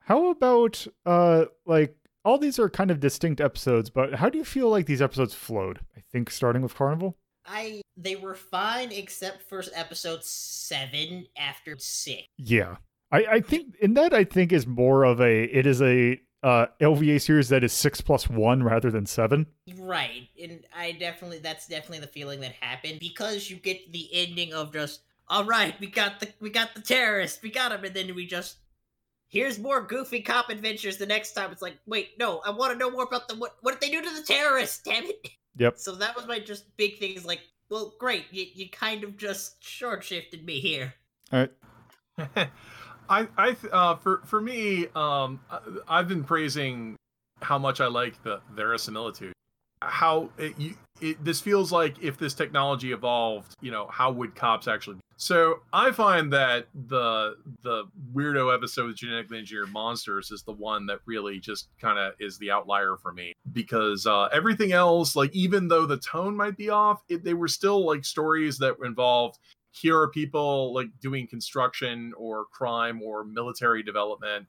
how 0.00 0.30
about 0.30 0.86
uh 1.04 1.46
like 1.64 1.96
all 2.24 2.38
these 2.38 2.58
are 2.58 2.68
kind 2.68 2.90
of 2.90 2.98
distinct 3.00 3.40
episodes, 3.40 3.88
but 3.88 4.14
how 4.14 4.28
do 4.28 4.36
you 4.38 4.44
feel 4.44 4.68
like 4.68 4.86
these 4.86 5.00
episodes 5.02 5.32
flowed? 5.34 5.80
I 5.96 6.00
think 6.12 6.30
starting 6.30 6.62
with 6.62 6.74
Carnival? 6.74 7.16
I 7.46 7.82
they 7.96 8.16
were 8.16 8.34
fine 8.34 8.92
except 8.92 9.42
for 9.48 9.62
episode 9.74 10.24
seven 10.24 11.26
after 11.36 11.76
six. 11.78 12.24
Yeah. 12.36 12.76
I, 13.12 13.24
I 13.30 13.40
think 13.40 13.76
in 13.80 13.94
that 13.94 14.12
I 14.12 14.24
think 14.24 14.52
is 14.52 14.66
more 14.66 15.04
of 15.04 15.20
a 15.20 15.44
it 15.44 15.66
is 15.66 15.80
a 15.80 16.20
uh 16.42 16.66
OVA 16.80 17.18
series 17.20 17.48
that 17.48 17.64
is 17.64 17.72
six 17.72 18.00
plus 18.00 18.28
one 18.28 18.62
rather 18.62 18.90
than 18.90 19.06
seven. 19.06 19.46
Right, 19.78 20.28
and 20.42 20.64
I 20.76 20.92
definitely 20.92 21.38
that's 21.38 21.66
definitely 21.66 22.00
the 22.00 22.08
feeling 22.08 22.40
that 22.40 22.52
happened 22.52 23.00
because 23.00 23.50
you 23.50 23.56
get 23.56 23.92
the 23.92 24.08
ending 24.12 24.52
of 24.52 24.72
just 24.72 25.00
all 25.28 25.44
right, 25.44 25.78
we 25.80 25.88
got 25.88 26.20
the 26.20 26.28
we 26.40 26.50
got 26.50 26.74
the 26.74 26.80
terrorist, 26.80 27.42
we 27.42 27.50
got 27.50 27.72
him, 27.72 27.84
and 27.84 27.94
then 27.94 28.14
we 28.14 28.26
just 28.26 28.56
here's 29.28 29.58
more 29.58 29.82
goofy 29.82 30.20
cop 30.20 30.50
adventures. 30.50 30.96
The 30.96 31.06
next 31.06 31.32
time 31.32 31.50
it's 31.52 31.62
like, 31.62 31.78
wait, 31.86 32.10
no, 32.18 32.40
I 32.44 32.50
want 32.50 32.72
to 32.72 32.78
know 32.78 32.90
more 32.90 33.04
about 33.04 33.28
the 33.28 33.34
what 33.36 33.56
what 33.60 33.78
did 33.78 33.88
they 33.88 33.92
do 33.92 34.02
to 34.02 34.14
the 34.14 34.26
terrorists? 34.26 34.82
Damn 34.84 35.04
it! 35.04 35.28
Yep. 35.58 35.78
So 35.78 35.94
that 35.96 36.14
was 36.16 36.26
my 36.26 36.38
just 36.38 36.76
big 36.76 36.98
thing. 36.98 37.14
Is 37.14 37.24
like, 37.24 37.40
well, 37.70 37.94
great, 37.98 38.26
you 38.30 38.46
you 38.54 38.68
kind 38.70 39.04
of 39.04 39.16
just 39.16 39.62
short 39.62 40.04
shifted 40.04 40.44
me 40.44 40.60
here. 40.60 40.94
All 41.32 41.40
right. 41.40 41.52
I, 43.08 43.28
I, 43.38 43.56
uh, 43.72 43.96
for 43.96 44.22
for 44.24 44.40
me, 44.40 44.86
um, 44.94 45.40
I- 45.50 45.60
I've 45.88 46.08
been 46.08 46.24
praising 46.24 46.96
how 47.42 47.58
much 47.58 47.80
I 47.80 47.86
like 47.86 48.22
the 48.22 48.40
verisimilitude. 48.52 49.32
How 49.86 50.30
it, 50.38 50.58
you, 50.58 50.74
it, 51.00 51.22
this 51.24 51.40
feels 51.40 51.72
like 51.72 52.02
if 52.02 52.18
this 52.18 52.34
technology 52.34 52.92
evolved, 52.92 53.54
you 53.60 53.70
know, 53.70 53.86
how 53.90 54.10
would 54.12 54.34
cops 54.34 54.68
actually? 54.68 54.98
So 55.18 55.60
I 55.72 55.92
find 55.92 56.30
that 56.34 56.66
the 56.88 57.36
the 57.62 57.84
weirdo 58.14 58.54
episode 58.54 58.90
of 58.90 58.96
genetically 58.96 59.38
engineered 59.38 59.72
monsters 59.72 60.30
is 60.30 60.42
the 60.42 60.52
one 60.52 60.86
that 60.86 61.00
really 61.06 61.40
just 61.40 61.68
kind 61.80 61.98
of 61.98 62.12
is 62.20 62.38
the 62.38 62.50
outlier 62.50 62.96
for 63.00 63.12
me 63.12 63.32
because 63.52 64.06
uh, 64.06 64.28
everything 64.32 64.72
else, 64.72 65.16
like 65.16 65.34
even 65.34 65.68
though 65.68 65.86
the 65.86 65.96
tone 65.98 66.36
might 66.36 66.58
be 66.58 66.68
off, 66.68 67.02
it, 67.08 67.24
they 67.24 67.34
were 67.34 67.48
still 67.48 67.86
like 67.86 68.04
stories 68.04 68.58
that 68.58 68.76
involved 68.84 69.38
here 69.72 69.98
are 69.98 70.08
people 70.08 70.72
like 70.74 70.88
doing 71.00 71.26
construction 71.26 72.12
or 72.16 72.46
crime 72.46 73.02
or 73.02 73.24
military 73.24 73.82
development 73.82 74.46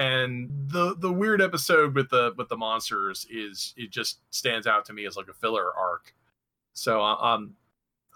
and 0.00 0.50
the 0.66 0.96
the 0.96 1.12
weird 1.12 1.40
episode 1.40 1.94
with 1.94 2.10
the 2.10 2.34
with 2.36 2.48
the 2.48 2.56
monsters 2.56 3.26
is 3.30 3.74
it 3.76 3.90
just 3.90 4.20
stands 4.30 4.66
out 4.66 4.84
to 4.86 4.92
me 4.92 5.06
as 5.06 5.16
like 5.16 5.28
a 5.28 5.32
filler 5.32 5.72
arc. 5.76 6.14
So 6.72 7.00
uh, 7.00 7.16
um 7.16 7.54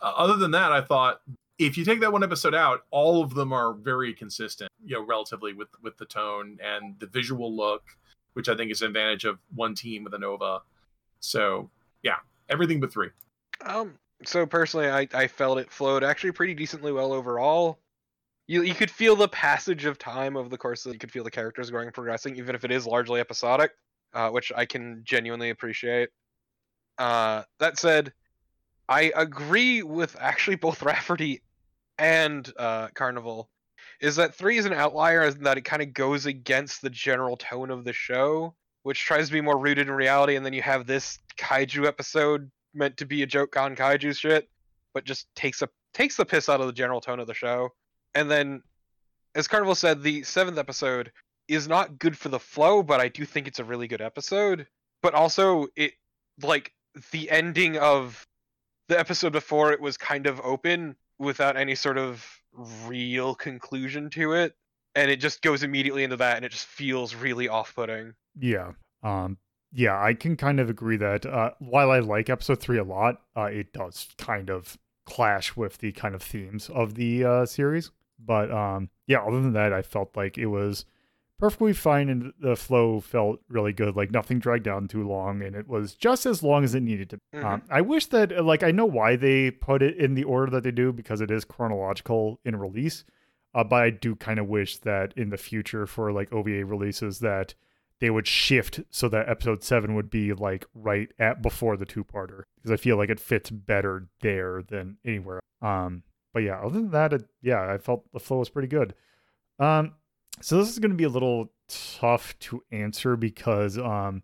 uh, 0.02 0.12
other 0.16 0.36
than 0.36 0.50
that 0.50 0.72
i 0.72 0.80
thought 0.80 1.20
if 1.58 1.78
you 1.78 1.84
take 1.84 2.00
that 2.00 2.12
one 2.12 2.24
episode 2.24 2.54
out 2.54 2.80
all 2.90 3.22
of 3.22 3.32
them 3.32 3.52
are 3.52 3.72
very 3.72 4.12
consistent 4.12 4.68
you 4.84 4.96
know 4.96 5.04
relatively 5.04 5.52
with 5.52 5.68
with 5.82 5.96
the 5.98 6.04
tone 6.04 6.58
and 6.62 6.98
the 6.98 7.06
visual 7.06 7.54
look 7.56 7.84
which 8.32 8.48
i 8.48 8.56
think 8.56 8.72
is 8.72 8.82
an 8.82 8.88
advantage 8.88 9.24
of 9.24 9.38
one 9.54 9.74
team 9.74 10.02
with 10.02 10.12
an 10.12 10.24
OVA 10.24 10.60
so 11.20 11.70
yeah 12.02 12.16
everything 12.48 12.80
but 12.80 12.92
three. 12.92 13.10
Um, 13.62 13.94
so 14.24 14.46
personally, 14.46 14.88
I, 14.88 15.08
I 15.14 15.26
felt 15.26 15.58
it 15.58 15.70
flowed 15.70 16.04
actually 16.04 16.32
pretty 16.32 16.54
decently 16.54 16.92
well 16.92 17.12
overall. 17.12 17.78
You 18.46 18.62
you 18.62 18.74
could 18.74 18.90
feel 18.90 19.16
the 19.16 19.28
passage 19.28 19.84
of 19.84 19.98
time 19.98 20.36
over 20.36 20.48
the 20.48 20.58
course 20.58 20.84
of 20.86 20.92
you 20.92 20.98
could 20.98 21.12
feel 21.12 21.24
the 21.24 21.30
characters 21.30 21.70
growing 21.70 21.86
and 21.86 21.94
progressing, 21.94 22.36
even 22.36 22.54
if 22.54 22.64
it 22.64 22.70
is 22.70 22.86
largely 22.86 23.20
episodic, 23.20 23.72
uh, 24.12 24.30
which 24.30 24.52
I 24.54 24.66
can 24.66 25.02
genuinely 25.04 25.50
appreciate. 25.50 26.10
Uh, 26.98 27.42
that 27.58 27.78
said, 27.78 28.12
I 28.88 29.12
agree 29.16 29.82
with 29.82 30.16
actually 30.20 30.56
both 30.56 30.82
Rafferty 30.84 31.42
and 31.98 32.50
uh, 32.58 32.88
Carnival. 32.94 33.48
Is 34.00 34.16
that 34.16 34.34
three 34.34 34.58
is 34.58 34.66
an 34.66 34.72
outlier 34.72 35.22
in 35.22 35.42
that 35.44 35.56
it 35.56 35.62
kind 35.62 35.82
of 35.82 35.94
goes 35.94 36.26
against 36.26 36.82
the 36.82 36.90
general 36.90 37.36
tone 37.36 37.70
of 37.70 37.84
the 37.84 37.92
show, 37.92 38.54
which 38.82 39.04
tries 39.04 39.28
to 39.28 39.32
be 39.32 39.40
more 39.40 39.58
rooted 39.58 39.88
in 39.88 39.94
reality, 39.94 40.36
and 40.36 40.44
then 40.44 40.52
you 40.52 40.62
have 40.62 40.86
this 40.86 41.18
kaiju 41.38 41.86
episode 41.86 42.50
meant 42.74 42.96
to 42.98 43.06
be 43.06 43.22
a 43.22 43.26
joke 43.26 43.56
on 43.56 43.76
kaiju 43.76 44.16
shit, 44.18 44.48
but 44.92 45.04
just 45.04 45.26
takes 45.34 45.62
a 45.62 45.68
takes 45.94 46.16
the 46.16 46.24
piss 46.24 46.48
out 46.48 46.60
of 46.60 46.66
the 46.66 46.72
general 46.72 47.00
tone 47.00 47.20
of 47.20 47.26
the 47.26 47.34
show. 47.34 47.70
And 48.14 48.30
then, 48.30 48.62
as 49.34 49.48
Carnival 49.48 49.74
said, 49.74 50.02
the 50.02 50.22
seventh 50.22 50.58
episode 50.58 51.12
is 51.48 51.68
not 51.68 51.98
good 51.98 52.16
for 52.16 52.28
the 52.28 52.38
flow, 52.38 52.82
but 52.82 53.00
I 53.00 53.08
do 53.08 53.24
think 53.24 53.46
it's 53.46 53.58
a 53.58 53.64
really 53.64 53.88
good 53.88 54.00
episode. 54.00 54.66
But 55.02 55.14
also, 55.14 55.66
it 55.76 55.92
like 56.42 56.72
the 57.10 57.30
ending 57.30 57.76
of 57.76 58.26
the 58.88 58.98
episode 58.98 59.32
before 59.32 59.72
it 59.72 59.80
was 59.80 59.96
kind 59.96 60.26
of 60.26 60.40
open 60.40 60.96
without 61.18 61.56
any 61.56 61.74
sort 61.74 61.98
of 61.98 62.26
real 62.86 63.34
conclusion 63.34 64.10
to 64.10 64.32
it, 64.32 64.54
and 64.94 65.10
it 65.10 65.16
just 65.16 65.42
goes 65.42 65.62
immediately 65.62 66.04
into 66.04 66.16
that, 66.16 66.36
and 66.36 66.44
it 66.44 66.52
just 66.52 66.66
feels 66.66 67.14
really 67.14 67.48
off-putting. 67.48 68.14
Yeah. 68.38 68.72
Um 69.02 69.38
yeah, 69.76 70.00
I 70.00 70.14
can 70.14 70.36
kind 70.36 70.60
of 70.60 70.70
agree 70.70 70.96
that 70.98 71.26
uh 71.26 71.50
while 71.58 71.90
I 71.90 71.98
like 71.98 72.30
episode 72.30 72.60
3 72.60 72.78
a 72.78 72.84
lot, 72.84 73.22
uh 73.36 73.44
it 73.44 73.72
does 73.72 74.08
kind 74.18 74.50
of 74.50 74.78
clash 75.04 75.56
with 75.56 75.78
the 75.78 75.92
kind 75.92 76.14
of 76.14 76.22
themes 76.22 76.70
of 76.70 76.94
the 76.94 77.24
uh 77.24 77.46
series. 77.46 77.90
But 78.24 78.50
um 78.50 78.90
yeah, 79.06 79.22
other 79.22 79.40
than 79.40 79.52
that, 79.52 79.72
I 79.72 79.82
felt 79.82 80.16
like 80.16 80.38
it 80.38 80.46
was 80.46 80.84
perfectly 81.38 81.72
fine 81.72 82.08
and 82.08 82.32
the 82.40 82.56
flow 82.56 83.00
felt 83.00 83.40
really 83.48 83.72
good. 83.72 83.96
Like 83.96 84.10
nothing 84.10 84.38
dragged 84.38 84.64
down 84.64 84.88
too 84.88 85.06
long 85.06 85.42
and 85.42 85.54
it 85.54 85.68
was 85.68 85.94
just 85.94 86.26
as 86.26 86.42
long 86.42 86.64
as 86.64 86.74
it 86.74 86.82
needed 86.82 87.10
to. 87.10 87.18
be. 87.32 87.38
Um, 87.38 87.62
I 87.70 87.80
wish 87.80 88.06
that 88.06 88.44
like 88.44 88.62
I 88.62 88.70
know 88.70 88.86
why 88.86 89.16
they 89.16 89.50
put 89.50 89.82
it 89.82 89.96
in 89.96 90.14
the 90.14 90.24
order 90.24 90.50
that 90.52 90.62
they 90.62 90.70
do 90.70 90.92
because 90.92 91.20
it 91.20 91.30
is 91.30 91.44
chronological 91.44 92.40
in 92.44 92.56
release. 92.56 93.04
Uh, 93.54 93.62
but 93.62 93.82
I 93.82 93.90
do 93.90 94.16
kind 94.16 94.38
of 94.40 94.48
wish 94.48 94.78
that 94.78 95.12
in 95.16 95.30
the 95.30 95.36
future 95.36 95.86
for 95.86 96.12
like 96.12 96.32
OVA 96.32 96.64
releases 96.64 97.20
that 97.20 97.54
they 98.00 98.10
would 98.10 98.26
shift 98.26 98.80
so 98.90 99.08
that 99.08 99.28
episode 99.28 99.62
seven 99.62 99.94
would 99.94 100.10
be 100.10 100.32
like 100.32 100.66
right 100.74 101.08
at 101.18 101.40
before 101.40 101.76
the 101.76 101.86
two 101.86 102.04
parter 102.04 102.42
because 102.56 102.72
I 102.72 102.76
feel 102.76 102.96
like 102.96 103.10
it 103.10 103.20
fits 103.20 103.50
better 103.50 104.08
there 104.20 104.62
than 104.62 104.96
anywhere. 105.04 105.40
Um, 105.62 106.02
but 106.34 106.42
yeah, 106.42 106.58
other 106.58 106.80
than 106.80 106.90
that, 106.90 107.14
it, 107.14 107.24
yeah, 107.40 107.72
I 107.72 107.78
felt 107.78 108.04
the 108.12 108.20
flow 108.20 108.38
was 108.38 108.50
pretty 108.50 108.68
good. 108.68 108.94
Um, 109.58 109.94
so 110.42 110.58
this 110.58 110.68
is 110.68 110.78
going 110.78 110.90
to 110.90 110.96
be 110.96 111.04
a 111.04 111.08
little 111.08 111.52
tough 111.68 112.38
to 112.40 112.62
answer 112.70 113.16
because 113.16 113.78
um, 113.78 114.22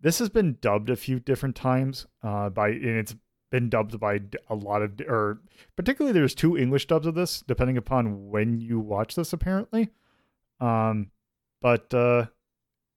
this 0.00 0.18
has 0.18 0.28
been 0.28 0.56
dubbed 0.60 0.90
a 0.90 0.96
few 0.96 1.20
different 1.20 1.54
times 1.54 2.06
uh, 2.22 2.50
by 2.50 2.70
and 2.70 2.98
it's 2.98 3.14
been 3.50 3.68
dubbed 3.68 4.00
by 4.00 4.18
a 4.48 4.54
lot 4.54 4.80
of 4.80 4.92
or 5.06 5.40
particularly 5.76 6.12
there's 6.12 6.34
two 6.34 6.56
English 6.56 6.86
dubs 6.86 7.06
of 7.06 7.14
this 7.14 7.42
depending 7.46 7.76
upon 7.76 8.30
when 8.30 8.58
you 8.58 8.80
watch 8.80 9.14
this 9.14 9.32
apparently. 9.32 9.90
Um, 10.58 11.10
but 11.60 11.92
uh, 11.92 12.26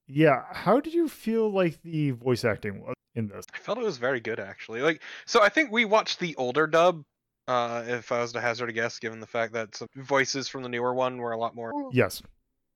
yeah, 0.08 0.44
how 0.50 0.80
did 0.80 0.94
you 0.94 1.08
feel 1.08 1.50
like 1.50 1.82
the 1.82 2.12
voice 2.12 2.44
acting 2.44 2.80
was 2.80 2.94
in 3.14 3.28
this? 3.28 3.44
I 3.54 3.58
felt 3.58 3.78
it 3.78 3.84
was 3.84 3.98
very 3.98 4.20
good 4.20 4.40
actually. 4.40 4.80
Like 4.80 5.02
so 5.26 5.42
I 5.42 5.50
think 5.50 5.70
we 5.70 5.84
watched 5.84 6.18
the 6.20 6.34
older 6.36 6.66
dub, 6.66 7.04
uh 7.48 7.84
if 7.86 8.10
I 8.12 8.20
was 8.20 8.32
to 8.32 8.40
hazard 8.40 8.68
a 8.68 8.72
guess, 8.72 8.98
given 8.98 9.20
the 9.20 9.26
fact 9.26 9.52
that 9.54 9.74
some 9.76 9.88
voices 9.96 10.48
from 10.48 10.62
the 10.62 10.68
newer 10.68 10.94
one 10.94 11.18
were 11.18 11.32
a 11.32 11.38
lot 11.38 11.54
more 11.54 11.72
Yes. 11.92 12.22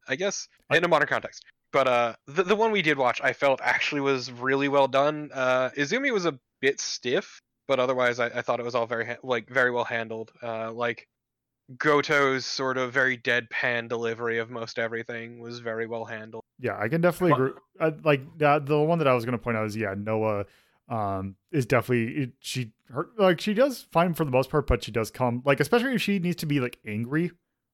I 0.08 0.16
guess, 0.16 0.48
I- 0.70 0.76
in 0.76 0.84
a 0.84 0.88
modern 0.88 1.08
context. 1.08 1.44
But 1.72 1.86
uh, 1.86 2.14
the 2.26 2.42
the 2.42 2.56
one 2.56 2.72
we 2.72 2.82
did 2.82 2.98
watch, 2.98 3.20
I 3.22 3.32
felt 3.32 3.60
actually 3.62 4.00
was 4.00 4.32
really 4.32 4.68
well 4.68 4.88
done. 4.88 5.30
Uh, 5.32 5.70
Izumi 5.76 6.12
was 6.12 6.26
a 6.26 6.36
bit 6.60 6.80
stiff, 6.80 7.40
but 7.68 7.78
otherwise, 7.78 8.18
I, 8.18 8.26
I 8.26 8.42
thought 8.42 8.58
it 8.58 8.64
was 8.64 8.74
all 8.74 8.86
very 8.86 9.06
ha- 9.06 9.16
like 9.22 9.48
very 9.48 9.70
well 9.70 9.84
handled. 9.84 10.32
Uh, 10.42 10.72
like 10.72 11.06
Goto's 11.76 12.44
sort 12.44 12.76
of 12.76 12.92
very 12.92 13.16
deadpan 13.16 13.88
delivery 13.88 14.38
of 14.38 14.50
most 14.50 14.78
everything 14.80 15.38
was 15.38 15.60
very 15.60 15.86
well 15.86 16.04
handled. 16.04 16.42
Yeah, 16.58 16.76
I 16.76 16.88
can 16.88 17.00
definitely 17.00 17.32
agree. 17.34 17.52
Uh, 17.78 17.92
like 18.02 18.22
the 18.38 18.60
the 18.64 18.78
one 18.78 18.98
that 18.98 19.06
I 19.06 19.14
was 19.14 19.24
going 19.24 19.38
to 19.38 19.42
point 19.42 19.56
out 19.56 19.66
is 19.66 19.76
yeah, 19.76 19.94
Noah 19.96 20.46
um 20.90 21.36
is 21.52 21.64
definitely 21.66 22.24
it, 22.24 22.32
she 22.40 22.72
her 22.90 23.08
like 23.16 23.40
she 23.40 23.54
does 23.54 23.86
fine 23.92 24.12
for 24.14 24.24
the 24.24 24.30
most 24.30 24.50
part, 24.50 24.66
but 24.66 24.84
she 24.84 24.90
does 24.92 25.10
come 25.10 25.42
like 25.46 25.60
especially 25.60 25.94
if 25.94 26.02
she 26.02 26.18
needs 26.18 26.36
to 26.36 26.46
be 26.46 26.60
like 26.60 26.78
angry 26.86 27.30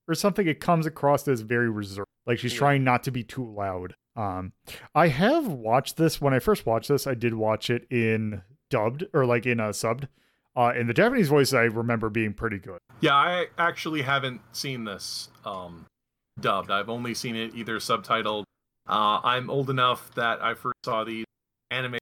or 0.09 0.14
something, 0.14 0.47
it 0.47 0.61
comes 0.61 0.87
across 0.87 1.27
as 1.27 1.41
very 1.41 1.69
reserved. 1.71 2.07
Like 2.27 2.39
she's 2.39 2.53
Yeah. 2.53 2.59
trying 2.59 2.85
not 2.85 3.03
to 3.05 3.11
be 3.11 3.25
too 3.25 3.45
loud. 3.45 3.95
Um, 4.14 4.53
I 4.95 5.09
have 5.09 5.47
watched 5.49 5.97
this 5.97 6.21
when 6.21 6.33
I 6.33 6.39
first 6.39 6.64
watched 6.64 6.89
this. 6.89 7.07
I 7.07 7.14
did 7.14 7.35
watch 7.35 7.71
it 7.71 7.87
in 7.91 8.43
dubbed 8.71 9.05
or 9.12 9.27
like 9.27 9.47
in 9.47 9.59
a 9.61 9.71
subbed. 9.71 10.09
Uh, 10.57 10.73
in 10.75 10.87
the 10.87 10.95
Japanese 10.95 11.29
voice, 11.29 11.53
I 11.53 11.62
remember 11.64 12.09
being 12.09 12.33
pretty 12.33 12.59
good. 12.59 12.79
Yeah, 13.01 13.14
I 13.14 13.47
actually 13.59 14.01
haven't 14.03 14.41
seen 14.53 14.85
this 14.85 15.29
um, 15.45 15.85
dubbed. 16.41 16.71
I've 16.71 16.89
only 16.89 17.12
seen 17.12 17.37
it 17.37 17.55
either 17.55 17.77
subtitled. 17.79 18.45
Uh, 18.89 19.21
I'm 19.23 19.51
old 19.51 19.69
enough 19.69 20.14
that 20.14 20.41
I 20.43 20.55
first 20.55 20.77
saw 20.85 21.05
these 21.05 21.27
anime 21.71 21.99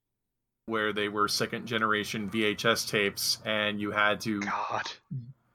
where 0.66 0.92
they 0.92 1.08
were 1.08 1.28
second 1.28 1.66
generation 1.66 2.30
VHS 2.30 2.88
tapes, 2.88 3.38
and 3.44 3.80
you 3.80 3.90
had 3.90 4.20
to 4.22 4.40
God, 4.40 4.90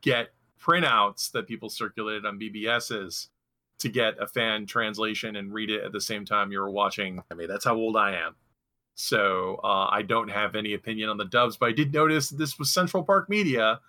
get 0.02 0.30
printouts 0.62 1.32
that 1.32 1.48
people 1.48 1.70
circulated 1.70 2.26
on 2.26 2.40
BBSs 2.40 3.28
to 3.80 3.90
get 3.90 4.16
a 4.20 4.28
fan 4.28 4.66
translation 4.66 5.36
and 5.36 5.54
read 5.54 5.70
it 5.70 5.84
at 5.84 5.92
the 5.92 6.02
same 6.02 6.26
time 6.26 6.52
you 6.52 6.60
were 6.60 6.70
watching. 6.70 7.24
I 7.32 7.34
mean, 7.34 7.48
that's 7.48 7.66
how 7.66 7.76
old 7.76 7.96
I 7.96 8.16
am. 8.16 8.36
So 8.96 9.62
uh, 9.64 9.88
I 9.90 10.02
don't 10.02 10.30
have 10.30 10.56
any 10.56 10.74
opinion 10.74 11.10
on 11.10 11.18
the 11.18 11.26
dubs, 11.26 11.56
but 11.56 11.70
I 11.70 11.72
did 11.72 11.94
notice 11.94 12.30
this 12.30 12.60
was 12.60 12.70
Central 12.70 13.02
Park 13.02 13.30
Media 13.30 13.80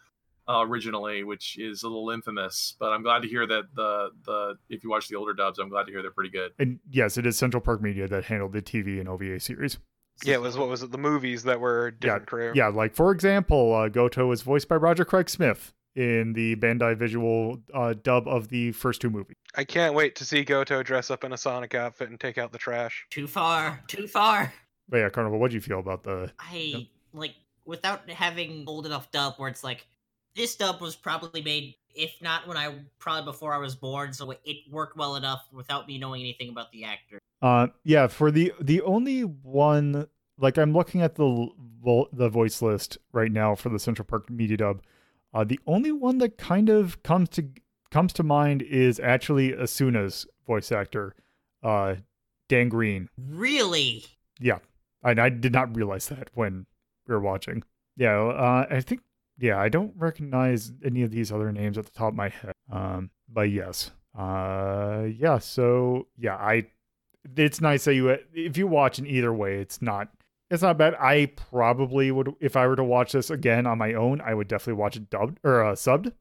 uh, 0.48 0.64
originally, 0.64 1.24
which 1.24 1.58
is 1.58 1.82
a 1.82 1.88
little 1.88 2.10
infamous. 2.10 2.76
But 2.78 2.92
I'm 2.92 3.02
glad 3.02 3.22
to 3.22 3.28
hear 3.28 3.44
that 3.44 3.64
the 3.74 4.10
the 4.24 4.54
if 4.68 4.84
you 4.84 4.90
watch 4.90 5.08
the 5.08 5.16
older 5.16 5.34
dubs, 5.34 5.58
I'm 5.58 5.68
glad 5.68 5.86
to 5.86 5.92
hear 5.92 6.00
they're 6.00 6.12
pretty 6.12 6.30
good. 6.30 6.52
And 6.60 6.78
yes, 6.88 7.18
it 7.18 7.26
is 7.26 7.36
Central 7.36 7.60
Park 7.60 7.82
Media 7.82 8.06
that 8.06 8.26
handled 8.26 8.52
the 8.52 8.62
TV 8.62 9.00
and 9.00 9.08
OVA 9.08 9.40
series. 9.40 9.78
Yeah, 10.24 10.34
it 10.34 10.40
was 10.40 10.56
what 10.56 10.68
was 10.68 10.82
it? 10.82 10.90
The 10.90 10.98
movies 10.98 11.42
that 11.44 11.60
were 11.60 11.90
different 11.92 12.26
crew. 12.26 12.52
Yeah, 12.54 12.68
like 12.68 12.94
for 12.94 13.10
example, 13.12 13.74
uh, 13.74 13.88
Goto 13.88 14.26
was 14.26 14.42
voiced 14.42 14.68
by 14.68 14.76
Roger 14.76 15.04
Craig 15.04 15.28
Smith 15.30 15.72
in 15.96 16.32
the 16.34 16.56
Bandai 16.56 16.96
Visual 16.96 17.60
uh, 17.74 17.94
dub 18.02 18.28
of 18.28 18.48
the 18.48 18.72
first 18.72 19.00
two 19.00 19.10
movies. 19.10 19.36
I 19.56 19.64
can't 19.64 19.94
wait 19.94 20.14
to 20.16 20.24
see 20.24 20.44
Goto 20.44 20.82
dress 20.82 21.10
up 21.10 21.24
in 21.24 21.32
a 21.32 21.36
Sonic 21.36 21.74
outfit 21.74 22.10
and 22.10 22.18
take 22.20 22.38
out 22.38 22.52
the 22.52 22.58
trash. 22.58 23.06
Too 23.10 23.26
far, 23.26 23.80
too 23.88 24.06
far. 24.06 24.52
But 24.88 24.98
yeah, 24.98 25.08
Carnival, 25.08 25.38
what 25.38 25.50
do 25.50 25.56
you 25.56 25.60
feel 25.60 25.78
about 25.80 26.04
the? 26.04 26.32
I 26.38 26.54
Yep. 26.56 26.82
like 27.12 27.34
without 27.64 28.08
having 28.10 28.64
old 28.66 28.86
enough 28.86 29.10
dub 29.10 29.34
where 29.36 29.48
it's 29.48 29.62
like 29.64 29.86
this 30.34 30.56
dub 30.56 30.80
was 30.80 30.96
probably 30.96 31.42
made 31.42 31.74
if 31.94 32.20
not 32.20 32.46
when 32.46 32.56
I 32.56 32.74
probably 32.98 33.30
before 33.30 33.52
I 33.52 33.58
was 33.58 33.74
born, 33.74 34.12
so 34.12 34.30
it 34.30 34.56
worked 34.70 34.96
well 34.96 35.16
enough 35.16 35.44
without 35.52 35.86
me 35.86 35.98
knowing 35.98 36.20
anything 36.20 36.48
about 36.48 36.72
the 36.72 36.84
actor. 36.84 37.18
Uh, 37.42 37.68
yeah, 37.84 38.06
for 38.06 38.30
the 38.30 38.52
the 38.60 38.82
only 38.82 39.22
one, 39.22 40.06
like 40.38 40.58
I'm 40.58 40.72
looking 40.72 41.02
at 41.02 41.14
the 41.14 41.48
the 42.12 42.28
voice 42.28 42.60
list 42.60 42.98
right 43.12 43.32
now 43.32 43.54
for 43.54 43.68
the 43.68 43.78
Central 43.78 44.04
Park 44.04 44.28
Media 44.30 44.56
dub. 44.56 44.82
Uh, 45.32 45.44
the 45.44 45.60
only 45.66 45.92
one 45.92 46.18
that 46.18 46.38
kind 46.38 46.68
of 46.68 47.02
comes 47.02 47.28
to 47.30 47.48
comes 47.90 48.12
to 48.14 48.22
mind 48.22 48.62
is 48.62 49.00
actually 49.00 49.52
Asuma's 49.52 50.26
voice 50.46 50.70
actor, 50.72 51.14
uh, 51.62 51.96
Dan 52.48 52.68
Green. 52.68 53.08
Really? 53.18 54.04
Yeah, 54.38 54.58
and 55.02 55.20
I 55.20 55.28
did 55.28 55.52
not 55.52 55.74
realize 55.76 56.08
that 56.08 56.28
when 56.34 56.66
we 57.06 57.14
were 57.14 57.20
watching. 57.20 57.62
Yeah, 57.96 58.18
uh, 58.20 58.66
I 58.70 58.80
think 58.80 59.00
yeah, 59.40 59.58
I 59.58 59.68
don't 59.68 59.94
recognize 59.96 60.72
any 60.84 61.02
of 61.02 61.10
these 61.10 61.32
other 61.32 61.50
names 61.50 61.78
at 61.78 61.86
the 61.86 61.92
top 61.92 62.10
of 62.10 62.14
my 62.14 62.28
head. 62.28 62.52
Um, 62.70 63.10
but 63.28 63.50
yes, 63.50 63.90
uh, 64.16 65.04
yeah. 65.16 65.38
So 65.38 66.06
yeah, 66.16 66.36
I. 66.36 66.66
It's 67.36 67.60
nice 67.60 67.84
that 67.84 67.94
you 67.94 68.16
if 68.32 68.56
you 68.56 68.66
watch 68.66 68.98
in 68.98 69.06
either 69.06 69.32
way, 69.32 69.58
it's 69.58 69.82
not 69.82 70.08
it's 70.50 70.62
not 70.62 70.78
bad. 70.78 70.94
I 70.94 71.26
probably 71.26 72.10
would 72.10 72.34
if 72.40 72.56
I 72.56 72.66
were 72.66 72.76
to 72.76 72.84
watch 72.84 73.12
this 73.12 73.30
again 73.30 73.66
on 73.66 73.78
my 73.78 73.94
own, 73.94 74.20
I 74.20 74.34
would 74.34 74.48
definitely 74.48 74.80
watch 74.80 74.96
it 74.96 75.10
dubbed 75.10 75.38
or 75.44 75.64
uh, 75.64 75.72
subbed. 75.72 76.12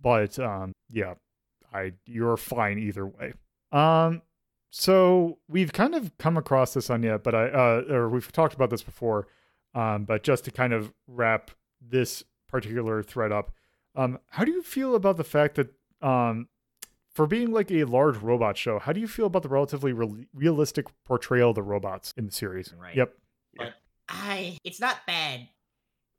But 0.00 0.38
um, 0.38 0.72
yeah, 0.90 1.14
I 1.72 1.92
you're 2.06 2.36
fine 2.36 2.78
either 2.78 3.06
way. 3.06 3.34
Um, 3.72 4.22
so 4.70 5.38
we've 5.48 5.72
kind 5.72 5.94
of 5.94 6.16
come 6.18 6.36
across 6.36 6.74
this 6.74 6.90
on 6.90 7.02
yet, 7.02 7.22
but 7.22 7.34
I 7.34 7.48
uh, 7.48 7.84
or 7.88 8.08
we've 8.08 8.30
talked 8.30 8.54
about 8.54 8.70
this 8.70 8.82
before. 8.82 9.26
Um, 9.74 10.04
but 10.04 10.22
just 10.22 10.44
to 10.44 10.50
kind 10.50 10.72
of 10.72 10.92
wrap 11.06 11.50
this 11.80 12.24
particular 12.48 13.02
thread 13.02 13.32
up, 13.32 13.52
um, 13.94 14.18
how 14.30 14.44
do 14.44 14.52
you 14.52 14.62
feel 14.62 14.94
about 14.94 15.16
the 15.16 15.24
fact 15.24 15.56
that 15.56 15.68
um, 16.02 16.48
for 17.14 17.26
being 17.26 17.50
like 17.52 17.70
a 17.70 17.84
large 17.84 18.16
robot 18.18 18.56
show, 18.56 18.78
how 18.78 18.92
do 18.92 19.00
you 19.00 19.08
feel 19.08 19.26
about 19.26 19.42
the 19.42 19.48
relatively 19.48 19.92
real- 19.92 20.24
realistic 20.34 20.86
portrayal 21.04 21.50
of 21.50 21.56
the 21.56 21.62
robots 21.62 22.14
in 22.16 22.26
the 22.26 22.32
series? 22.32 22.72
Right. 22.78 22.96
Yep. 22.96 23.14
I 24.10 24.56
it's 24.64 24.80
not 24.80 24.96
bad. 25.06 25.48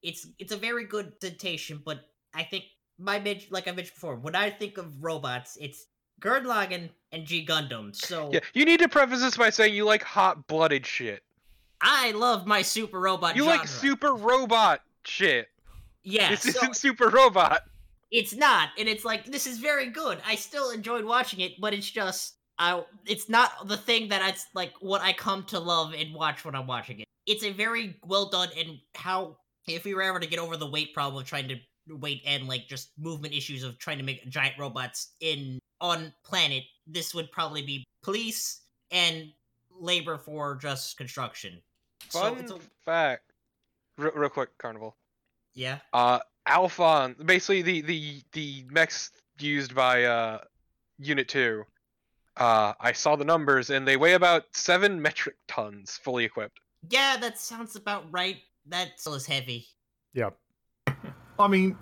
It's 0.03 0.27
it's 0.37 0.51
a 0.51 0.57
very 0.57 0.85
good 0.85 1.19
presentation, 1.19 1.81
but 1.83 2.07
I 2.35 2.43
think 2.43 2.65
my 2.99 3.19
men- 3.19 3.41
like 3.49 3.67
I 3.67 3.71
mentioned 3.71 3.95
before, 3.95 4.15
when 4.15 4.35
I 4.35 4.51
think 4.51 4.77
of 4.77 5.03
robots, 5.03 5.57
it's 5.59 5.87
Gurren 6.21 6.89
and 7.11 7.25
G 7.25 7.45
Gundam. 7.45 7.95
So 7.95 8.29
Yeah, 8.31 8.41
you 8.53 8.65
need 8.65 8.79
to 8.81 8.89
preface 8.89 9.21
this 9.21 9.37
by 9.37 9.49
saying 9.49 9.73
you 9.73 9.85
like 9.85 10.03
hot-blooded 10.03 10.85
shit. 10.85 11.23
I 11.81 12.11
love 12.11 12.45
my 12.45 12.61
super 12.61 12.99
robot. 12.99 13.35
You 13.35 13.45
like 13.45 13.67
super 13.67 14.13
robot 14.13 14.81
shit. 15.05 15.47
Yeah, 16.09 16.31
this 16.31 16.41
so 16.41 16.49
isn't 16.49 16.75
super 16.75 17.09
robot. 17.09 17.61
it's 18.11 18.35
not, 18.35 18.69
and 18.77 18.89
it's 18.89 19.05
like 19.05 19.25
this 19.25 19.45
is 19.45 19.59
very 19.59 19.89
good. 19.89 20.19
I 20.25 20.35
still 20.35 20.71
enjoyed 20.71 21.05
watching 21.05 21.41
it, 21.41 21.53
but 21.59 21.73
it's 21.73 21.89
just 21.89 22.35
I 22.57 22.83
it's 23.05 23.29
not 23.29 23.67
the 23.67 23.77
thing 23.77 24.09
that 24.09 24.27
it's 24.27 24.47
like 24.53 24.73
what 24.81 25.01
I 25.01 25.13
come 25.13 25.43
to 25.45 25.59
love 25.59 25.93
and 25.93 26.13
watch 26.13 26.43
when 26.43 26.55
I'm 26.55 26.67
watching 26.67 26.99
it. 26.99 27.07
It's 27.25 27.43
a 27.43 27.51
very 27.51 27.97
well 28.05 28.29
done 28.29 28.49
and 28.57 28.79
how 28.95 29.37
if 29.67 29.85
we 29.85 29.93
were 29.93 30.01
ever 30.01 30.19
to 30.19 30.27
get 30.27 30.39
over 30.39 30.57
the 30.57 30.69
weight 30.69 30.93
problem 30.93 31.21
of 31.21 31.27
trying 31.27 31.47
to 31.47 31.57
weight 31.97 32.21
and 32.25 32.47
like 32.47 32.67
just 32.67 32.91
movement 32.97 33.33
issues 33.33 33.63
of 33.63 33.77
trying 33.77 33.97
to 33.97 34.03
make 34.03 34.27
giant 34.29 34.55
robots 34.57 35.13
in 35.21 35.59
on 35.79 36.13
planet, 36.23 36.63
this 36.87 37.13
would 37.13 37.31
probably 37.31 37.61
be 37.61 37.83
police 38.03 38.61
and 38.91 39.31
labor 39.79 40.17
for 40.17 40.55
just 40.55 40.97
construction. 40.97 41.61
So 42.09 42.19
Fun 42.21 42.37
it's 42.39 42.51
a, 42.51 42.59
fact. 42.83 43.31
Real, 43.97 44.11
real 44.13 44.29
quick, 44.29 44.49
Carnival. 44.57 44.95
Yeah. 45.59 45.79
Uh, 45.91 46.19
Alphonse, 46.47 47.17
basically 47.23 47.61
the 47.61 47.81
the 47.81 48.21
the 48.31 48.65
mechs 48.71 49.11
used 49.39 49.75
by 49.75 50.05
uh 50.05 50.39
Unit 50.97 51.27
Two. 51.27 51.65
Uh, 52.37 52.71
I 52.79 52.93
saw 52.93 53.17
the 53.17 53.25
numbers, 53.25 53.69
and 53.69 53.85
they 53.85 53.97
weigh 53.97 54.13
about 54.13 54.45
seven 54.53 55.01
metric 55.01 55.35
tons, 55.49 55.99
fully 56.01 56.23
equipped. 56.23 56.61
Yeah, 56.89 57.17
that 57.17 57.37
sounds 57.37 57.75
about 57.75 58.05
right. 58.09 58.37
That 58.67 58.91
still 58.95 59.15
is 59.15 59.25
heavy. 59.25 59.67
Yeah. 60.13 60.29
I 61.37 61.47
mean, 61.49 61.77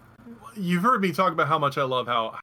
you've 0.55 0.81
heard 0.81 0.99
me 0.99 1.11
talk 1.11 1.31
about 1.31 1.47
how 1.47 1.59
much 1.59 1.77
I 1.77 1.83
love 1.83 2.07
how 2.07 2.39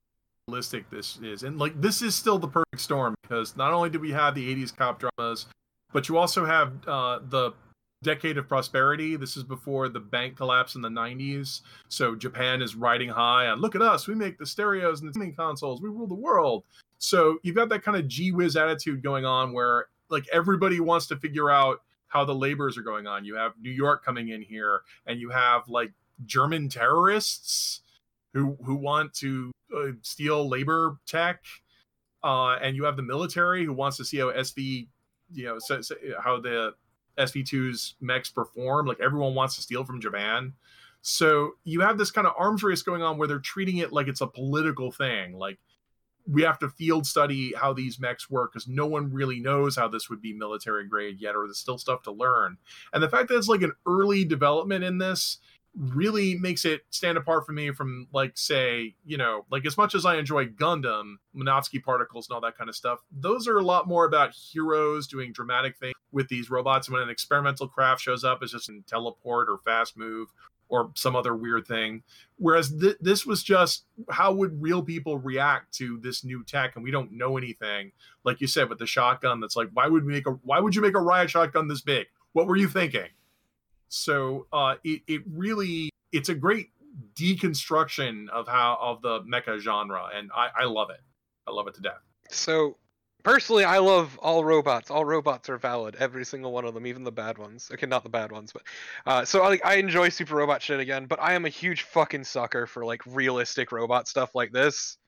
realistic 0.46 0.88
this 0.88 1.18
is, 1.20 1.42
and 1.42 1.58
like 1.58 1.80
this 1.80 2.00
is 2.00 2.14
still 2.14 2.38
the 2.38 2.46
perfect 2.46 2.80
storm 2.80 3.16
because 3.22 3.56
not 3.56 3.72
only 3.72 3.90
do 3.90 3.98
we 3.98 4.12
have 4.12 4.36
the 4.36 4.54
'80s 4.54 4.76
cop 4.76 5.00
dramas, 5.00 5.46
but 5.92 6.08
you 6.08 6.16
also 6.16 6.44
have 6.44 6.72
uh, 6.86 7.18
the 7.28 7.54
decade 8.04 8.38
of 8.38 8.48
prosperity. 8.48 9.16
This 9.16 9.36
is 9.36 9.42
before 9.42 9.88
the 9.88 10.00
bank 10.00 10.36
collapse 10.36 10.74
in 10.76 10.82
the 10.82 10.88
'90s, 10.88 11.62
so 11.88 12.14
Japan 12.14 12.62
is 12.62 12.74
riding 12.76 13.08
high 13.08 13.46
on 13.48 13.60
look 13.60 13.74
at 13.74 13.82
us, 13.82 14.06
we 14.06 14.14
make 14.14 14.38
the 14.38 14.46
stereos 14.46 15.00
and 15.00 15.08
the 15.08 15.12
gaming 15.12 15.34
consoles, 15.34 15.80
we 15.80 15.88
rule 15.88 16.06
the 16.06 16.14
world. 16.14 16.64
So 16.98 17.38
you've 17.42 17.56
got 17.56 17.68
that 17.70 17.82
kind 17.82 17.96
of 17.96 18.06
gee 18.08 18.32
whiz 18.32 18.56
attitude 18.56 19.02
going 19.02 19.24
on 19.24 19.52
where 19.52 19.86
like 20.08 20.26
everybody 20.32 20.80
wants 20.80 21.06
to 21.08 21.16
figure 21.16 21.50
out 21.50 21.82
how 22.08 22.24
the 22.24 22.34
labors 22.34 22.78
are 22.78 22.82
going 22.82 23.06
on. 23.06 23.24
You 23.24 23.34
have 23.34 23.52
New 23.60 23.70
York 23.70 24.04
coming 24.04 24.28
in 24.28 24.40
here, 24.40 24.82
and 25.06 25.20
you 25.20 25.30
have 25.30 25.68
like 25.68 25.92
German 26.26 26.68
terrorists 26.68 27.80
who 28.32 28.56
who 28.64 28.76
want 28.76 29.12
to 29.14 29.50
uh, 29.76 29.92
steal 30.02 30.48
labor 30.48 30.98
tech, 31.06 31.44
uh, 32.22 32.56
and 32.62 32.76
you 32.76 32.84
have 32.84 32.96
the 32.96 33.02
military 33.02 33.64
who 33.64 33.72
wants 33.72 33.96
to 33.96 34.04
see 34.04 34.18
how 34.18 34.30
SV, 34.30 34.86
you 35.32 35.44
know, 35.46 35.58
so, 35.58 35.80
so- 35.80 35.96
how 36.22 36.40
the 36.40 36.74
SV2's 37.18 37.94
mechs 38.00 38.30
perform. 38.30 38.86
Like 38.86 39.00
everyone 39.00 39.34
wants 39.34 39.56
to 39.56 39.62
steal 39.62 39.84
from 39.84 40.00
Japan. 40.00 40.54
So 41.02 41.52
you 41.64 41.80
have 41.80 41.98
this 41.98 42.10
kind 42.10 42.26
of 42.26 42.32
arms 42.38 42.62
race 42.62 42.82
going 42.82 43.02
on 43.02 43.18
where 43.18 43.28
they're 43.28 43.38
treating 43.38 43.78
it 43.78 43.92
like 43.92 44.08
it's 44.08 44.22
a 44.22 44.26
political 44.26 44.90
thing. 44.90 45.34
Like 45.34 45.58
we 46.26 46.42
have 46.42 46.58
to 46.60 46.68
field 46.70 47.06
study 47.06 47.52
how 47.54 47.72
these 47.72 48.00
mechs 48.00 48.30
work 48.30 48.52
because 48.52 48.66
no 48.66 48.86
one 48.86 49.12
really 49.12 49.40
knows 49.40 49.76
how 49.76 49.88
this 49.88 50.08
would 50.08 50.22
be 50.22 50.32
military 50.32 50.86
grade 50.86 51.20
yet, 51.20 51.36
or 51.36 51.46
there's 51.46 51.58
still 51.58 51.78
stuff 51.78 52.02
to 52.04 52.12
learn. 52.12 52.56
And 52.92 53.02
the 53.02 53.08
fact 53.08 53.28
that 53.28 53.36
it's 53.36 53.48
like 53.48 53.62
an 53.62 53.72
early 53.86 54.24
development 54.24 54.84
in 54.84 54.98
this 54.98 55.38
really 55.76 56.36
makes 56.36 56.64
it 56.64 56.82
stand 56.90 57.18
apart 57.18 57.44
for 57.44 57.52
me 57.52 57.72
from 57.72 58.06
like 58.12 58.38
say 58.38 58.94
you 59.04 59.16
know 59.16 59.44
like 59.50 59.66
as 59.66 59.76
much 59.76 59.94
as 59.94 60.06
i 60.06 60.16
enjoy 60.16 60.46
gundam 60.46 61.16
Minovsky 61.36 61.82
particles 61.82 62.28
and 62.28 62.34
all 62.34 62.40
that 62.40 62.56
kind 62.56 62.70
of 62.70 62.76
stuff 62.76 63.00
those 63.10 63.48
are 63.48 63.58
a 63.58 63.62
lot 63.62 63.88
more 63.88 64.04
about 64.04 64.32
heroes 64.32 65.08
doing 65.08 65.32
dramatic 65.32 65.76
things 65.76 65.93
with 66.14 66.28
these 66.28 66.48
robots 66.48 66.88
when 66.88 67.02
an 67.02 67.10
experimental 67.10 67.68
craft 67.68 68.00
shows 68.00 68.24
up 68.24 68.42
it's 68.42 68.52
just 68.52 68.68
in 68.68 68.82
teleport 68.84 69.48
or 69.50 69.58
fast 69.58 69.96
move 69.96 70.32
or 70.68 70.90
some 70.94 71.14
other 71.14 71.34
weird 71.34 71.66
thing. 71.66 72.02
Whereas 72.36 72.72
th- 72.72 72.96
this 73.00 73.26
was 73.26 73.42
just 73.42 73.84
how 74.10 74.32
would 74.32 74.60
real 74.60 74.82
people 74.82 75.18
react 75.18 75.74
to 75.74 75.98
this 75.98 76.24
new 76.24 76.42
tech? 76.42 76.74
And 76.74 76.84
we 76.84 76.90
don't 76.90 77.12
know 77.12 77.36
anything. 77.36 77.92
Like 78.24 78.40
you 78.40 78.46
said 78.46 78.68
with 78.68 78.78
the 78.78 78.86
shotgun 78.86 79.40
that's 79.40 79.56
like 79.56 79.68
why 79.72 79.86
would 79.86 80.04
we 80.04 80.12
make 80.12 80.26
a 80.26 80.30
why 80.30 80.60
would 80.60 80.74
you 80.74 80.82
make 80.82 80.96
a 80.96 81.00
riot 81.00 81.30
shotgun 81.30 81.68
this 81.68 81.80
big? 81.80 82.06
What 82.32 82.46
were 82.46 82.56
you 82.56 82.68
thinking? 82.68 83.08
So 83.88 84.46
uh, 84.52 84.76
it 84.82 85.02
it 85.06 85.22
really 85.30 85.90
it's 86.12 86.28
a 86.28 86.34
great 86.34 86.70
deconstruction 87.14 88.28
of 88.30 88.48
how 88.48 88.78
of 88.80 89.02
the 89.02 89.20
mecha 89.20 89.58
genre, 89.58 90.08
and 90.14 90.30
I 90.34 90.48
I 90.62 90.64
love 90.64 90.90
it. 90.90 91.00
I 91.46 91.52
love 91.52 91.68
it 91.68 91.74
to 91.74 91.82
death. 91.82 92.00
So 92.30 92.78
personally, 93.24 93.64
I 93.64 93.78
love 93.78 94.16
all 94.22 94.44
robots. 94.44 94.90
All 94.90 95.04
robots 95.04 95.48
are 95.48 95.58
valid. 95.58 95.96
Every 95.98 96.24
single 96.24 96.52
one 96.52 96.64
of 96.64 96.74
them, 96.74 96.86
even 96.86 97.02
the 97.02 97.10
bad 97.10 97.38
ones. 97.38 97.70
Okay, 97.72 97.86
not 97.86 98.04
the 98.04 98.10
bad 98.10 98.30
ones, 98.30 98.52
but 98.52 98.62
uh, 99.06 99.24
so 99.24 99.42
I, 99.42 99.58
I 99.64 99.76
enjoy 99.76 100.10
super 100.10 100.36
robot 100.36 100.62
shit 100.62 100.78
again. 100.78 101.06
But 101.06 101.20
I 101.20 101.32
am 101.32 101.44
a 101.44 101.48
huge 101.48 101.82
fucking 101.82 102.24
sucker 102.24 102.66
for 102.66 102.84
like 102.84 103.00
realistic 103.06 103.72
robot 103.72 104.06
stuff 104.06 104.34
like 104.34 104.52
this. 104.52 104.98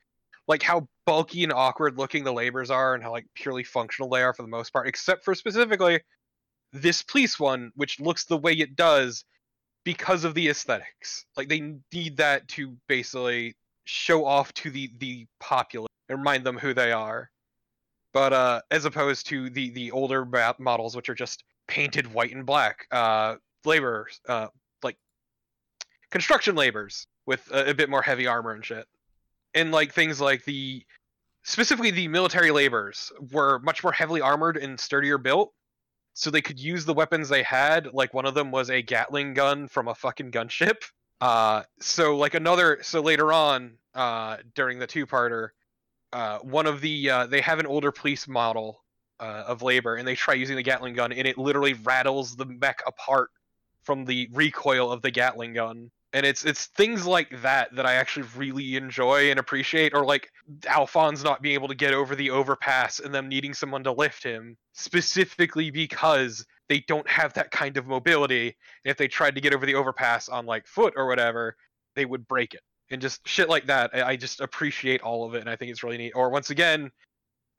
Like 0.47 0.63
how 0.63 0.87
bulky 1.05 1.43
and 1.43 1.53
awkward 1.53 1.97
looking 1.97 2.23
the 2.23 2.33
labors 2.33 2.69
are, 2.71 2.93
and 2.93 3.03
how 3.03 3.11
like 3.11 3.27
purely 3.35 3.63
functional 3.63 4.09
they 4.09 4.21
are 4.21 4.33
for 4.33 4.41
the 4.41 4.49
most 4.49 4.73
part, 4.73 4.87
except 4.87 5.23
for 5.23 5.35
specifically 5.35 6.01
this 6.73 7.03
police 7.03 7.39
one, 7.39 7.71
which 7.75 7.99
looks 7.99 8.25
the 8.25 8.37
way 8.37 8.53
it 8.53 8.75
does 8.75 9.23
because 9.83 10.23
of 10.23 10.33
the 10.33 10.49
aesthetics. 10.49 11.25
Like 11.35 11.49
they 11.49 11.75
need 11.93 12.17
that 12.17 12.47
to 12.49 12.75
basically 12.87 13.55
show 13.85 14.25
off 14.25 14.53
to 14.53 14.69
the 14.69 14.91
the 14.97 15.27
populace 15.39 15.87
and 16.09 16.19
remind 16.19 16.45
them 16.45 16.57
who 16.57 16.73
they 16.73 16.91
are. 16.91 17.29
But 18.13 18.33
uh, 18.33 18.61
as 18.71 18.85
opposed 18.85 19.27
to 19.27 19.49
the 19.49 19.69
the 19.71 19.91
older 19.91 20.25
models, 20.59 20.95
which 20.95 21.09
are 21.09 21.15
just 21.15 21.43
painted 21.67 22.13
white 22.13 22.33
and 22.33 22.45
black, 22.45 22.87
uh, 22.91 23.35
laborers, 23.65 24.19
uh, 24.27 24.47
like 24.83 24.97
construction 26.09 26.55
laborers 26.55 27.07
with 27.25 27.49
a, 27.51 27.71
a 27.71 27.73
bit 27.73 27.89
more 27.89 28.01
heavy 28.01 28.27
armor 28.27 28.53
and 28.53 28.65
shit, 28.65 28.85
and 29.53 29.71
like 29.71 29.93
things 29.93 30.19
like 30.21 30.45
the 30.45 30.83
specifically 31.43 31.91
the 31.91 32.07
military 32.07 32.51
laborers 32.51 33.11
were 33.31 33.59
much 33.59 33.83
more 33.83 33.93
heavily 33.93 34.21
armored 34.21 34.57
and 34.57 34.79
sturdier 34.79 35.17
built 35.17 35.53
so 36.17 36.31
they 36.31 36.41
could 36.41 36.59
use 36.59 36.83
the 36.83 36.93
weapons 36.93 37.29
they 37.29 37.43
had. 37.43 37.93
Like 37.93 38.13
one 38.13 38.25
of 38.25 38.33
them 38.33 38.51
was 38.51 38.71
a 38.71 38.81
Gatling 38.81 39.35
gun 39.35 39.67
from 39.67 39.87
a 39.87 39.93
fucking 39.93 40.31
gunship. 40.31 40.81
Uh, 41.21 41.61
so 41.79 42.17
like 42.17 42.33
another, 42.33 42.79
so 42.81 43.01
later 43.01 43.31
on, 43.31 43.77
uh, 43.93 44.37
during 44.55 44.79
the 44.79 44.87
two-parter, 44.87 45.49
uh, 46.13 46.39
one 46.39 46.67
of 46.67 46.81
the 46.81 47.09
uh, 47.09 47.25
they 47.27 47.41
have 47.41 47.59
an 47.59 47.65
older 47.65 47.91
police 47.91 48.27
model 48.27 48.83
uh, 49.19 49.43
of 49.47 49.61
labor, 49.61 49.95
and 49.95 50.07
they 50.07 50.15
try 50.15 50.33
using 50.33 50.55
the 50.55 50.63
Gatling 50.63 50.93
gun, 50.93 51.11
and 51.11 51.27
it 51.27 51.37
literally 51.37 51.73
rattles 51.73 52.35
the 52.35 52.45
mech 52.45 52.81
apart 52.85 53.29
from 53.83 54.05
the 54.05 54.29
recoil 54.33 54.91
of 54.91 55.01
the 55.01 55.11
Gatling 55.11 55.53
gun 55.53 55.91
and 56.13 56.25
it's 56.25 56.45
it's 56.45 56.67
things 56.67 57.05
like 57.05 57.41
that 57.41 57.75
that 57.75 57.85
I 57.85 57.93
actually 57.93 58.27
really 58.35 58.75
enjoy 58.75 59.29
and 59.29 59.39
appreciate, 59.39 59.93
or 59.93 60.05
like 60.05 60.31
Alphonse 60.65 61.23
not 61.23 61.41
being 61.41 61.55
able 61.55 61.67
to 61.67 61.75
get 61.75 61.93
over 61.93 62.15
the 62.15 62.31
overpass 62.31 62.99
and 62.99 63.13
them 63.13 63.27
needing 63.27 63.53
someone 63.53 63.83
to 63.83 63.91
lift 63.91 64.23
him 64.23 64.57
specifically 64.73 65.69
because 65.69 66.45
they 66.69 66.79
don't 66.87 67.07
have 67.09 67.33
that 67.33 67.51
kind 67.51 67.77
of 67.77 67.87
mobility. 67.87 68.47
And 68.85 68.91
if 68.91 68.97
they 68.97 69.07
tried 69.07 69.35
to 69.35 69.41
get 69.41 69.53
over 69.53 69.65
the 69.65 69.75
overpass 69.75 70.29
on 70.29 70.45
like 70.45 70.65
foot 70.65 70.93
or 70.95 71.07
whatever, 71.07 71.55
they 71.95 72.05
would 72.05 72.27
break 72.27 72.53
it. 72.53 72.61
And 72.89 73.01
just 73.01 73.27
shit 73.27 73.49
like 73.49 73.65
that, 73.67 73.91
I 73.93 74.15
just 74.15 74.39
appreciate 74.39 75.01
all 75.01 75.25
of 75.25 75.35
it, 75.35 75.41
and 75.41 75.49
I 75.49 75.55
think 75.55 75.71
it's 75.71 75.83
really 75.83 75.97
neat. 75.97 76.13
Or 76.15 76.29
once 76.29 76.49
again, 76.49 76.91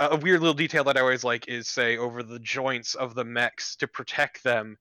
a 0.00 0.16
weird 0.16 0.40
little 0.40 0.54
detail 0.54 0.84
that 0.84 0.96
I 0.96 1.00
always 1.00 1.24
like 1.24 1.48
is 1.48 1.68
say 1.68 1.96
over 1.96 2.22
the 2.22 2.38
joints 2.38 2.94
of 2.94 3.14
the 3.14 3.24
mechs 3.24 3.76
to 3.76 3.88
protect 3.88 4.42
them, 4.44 4.78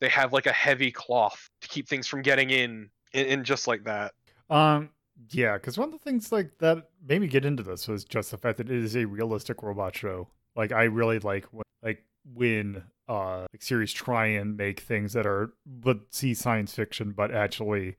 they 0.00 0.08
have 0.08 0.32
like 0.32 0.46
a 0.46 0.52
heavy 0.52 0.90
cloth 0.90 1.48
to 1.60 1.68
keep 1.68 1.88
things 1.88 2.06
from 2.06 2.22
getting 2.22 2.50
in 2.50 2.88
and, 3.12 3.26
and 3.26 3.44
just 3.44 3.66
like 3.66 3.84
that. 3.84 4.12
Um, 4.48 4.90
yeah, 5.30 5.54
because 5.54 5.76
one 5.76 5.88
of 5.88 5.92
the 5.92 5.98
things 5.98 6.32
like 6.32 6.52
that 6.58 6.88
made 7.06 7.20
me 7.20 7.26
get 7.26 7.44
into 7.44 7.62
this 7.62 7.88
was 7.88 8.04
just 8.04 8.30
the 8.30 8.38
fact 8.38 8.58
that 8.58 8.70
it 8.70 8.76
is 8.76 8.96
a 8.96 9.04
realistic 9.04 9.62
robot 9.62 9.96
show. 9.96 10.28
Like 10.56 10.72
I 10.72 10.84
really 10.84 11.18
like 11.18 11.46
when, 11.52 11.64
like 11.82 12.04
when 12.34 12.82
uh 13.08 13.46
like 13.52 13.62
series 13.62 13.92
try 13.92 14.26
and 14.26 14.56
make 14.56 14.80
things 14.80 15.12
that 15.12 15.26
are 15.26 15.52
but 15.66 15.98
see 16.10 16.34
science 16.34 16.74
fiction 16.74 17.12
but 17.12 17.32
actually 17.32 17.96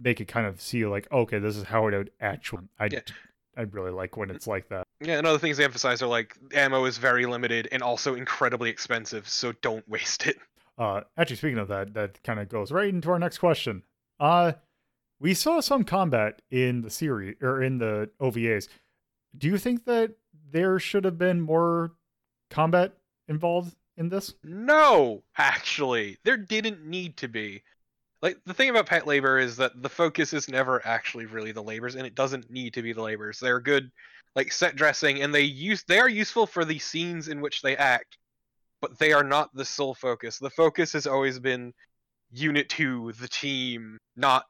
make 0.00 0.20
it 0.20 0.26
kind 0.26 0.46
of 0.46 0.60
see 0.60 0.84
like 0.86 1.10
okay 1.12 1.38
this 1.38 1.56
is 1.56 1.64
how 1.64 1.86
it 1.88 1.96
would 1.96 2.10
actually 2.20 2.64
I 2.78 2.88
yeah. 2.90 3.00
I 3.56 3.62
really 3.62 3.92
like 3.92 4.16
when 4.16 4.30
it's 4.30 4.46
like 4.46 4.68
that. 4.70 4.84
Yeah, 5.00 5.18
and 5.18 5.26
other 5.26 5.38
things 5.38 5.58
they 5.58 5.64
emphasize 5.64 6.02
are 6.02 6.08
like 6.08 6.36
ammo 6.52 6.84
is 6.86 6.98
very 6.98 7.26
limited 7.26 7.68
and 7.70 7.82
also 7.82 8.14
incredibly 8.14 8.70
expensive, 8.70 9.28
so 9.28 9.52
don't 9.52 9.88
waste 9.88 10.26
it. 10.26 10.38
Uh, 10.76 11.02
actually, 11.16 11.36
speaking 11.36 11.58
of 11.58 11.68
that, 11.68 11.94
that 11.94 12.22
kind 12.24 12.40
of 12.40 12.48
goes 12.48 12.72
right 12.72 12.88
into 12.88 13.10
our 13.10 13.18
next 13.18 13.38
question. 13.38 13.82
Uh, 14.18 14.52
we 15.20 15.34
saw 15.34 15.60
some 15.60 15.84
combat 15.84 16.42
in 16.50 16.82
the 16.82 16.90
series 16.90 17.36
or 17.40 17.62
in 17.62 17.78
the 17.78 18.10
OVAs. 18.20 18.68
Do 19.36 19.46
you 19.46 19.58
think 19.58 19.84
that 19.84 20.14
there 20.50 20.78
should 20.78 21.04
have 21.04 21.18
been 21.18 21.40
more 21.40 21.92
combat 22.50 22.94
involved 23.28 23.74
in 23.96 24.08
this? 24.08 24.34
No, 24.42 25.22
actually, 25.36 26.18
there 26.24 26.36
didn't 26.36 26.84
need 26.84 27.16
to 27.18 27.28
be. 27.28 27.62
Like 28.24 28.38
the 28.46 28.54
thing 28.54 28.70
about 28.70 28.86
Pat 28.86 29.06
Labor 29.06 29.38
is 29.38 29.54
that 29.56 29.82
the 29.82 29.88
focus 29.90 30.32
is 30.32 30.48
never 30.48 30.80
actually 30.86 31.26
really 31.26 31.52
the 31.52 31.62
labors, 31.62 31.94
and 31.94 32.06
it 32.06 32.14
doesn't 32.14 32.50
need 32.50 32.72
to 32.72 32.80
be 32.80 32.94
the 32.94 33.02
labors. 33.02 33.38
They're 33.38 33.60
good, 33.60 33.92
like 34.34 34.50
set 34.50 34.76
dressing, 34.76 35.20
and 35.20 35.34
they 35.34 35.42
use 35.42 35.84
they 35.86 35.98
are 35.98 36.08
useful 36.08 36.46
for 36.46 36.64
the 36.64 36.78
scenes 36.78 37.28
in 37.28 37.42
which 37.42 37.60
they 37.60 37.76
act, 37.76 38.16
but 38.80 38.98
they 38.98 39.12
are 39.12 39.22
not 39.22 39.54
the 39.54 39.66
sole 39.66 39.92
focus. 39.92 40.38
The 40.38 40.48
focus 40.48 40.94
has 40.94 41.06
always 41.06 41.38
been 41.38 41.74
Unit 42.32 42.70
2, 42.70 43.12
the 43.20 43.28
team, 43.28 43.98
not 44.16 44.44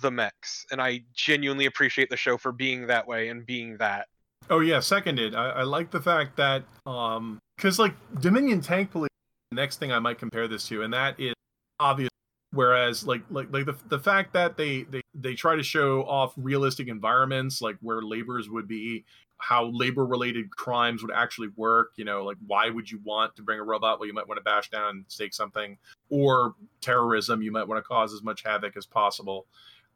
the 0.00 0.10
mechs. 0.10 0.64
And 0.72 0.80
I 0.80 1.02
genuinely 1.12 1.66
appreciate 1.66 2.08
the 2.08 2.16
show 2.16 2.38
for 2.38 2.50
being 2.50 2.86
that 2.86 3.06
way 3.06 3.28
and 3.28 3.44
being 3.44 3.76
that. 3.76 4.06
Oh 4.48 4.60
yeah, 4.60 4.80
seconded. 4.80 5.34
I, 5.34 5.50
I 5.50 5.62
like 5.64 5.90
the 5.90 6.00
fact 6.00 6.34
that 6.38 6.64
um 6.86 7.38
because 7.58 7.78
like 7.78 7.92
Dominion 8.20 8.62
Tank 8.62 8.90
Police 8.90 9.10
the 9.50 9.56
next 9.56 9.76
thing 9.76 9.92
I 9.92 9.98
might 9.98 10.18
compare 10.18 10.48
this 10.48 10.66
to, 10.68 10.80
and 10.80 10.94
that 10.94 11.20
is 11.20 11.34
obvious. 11.78 12.08
Whereas 12.52 13.06
like 13.06 13.22
like 13.30 13.52
like 13.52 13.66
the 13.66 13.76
the 13.88 13.98
fact 13.98 14.32
that 14.32 14.56
they 14.56 14.84
they 14.84 15.02
they 15.14 15.34
try 15.34 15.54
to 15.54 15.62
show 15.62 16.02
off 16.04 16.32
realistic 16.36 16.88
environments 16.88 17.60
like 17.60 17.76
where 17.82 18.00
laborers 18.00 18.48
would 18.48 18.66
be 18.66 19.04
how 19.36 19.66
labor 19.66 20.04
related 20.06 20.50
crimes 20.50 21.02
would 21.02 21.12
actually 21.12 21.48
work 21.56 21.92
you 21.96 22.04
know 22.04 22.24
like 22.24 22.38
why 22.46 22.70
would 22.70 22.90
you 22.90 23.00
want 23.04 23.36
to 23.36 23.42
bring 23.42 23.60
a 23.60 23.62
robot? 23.62 24.00
Well 24.00 24.06
you 24.06 24.14
might 24.14 24.26
want 24.26 24.38
to 24.38 24.44
bash 24.44 24.70
down 24.70 24.88
and 24.88 25.04
stake 25.08 25.34
something. 25.34 25.76
Or 26.08 26.54
terrorism 26.80 27.42
you 27.42 27.52
might 27.52 27.68
want 27.68 27.84
to 27.84 27.86
cause 27.86 28.14
as 28.14 28.22
much 28.22 28.42
havoc 28.42 28.76
as 28.78 28.86
possible. 28.86 29.46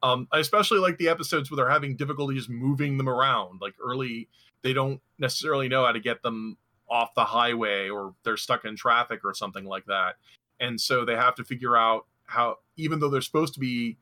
Um, 0.03 0.29
i 0.33 0.39
especially 0.39 0.79
like 0.79 0.99
the 0.99 1.09
episodes 1.09 1.51
where 1.51 1.57
they're 1.57 1.71
having 1.71 1.97
difficulties 1.97 2.49
moving 2.51 2.99
them 2.99 3.09
around. 3.09 3.63
Like 3.63 3.75
early 3.83 4.29
they 4.63 4.75
don't 4.75 5.01
necessarily 5.19 5.69
know 5.69 5.87
how 5.87 5.93
to 5.93 6.01
get 6.01 6.23
them 6.23 6.59
off 6.91 7.15
the 7.15 7.25
highway 7.25 7.89
or 7.89 8.15
they're 8.25 8.37
stuck 8.37 8.67
in 8.67 8.77
traffic 8.77 9.21
or 9.25 9.33
something 9.33 9.65
like 9.65 9.87
that. 9.87 10.17
And 10.61 10.79
so 10.79 11.07
they 11.07 11.17
have 11.17 11.35
to 11.37 11.45
figure 11.45 11.77
out 11.77 12.07
how 12.33 12.57
even 12.77 12.99
though 12.99 13.09
they're 13.09 13.21
supposed 13.21 13.55
to 13.55 13.61
be 13.61 13.99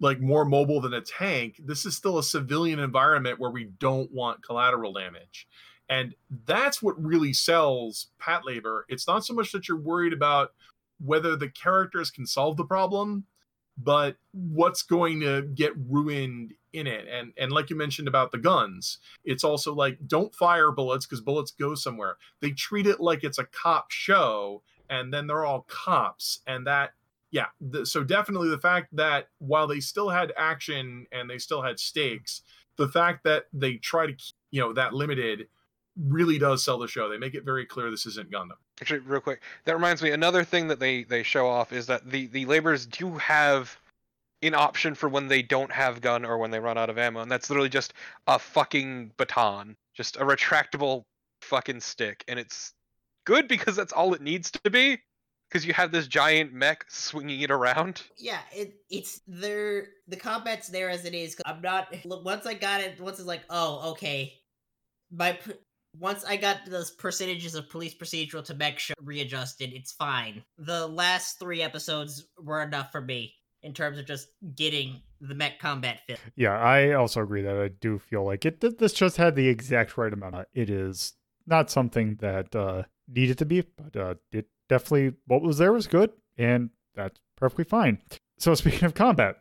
like 0.00 0.20
more 0.20 0.44
mobile 0.44 0.80
than 0.80 0.94
a 0.94 1.00
tank, 1.00 1.60
this 1.64 1.84
is 1.84 1.96
still 1.96 2.18
a 2.18 2.22
civilian 2.22 2.78
environment 2.78 3.38
where 3.38 3.50
we 3.50 3.64
don't 3.78 4.12
want 4.12 4.44
collateral 4.44 4.92
damage. 4.92 5.48
And 5.88 6.14
that's 6.44 6.82
what 6.82 7.02
really 7.02 7.32
sells 7.32 8.08
Patlabor. 8.20 8.82
It's 8.88 9.06
not 9.06 9.24
so 9.24 9.34
much 9.34 9.52
that 9.52 9.68
you're 9.68 9.80
worried 9.80 10.12
about 10.12 10.52
whether 11.00 11.36
the 11.36 11.48
characters 11.48 12.10
can 12.10 12.26
solve 12.26 12.56
the 12.56 12.64
problem, 12.64 13.24
but 13.76 14.16
what's 14.32 14.82
going 14.82 15.20
to 15.20 15.42
get 15.42 15.72
ruined 15.88 16.54
in 16.72 16.86
it. 16.86 17.06
And 17.08 17.32
and 17.38 17.52
like 17.52 17.70
you 17.70 17.76
mentioned 17.76 18.08
about 18.08 18.32
the 18.32 18.38
guns, 18.38 18.98
it's 19.24 19.44
also 19.44 19.74
like 19.74 19.98
don't 20.06 20.34
fire 20.34 20.70
bullets 20.70 21.06
because 21.06 21.20
bullets 21.20 21.52
go 21.52 21.74
somewhere. 21.74 22.16
They 22.40 22.50
treat 22.50 22.86
it 22.86 23.00
like 23.00 23.24
it's 23.24 23.38
a 23.38 23.44
cop 23.44 23.90
show, 23.90 24.62
and 24.90 25.12
then 25.12 25.26
they're 25.26 25.44
all 25.44 25.66
cops, 25.68 26.40
and 26.46 26.66
that 26.66 26.92
yeah 27.30 27.46
the, 27.60 27.84
so 27.84 28.02
definitely 28.02 28.48
the 28.48 28.58
fact 28.58 28.88
that 28.92 29.28
while 29.38 29.66
they 29.66 29.80
still 29.80 30.08
had 30.08 30.32
action 30.36 31.06
and 31.12 31.28
they 31.28 31.38
still 31.38 31.62
had 31.62 31.78
stakes 31.78 32.42
the 32.76 32.88
fact 32.88 33.24
that 33.24 33.44
they 33.52 33.74
try 33.74 34.06
to 34.06 34.12
keep 34.12 34.34
you 34.50 34.60
know 34.60 34.72
that 34.72 34.94
limited 34.94 35.48
really 36.06 36.38
does 36.38 36.64
sell 36.64 36.78
the 36.78 36.86
show. 36.86 37.08
They 37.08 37.18
make 37.18 37.34
it 37.34 37.44
very 37.44 37.66
clear 37.66 37.90
this 37.90 38.06
isn't 38.06 38.30
gundam. 38.30 38.56
Actually 38.80 39.00
real 39.00 39.20
quick 39.20 39.42
that 39.64 39.74
reminds 39.74 40.02
me 40.02 40.12
another 40.12 40.44
thing 40.44 40.68
that 40.68 40.78
they 40.78 41.02
they 41.04 41.22
show 41.22 41.46
off 41.46 41.72
is 41.72 41.86
that 41.86 42.08
the 42.08 42.26
the 42.28 42.46
laborers 42.46 42.86
do 42.86 43.16
have 43.18 43.76
an 44.42 44.54
option 44.54 44.94
for 44.94 45.08
when 45.08 45.26
they 45.26 45.42
don't 45.42 45.72
have 45.72 46.00
gun 46.00 46.24
or 46.24 46.38
when 46.38 46.52
they 46.52 46.60
run 46.60 46.78
out 46.78 46.88
of 46.88 46.96
ammo 46.96 47.20
and 47.20 47.30
that's 47.30 47.50
literally 47.50 47.68
just 47.68 47.92
a 48.28 48.38
fucking 48.38 49.10
baton 49.16 49.76
just 49.94 50.14
a 50.14 50.20
retractable 50.20 51.02
fucking 51.42 51.80
stick 51.80 52.22
and 52.28 52.38
it's 52.38 52.72
good 53.24 53.48
because 53.48 53.74
that's 53.74 53.92
all 53.92 54.14
it 54.14 54.22
needs 54.22 54.48
to 54.52 54.70
be 54.70 54.96
because 55.48 55.66
you 55.66 55.72
have 55.72 55.90
this 55.92 56.06
giant 56.06 56.52
mech 56.52 56.84
swinging 56.88 57.40
it 57.40 57.50
around. 57.50 58.02
Yeah, 58.16 58.40
it 58.54 58.74
it's 58.90 59.20
there. 59.26 59.88
The 60.06 60.16
combat's 60.16 60.68
there 60.68 60.90
as 60.90 61.04
it 61.04 61.14
is. 61.14 61.34
'cause 61.34 61.44
I'm 61.46 61.60
not. 61.62 61.94
Look, 62.04 62.24
once 62.24 62.46
I 62.46 62.54
got 62.54 62.80
it, 62.80 63.00
once 63.00 63.18
it's 63.18 63.28
like, 63.28 63.42
oh, 63.50 63.92
okay. 63.92 64.34
My 65.10 65.38
once 65.98 66.24
I 66.24 66.36
got 66.36 66.58
those 66.66 66.90
percentages 66.90 67.54
of 67.54 67.68
police 67.70 67.94
procedural 67.94 68.44
to 68.44 68.54
mech 68.54 68.78
show 68.78 68.94
readjusted, 69.02 69.72
it's 69.72 69.92
fine. 69.92 70.44
The 70.58 70.86
last 70.86 71.38
three 71.38 71.62
episodes 71.62 72.26
were 72.38 72.62
enough 72.62 72.92
for 72.92 73.00
me 73.00 73.34
in 73.62 73.72
terms 73.74 73.98
of 73.98 74.06
just 74.06 74.28
getting 74.54 75.02
the 75.20 75.34
mech 75.34 75.58
combat 75.58 76.00
fit. 76.06 76.20
Yeah, 76.36 76.56
I 76.58 76.92
also 76.92 77.22
agree 77.22 77.42
that 77.42 77.56
I 77.56 77.68
do 77.68 77.98
feel 77.98 78.24
like 78.24 78.44
it. 78.44 78.60
This 78.78 78.92
just 78.92 79.16
had 79.16 79.34
the 79.34 79.48
exact 79.48 79.96
right 79.96 80.12
amount. 80.12 80.46
It 80.52 80.70
is 80.70 81.14
not 81.46 81.70
something 81.70 82.16
that 82.20 82.54
uh, 82.54 82.82
needed 83.08 83.38
to 83.38 83.44
be, 83.46 83.62
but 83.76 83.96
uh, 83.96 84.14
it 84.32 84.46
definitely 84.68 85.14
what 85.26 85.42
was 85.42 85.58
there 85.58 85.72
was 85.72 85.86
good, 85.86 86.12
and 86.36 86.70
that's 86.94 87.20
perfectly 87.36 87.64
fine. 87.64 87.98
So 88.38 88.54
speaking 88.54 88.84
of 88.84 88.94
combat, 88.94 89.36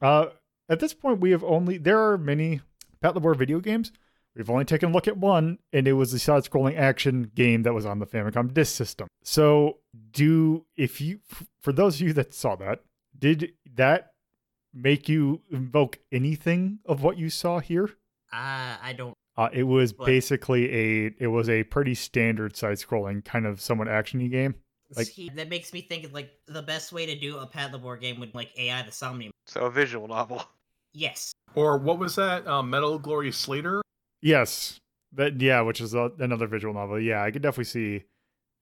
uh, 0.00 0.26
at 0.68 0.80
this 0.80 0.94
point 0.94 1.20
we 1.20 1.30
have 1.32 1.44
only 1.44 1.78
there 1.78 2.00
are 2.00 2.16
many 2.16 2.60
Pat 3.00 3.14
Labor 3.14 3.34
video 3.34 3.60
games. 3.60 3.92
We've 4.34 4.50
only 4.50 4.66
taken 4.66 4.90
a 4.90 4.92
look 4.92 5.08
at 5.08 5.16
one, 5.16 5.58
and 5.72 5.88
it 5.88 5.94
was 5.94 6.12
the 6.12 6.18
side-scrolling 6.18 6.76
action 6.76 7.30
game 7.34 7.62
that 7.62 7.72
was 7.72 7.86
on 7.86 8.00
the 8.00 8.06
Famicom 8.06 8.52
Disk 8.52 8.76
System. 8.76 9.08
So, 9.22 9.78
do 10.10 10.66
if 10.76 11.00
you, 11.00 11.20
for 11.62 11.72
those 11.72 11.94
of 11.94 12.06
you 12.06 12.12
that 12.12 12.34
saw 12.34 12.54
that, 12.56 12.80
did 13.18 13.52
that 13.74 14.12
make 14.74 15.08
you 15.08 15.40
invoke 15.50 16.00
anything 16.12 16.80
of 16.84 17.02
what 17.02 17.16
you 17.16 17.30
saw 17.30 17.60
here? 17.60 17.86
Uh, 18.30 18.76
I 18.82 18.94
don't. 18.94 19.15
Uh, 19.36 19.48
it 19.52 19.64
was 19.64 19.92
What? 19.96 20.06
basically 20.06 20.72
a 20.72 21.14
it 21.18 21.26
was 21.26 21.48
a 21.48 21.62
pretty 21.64 21.94
standard 21.94 22.56
side-scrolling 22.56 23.24
kind 23.24 23.46
of 23.46 23.60
somewhat 23.60 23.88
actiony 23.88 24.30
game. 24.30 24.54
Like- 24.96 25.08
see, 25.08 25.28
that 25.34 25.48
makes 25.48 25.72
me 25.72 25.82
think 25.82 26.12
like 26.12 26.30
the 26.46 26.62
best 26.62 26.92
way 26.92 27.06
to 27.06 27.18
do 27.18 27.38
a 27.38 27.46
Pat 27.46 27.72
Labor 27.72 27.96
game 27.96 28.20
would 28.20 28.34
like 28.34 28.50
AI 28.58 28.82
the 28.82 28.92
Somnium. 28.92 29.32
So 29.46 29.62
a 29.62 29.70
visual 29.70 30.08
novel. 30.08 30.42
Yes. 30.98 31.32
Or 31.54 31.76
what 31.76 31.98
was 31.98 32.14
that? 32.14 32.46
Um, 32.46 32.70
Metal 32.70 32.98
Glory 32.98 33.30
Slater. 33.30 33.82
Yes, 34.22 34.78
that 35.12 35.38
yeah, 35.42 35.60
which 35.60 35.78
is 35.78 35.92
a, 35.92 36.10
another 36.18 36.46
visual 36.46 36.72
novel. 36.72 36.98
Yeah, 36.98 37.22
I 37.22 37.30
could 37.30 37.42
definitely 37.42 37.64
see 37.64 38.04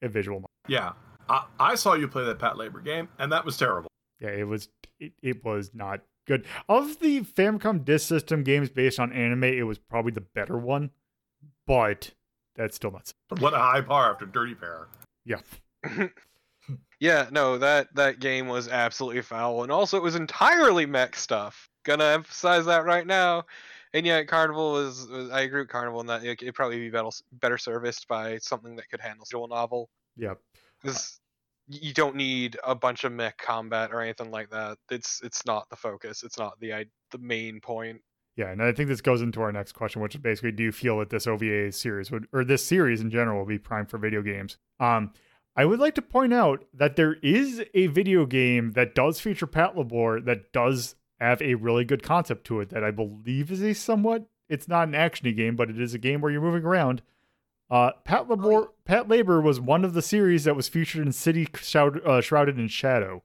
a 0.02 0.08
visual. 0.08 0.38
Novel. 0.38 0.50
Yeah, 0.66 0.92
I, 1.28 1.44
I 1.60 1.74
saw 1.76 1.94
you 1.94 2.08
play 2.08 2.24
that 2.24 2.40
Pat 2.40 2.58
Labor 2.58 2.80
game, 2.80 3.08
and 3.20 3.30
that 3.30 3.44
was 3.44 3.56
terrible. 3.56 3.88
Yeah, 4.18 4.30
it 4.30 4.48
was 4.48 4.68
it, 4.98 5.12
it 5.22 5.44
was 5.44 5.70
not 5.74 6.00
good. 6.26 6.46
Of 6.68 7.00
the 7.00 7.20
Famicom 7.22 7.84
Disk 7.84 8.08
System 8.08 8.42
games 8.42 8.70
based 8.70 8.98
on 8.98 9.12
anime, 9.12 9.44
it 9.44 9.62
was 9.62 9.78
probably 9.78 10.12
the 10.12 10.20
better 10.20 10.56
one, 10.58 10.90
but 11.66 12.12
that's 12.56 12.76
still 12.76 12.90
not. 12.90 13.12
What 13.38 13.54
a 13.54 13.58
high 13.58 13.80
bar 13.80 14.12
after 14.12 14.26
Dirty 14.26 14.54
Pair. 14.54 14.88
Yeah. 15.24 15.40
yeah, 17.00 17.28
no, 17.30 17.58
that 17.58 17.94
that 17.94 18.20
game 18.20 18.48
was 18.48 18.68
absolutely 18.68 19.22
foul, 19.22 19.62
and 19.62 19.72
also 19.72 19.96
it 19.96 20.02
was 20.02 20.14
entirely 20.14 20.86
mech 20.86 21.16
stuff. 21.16 21.68
Gonna 21.84 22.04
emphasize 22.04 22.66
that 22.66 22.84
right 22.84 23.06
now. 23.06 23.44
And 23.92 24.04
yet, 24.04 24.26
Carnival 24.26 24.72
was, 24.72 25.06
was 25.06 25.30
I 25.30 25.42
agree 25.42 25.60
with 25.60 25.68
Carnival 25.68 26.00
in 26.00 26.08
that 26.08 26.24
it, 26.24 26.42
it'd 26.42 26.54
probably 26.54 26.78
be 26.78 26.90
better 26.90 27.10
better 27.32 27.58
serviced 27.58 28.08
by 28.08 28.38
something 28.38 28.74
that 28.76 28.90
could 28.90 29.00
handle 29.00 29.24
visual 29.24 29.46
novel. 29.46 29.88
Yeah, 30.16 30.34
Because 30.82 31.20
you 31.68 31.94
don't 31.94 32.16
need 32.16 32.58
a 32.64 32.74
bunch 32.74 33.04
of 33.04 33.12
mech 33.12 33.38
combat 33.38 33.90
or 33.92 34.00
anything 34.00 34.30
like 34.30 34.50
that. 34.50 34.78
It's 34.90 35.20
it's 35.22 35.46
not 35.46 35.68
the 35.70 35.76
focus. 35.76 36.22
It's 36.22 36.38
not 36.38 36.58
the 36.60 36.86
the 37.10 37.18
main 37.18 37.60
point. 37.60 38.00
Yeah, 38.36 38.50
and 38.50 38.62
I 38.62 38.72
think 38.72 38.88
this 38.88 39.00
goes 39.00 39.22
into 39.22 39.40
our 39.42 39.52
next 39.52 39.72
question, 39.72 40.02
which 40.02 40.16
is 40.16 40.20
basically, 40.20 40.50
do 40.50 40.64
you 40.64 40.72
feel 40.72 40.98
that 40.98 41.10
this 41.10 41.26
OVA 41.26 41.70
series 41.70 42.10
would, 42.10 42.26
or 42.32 42.44
this 42.44 42.66
series 42.66 43.00
in 43.00 43.10
general, 43.10 43.38
will 43.38 43.46
be 43.46 43.58
prime 43.58 43.86
for 43.86 43.96
video 43.96 44.22
games? 44.22 44.58
Um, 44.80 45.12
I 45.56 45.64
would 45.64 45.78
like 45.78 45.94
to 45.94 46.02
point 46.02 46.34
out 46.34 46.64
that 46.74 46.96
there 46.96 47.14
is 47.22 47.62
a 47.74 47.86
video 47.86 48.26
game 48.26 48.72
that 48.72 48.96
does 48.96 49.20
feature 49.20 49.46
Pat 49.46 49.76
Labor 49.78 50.20
that 50.20 50.52
does 50.52 50.96
have 51.20 51.40
a 51.42 51.54
really 51.54 51.84
good 51.84 52.02
concept 52.02 52.44
to 52.48 52.60
it 52.60 52.70
that 52.70 52.82
I 52.82 52.90
believe 52.90 53.52
is 53.52 53.62
a 53.62 53.72
somewhat. 53.72 54.26
It's 54.48 54.66
not 54.66 54.88
an 54.88 54.94
actiony 54.94 55.34
game, 55.36 55.54
but 55.54 55.70
it 55.70 55.80
is 55.80 55.94
a 55.94 55.98
game 55.98 56.20
where 56.20 56.32
you're 56.32 56.40
moving 56.40 56.64
around. 56.64 57.02
Uh, 57.70 57.90
Pat 58.04 58.28
Labor, 58.28 58.68
Pat 58.84 59.08
Labor 59.08 59.40
was 59.40 59.60
one 59.60 59.84
of 59.84 59.94
the 59.94 60.02
series 60.02 60.44
that 60.44 60.54
was 60.56 60.68
featured 60.68 61.04
in 61.06 61.12
City 61.12 61.48
Shroud, 61.56 62.04
uh, 62.06 62.20
Shrouded 62.20 62.58
in 62.58 62.68
Shadow, 62.68 63.22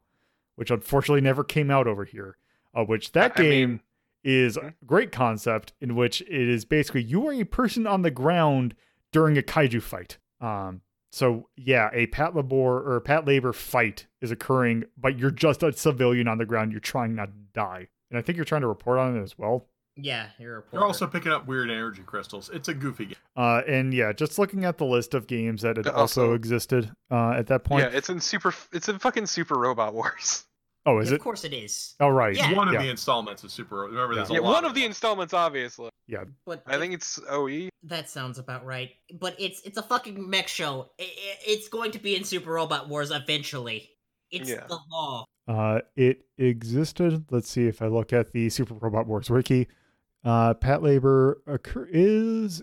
which 0.56 0.72
unfortunately 0.72 1.22
never 1.22 1.44
came 1.44 1.70
out 1.70 1.88
over 1.88 2.06
here. 2.06 2.38
Uh, 2.74 2.84
which 2.84 3.12
that 3.14 3.32
I- 3.40 3.44
I 3.44 3.48
game 3.48 3.70
mean- 3.70 3.80
is 4.24 4.58
a 4.58 4.74
great 4.86 5.12
concept 5.12 5.74
in 5.82 5.96
which 5.96 6.22
it 6.22 6.30
is 6.30 6.66
basically 6.66 7.02
you 7.02 7.26
are 7.28 7.34
a 7.34 7.44
person 7.46 7.88
on 7.88 8.02
the 8.02 8.12
ground 8.12 8.76
during 9.12 9.38
a 9.38 9.42
kaiju 9.42 9.82
fight. 9.82 10.18
Um, 10.42 10.82
so 11.12 11.50
yeah, 11.56 11.90
a 11.94 12.06
Pat 12.08 12.36
Labor 12.36 12.82
or 12.96 13.00
Pat 13.02 13.26
Labor 13.26 13.54
fight 13.54 14.08
is 14.22 14.30
occurring, 14.30 14.84
but 14.98 15.18
you're 15.18 15.32
just 15.32 15.64
a 15.64 15.72
civilian 15.74 16.28
on 16.28 16.38
the 16.38 16.46
ground. 16.46 16.72
You're 16.72 16.82
trying 16.82 17.16
not 17.16 17.28
to 17.28 17.40
die, 17.54 17.88
and 18.12 18.20
I 18.20 18.22
think 18.22 18.36
you're 18.36 18.46
trying 18.46 18.62
to 18.62 18.68
report 18.68 19.00
on 19.00 19.18
it 19.18 19.22
as 19.24 19.38
well. 19.38 19.69
Yeah, 20.02 20.28
you're 20.40 20.54
a 20.54 20.56
reporter. 20.58 20.78
You're 20.78 20.86
also 20.88 21.08
picking 21.08 21.32
up 21.32 21.48
weird 21.48 21.70
energy 21.70 22.02
crystals. 22.06 22.50
It's 22.54 22.68
a 22.68 22.74
goofy 22.74 23.06
game. 23.08 23.16
Uh, 23.36 23.62
and 23.68 23.94
yeah, 23.94 24.14
just 24.14 24.38
looking 24.40 24.66
at 24.66 24.78
the 24.78 24.86
list 24.86 25.14
of 25.14 25.28
games 25.28 25.62
that 25.64 25.78
had 25.78 25.88
also, 25.88 26.00
also- 26.22 26.34
existed 26.34 26.92
uh, 27.12 27.32
at 27.32 27.48
that 27.48 27.64
point. 27.64 27.84
Yeah, 27.84 27.98
it's 27.98 28.10
in 28.10 28.20
super. 28.20 28.54
It's 28.72 28.90
in 28.90 29.00
fucking 29.00 29.26
Super 29.26 29.56
Robot 29.56 29.94
Wars. 29.94 30.46
oh, 30.86 31.00
is 31.00 31.10
of 31.10 31.14
it? 31.14 31.16
Of 31.18 31.22
course 31.24 31.44
it 31.44 31.54
is. 31.54 31.96
Oh, 32.00 32.10
right. 32.10 32.36
Yeah. 32.36 32.54
One 32.54 32.68
of 32.68 32.74
Yeah. 32.76 32.84
the 32.84 32.90
installments 32.90 33.44
of 33.44 33.52
Super. 33.52 33.82
Remember, 33.82 34.16
there's 34.16 34.30
a 34.30 34.34
Yeah, 34.34 34.40
lot 34.40 34.54
one 34.54 34.66
of 34.66 34.74
the 34.76 34.86
installments, 34.86 35.34
obviously. 35.34 35.90
Yeah, 36.08 36.24
but 36.46 36.64
I 36.66 36.78
think 36.78 36.94
it's. 36.94 37.20
OE. 37.30 37.70
that 37.84 38.10
sounds 38.10 38.40
about 38.40 38.66
right. 38.66 38.92
But 39.20 39.36
it's 39.40 39.62
it's 39.62 39.78
a 39.78 39.84
fucking 39.84 40.30
mech 40.30 40.48
show. 40.48 40.90
I- 41.00 41.04
I- 41.04 41.38
it's 41.48 41.68
going 41.70 41.92
to 41.92 42.00
be 42.00 42.16
in 42.16 42.24
Super 42.24 42.52
Robot 42.52 42.90
Wars 42.90 43.12
eventually. 43.12 43.90
It's 44.32 44.50
Yeah. 44.50 44.66
the 44.68 44.78
law. 44.92 45.26
Uh, 45.48 45.80
it 45.96 46.26
existed. 46.38 47.26
Let's 47.32 47.50
see 47.50 47.66
if 47.68 47.82
I 47.82 47.88
look 47.88 48.14
at 48.14 48.32
the 48.34 48.50
Super 48.50 48.76
Robot 48.76 49.08
Wars 49.08 49.30
wiki. 49.32 49.68
Uh, 50.24 50.54
Pat 50.54 50.82
Labor 50.84 51.42
occur- 51.48 51.88
is. 51.92 52.62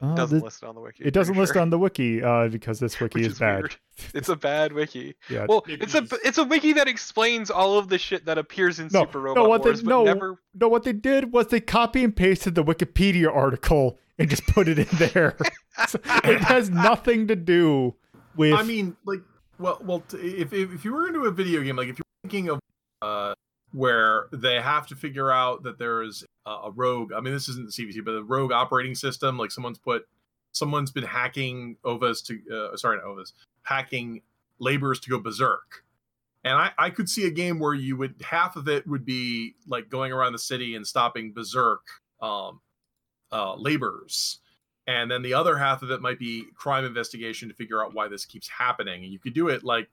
Uh, 0.00 0.14
Doesn't 0.14 0.36
this- 0.38 0.44
list 0.44 0.62
it 0.62 0.66
on 0.68 0.76
the 0.76 0.80
wiki. 0.80 1.02
it 1.04 1.12
doesn't 1.12 1.34
pretty 1.34 1.40
list 1.40 1.52
sure, 1.54 1.62
on 1.62 1.70
the 1.70 1.78
wiki 1.78 2.22
uh, 2.22 2.46
because 2.48 2.78
this 2.78 3.00
wiki 3.00 3.20
is, 3.22 3.32
is 3.32 3.38
bad. 3.40 3.56
weird. 3.62 3.76
It's 4.14 4.28
a 4.28 4.36
bad 4.36 4.72
wiki. 4.72 5.16
yeah. 5.28 5.46
Well, 5.48 5.64
It 5.66 5.82
it's 5.82 5.94
a 5.96 6.06
it's 6.24 6.38
a 6.38 6.44
wiki 6.44 6.72
that 6.74 6.86
explains 6.86 7.50
all 7.50 7.78
of 7.78 7.88
the 7.88 7.98
shit 7.98 8.24
that 8.26 8.38
appears 8.38 8.78
in 8.78 8.88
No, 8.92 9.00
Super 9.00 9.18
no, 9.18 9.24
Robot 9.24 9.48
what 9.48 9.62
they- 9.64 9.70
Wars, 9.70 9.82
but 9.82 9.90
no. 9.90 10.04
never. 10.04 10.36
no, 10.54 10.68
what 10.68 10.84
they 10.84 10.92
did 10.92 11.32
was 11.32 11.48
they 11.48 11.60
copy 11.60 12.04
and 12.04 12.14
pasted 12.14 12.54
the 12.54 12.62
Wikipedia 12.62 13.28
article 13.34 13.98
and 14.18 14.30
just 14.30 14.46
put 14.46 14.68
it 14.68 14.78
in 14.78 14.86
there. 14.98 15.36
So 15.86 16.00
it 16.24 16.40
has 16.40 16.70
nothing 16.70 17.28
to 17.28 17.36
do 17.36 17.94
with. 18.34 18.52
I 18.52 18.64
mean, 18.64 18.96
like, 19.06 19.20
well, 19.60 19.78
well, 19.80 20.02
if 20.12 20.52
if, 20.52 20.72
if 20.74 20.84
you 20.84 20.92
were 20.92 21.06
into 21.06 21.20
a 21.20 21.30
video 21.30 21.62
game, 21.62 21.76
like 21.76 21.86
if 21.88 21.98
you're 21.98 22.04
thinking 22.24 22.48
of 22.50 22.58
uh, 23.00 23.34
where 23.72 24.28
they 24.32 24.60
have 24.60 24.86
to 24.88 24.96
figure 24.96 25.30
out 25.30 25.62
that 25.62 25.78
there 25.78 26.02
is 26.02 26.24
a, 26.46 26.50
a 26.50 26.70
rogue. 26.70 27.12
I 27.12 27.20
mean, 27.20 27.32
this 27.32 27.48
isn't 27.48 27.66
the 27.66 27.72
CVC, 27.72 28.04
but 28.04 28.12
a 28.12 28.22
rogue 28.22 28.52
operating 28.52 28.94
system. 28.94 29.36
Like 29.36 29.50
someone's 29.50 29.78
put, 29.78 30.06
someone's 30.52 30.90
been 30.90 31.04
hacking 31.04 31.76
Ovas 31.84 32.24
to, 32.26 32.40
uh, 32.72 32.76
sorry, 32.76 32.96
not 32.96 33.06
Ovas, 33.06 33.32
hacking 33.62 34.22
laborers 34.58 35.00
to 35.00 35.10
go 35.10 35.18
berserk. 35.18 35.84
And 36.44 36.54
I, 36.54 36.70
I 36.78 36.90
could 36.90 37.08
see 37.08 37.26
a 37.26 37.30
game 37.30 37.58
where 37.58 37.74
you 37.74 37.96
would 37.96 38.14
half 38.22 38.56
of 38.56 38.68
it 38.68 38.86
would 38.86 39.04
be 39.04 39.54
like 39.66 39.90
going 39.90 40.12
around 40.12 40.32
the 40.32 40.38
city 40.38 40.74
and 40.74 40.86
stopping 40.86 41.32
berserk 41.32 41.82
um, 42.22 42.60
uh, 43.32 43.54
laborers 43.56 44.40
and 44.88 45.10
then 45.10 45.20
the 45.20 45.34
other 45.34 45.58
half 45.58 45.82
of 45.82 45.90
it 45.90 46.00
might 46.00 46.18
be 46.18 46.46
crime 46.56 46.84
investigation 46.84 47.48
to 47.48 47.54
figure 47.54 47.84
out 47.84 47.94
why 47.94 48.08
this 48.08 48.24
keeps 48.24 48.48
happening 48.48 49.04
and 49.04 49.12
you 49.12 49.18
could 49.18 49.34
do 49.34 49.48
it 49.48 49.62
like 49.62 49.88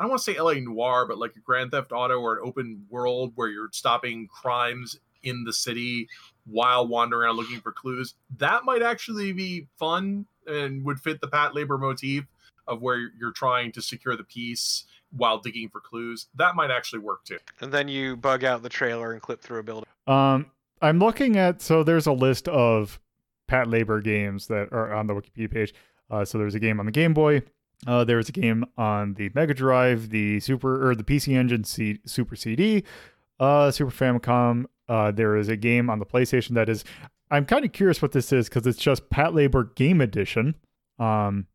i 0.00 0.02
don't 0.02 0.10
want 0.10 0.20
to 0.20 0.32
say 0.32 0.36
L.A. 0.36 0.60
Noire 0.60 1.06
but 1.06 1.18
like 1.18 1.36
a 1.36 1.40
grand 1.40 1.70
theft 1.70 1.92
auto 1.92 2.18
or 2.18 2.38
an 2.38 2.42
open 2.44 2.86
world 2.88 3.32
where 3.34 3.48
you're 3.48 3.68
stopping 3.72 4.26
crimes 4.26 4.98
in 5.22 5.44
the 5.44 5.52
city 5.52 6.08
while 6.46 6.88
wandering 6.88 7.22
around 7.22 7.36
looking 7.36 7.60
for 7.60 7.70
clues 7.70 8.14
that 8.38 8.64
might 8.64 8.82
actually 8.82 9.32
be 9.32 9.66
fun 9.78 10.26
and 10.46 10.84
would 10.84 10.98
fit 10.98 11.20
the 11.20 11.28
pat 11.28 11.54
labor 11.54 11.78
motif 11.78 12.24
of 12.66 12.80
where 12.80 13.10
you're 13.18 13.32
trying 13.32 13.70
to 13.72 13.82
secure 13.82 14.16
the 14.16 14.24
peace 14.24 14.84
while 15.10 15.38
digging 15.38 15.68
for 15.68 15.80
clues 15.80 16.28
that 16.34 16.56
might 16.56 16.70
actually 16.70 17.00
work 17.00 17.22
too 17.24 17.38
And 17.60 17.70
then 17.70 17.86
you 17.86 18.16
bug 18.16 18.42
out 18.42 18.62
the 18.62 18.68
trailer 18.68 19.12
and 19.12 19.20
clip 19.20 19.42
through 19.42 19.58
a 19.58 19.62
building. 19.62 19.86
Um, 20.06 20.46
I'm 20.82 20.98
looking 20.98 21.36
at 21.36 21.60
so 21.60 21.84
there's 21.84 22.06
a 22.06 22.12
list 22.12 22.48
of 22.48 22.98
Pat 23.46 23.66
Labor 23.66 24.00
games 24.00 24.46
that 24.46 24.72
are 24.72 24.94
on 24.94 25.06
the 25.08 25.14
Wikipedia 25.14 25.50
page. 25.50 25.74
Uh, 26.10 26.24
so 26.24 26.38
there's 26.38 26.54
a 26.54 26.60
game 26.60 26.80
on 26.80 26.86
the 26.86 26.92
Game 26.92 27.12
Boy. 27.12 27.42
Uh, 27.86 28.04
there's 28.04 28.28
a 28.28 28.32
game 28.32 28.64
on 28.76 29.14
the 29.14 29.30
Mega 29.34 29.54
Drive, 29.54 30.10
the 30.10 30.40
Super 30.40 30.90
or 30.90 30.94
the 30.94 31.04
PC 31.04 31.34
Engine 31.34 31.64
C- 31.64 32.00
Super 32.04 32.36
CD, 32.36 32.84
uh, 33.38 33.70
Super 33.70 33.90
Famicom. 33.90 34.66
Uh, 34.88 35.10
there 35.10 35.36
is 35.36 35.48
a 35.48 35.56
game 35.56 35.88
on 35.88 35.98
the 35.98 36.06
PlayStation 36.06 36.54
that 36.54 36.68
is. 36.68 36.84
I'm 37.30 37.46
kind 37.46 37.64
of 37.64 37.72
curious 37.72 38.02
what 38.02 38.12
this 38.12 38.32
is 38.32 38.48
because 38.48 38.66
it's 38.66 38.78
just 38.78 39.08
Pat 39.08 39.34
Labor 39.34 39.64
Game 39.76 40.00
Edition. 40.00 40.56
Um, 40.98 41.46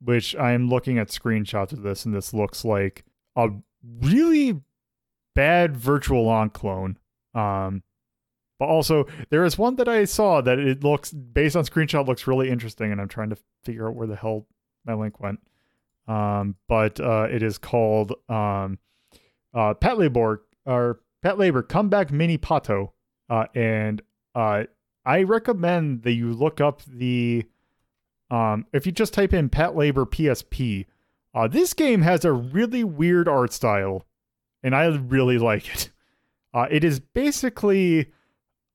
which 0.00 0.36
I'm 0.36 0.68
looking 0.68 0.98
at 0.98 1.08
screenshots 1.08 1.72
of 1.72 1.82
this, 1.82 2.04
and 2.04 2.14
this 2.14 2.32
looks 2.32 2.64
like 2.64 3.04
a 3.36 3.48
really 4.00 4.60
bad 5.34 5.76
Virtual 5.76 6.28
On 6.28 6.50
clone. 6.50 6.98
Um, 7.34 7.82
but 8.58 8.66
also 8.66 9.06
there 9.30 9.44
is 9.44 9.56
one 9.56 9.76
that 9.76 9.88
I 9.88 10.04
saw 10.04 10.40
that 10.40 10.58
it 10.58 10.82
looks 10.82 11.12
based 11.12 11.56
on 11.56 11.64
screenshot 11.64 12.06
looks 12.06 12.26
really 12.26 12.50
interesting, 12.50 12.90
and 12.92 13.00
I'm 13.00 13.08
trying 13.08 13.30
to 13.30 13.38
figure 13.64 13.88
out 13.88 13.94
where 13.94 14.06
the 14.06 14.16
hell 14.16 14.46
my 14.84 14.94
link 14.94 15.20
went. 15.20 15.40
Um, 16.08 16.56
but 16.68 16.98
uh, 16.98 17.28
it 17.30 17.42
is 17.42 17.58
called 17.58 18.12
um, 18.28 18.78
uh, 19.54 19.74
Patlabor 19.74 20.38
or 20.66 21.00
Patlabor 21.24 21.68
Comeback 21.68 22.10
Mini 22.10 22.38
Pato, 22.38 22.92
uh, 23.28 23.44
and 23.54 24.02
uh, 24.34 24.64
I 25.04 25.22
recommend 25.22 26.02
that 26.02 26.12
you 26.12 26.32
look 26.32 26.60
up 26.60 26.82
the 26.84 27.44
um, 28.30 28.66
if 28.72 28.86
you 28.86 28.92
just 28.92 29.14
type 29.14 29.32
in 29.32 29.50
Patlabor 29.50 30.06
PSP. 30.06 30.86
Uh, 31.34 31.46
this 31.46 31.74
game 31.74 32.02
has 32.02 32.24
a 32.24 32.32
really 32.32 32.82
weird 32.82 33.28
art 33.28 33.52
style, 33.52 34.06
and 34.62 34.74
I 34.74 34.86
really 34.86 35.38
like 35.38 35.72
it. 35.74 35.90
Uh, 36.54 36.66
it 36.70 36.82
is 36.82 36.98
basically 36.98 38.10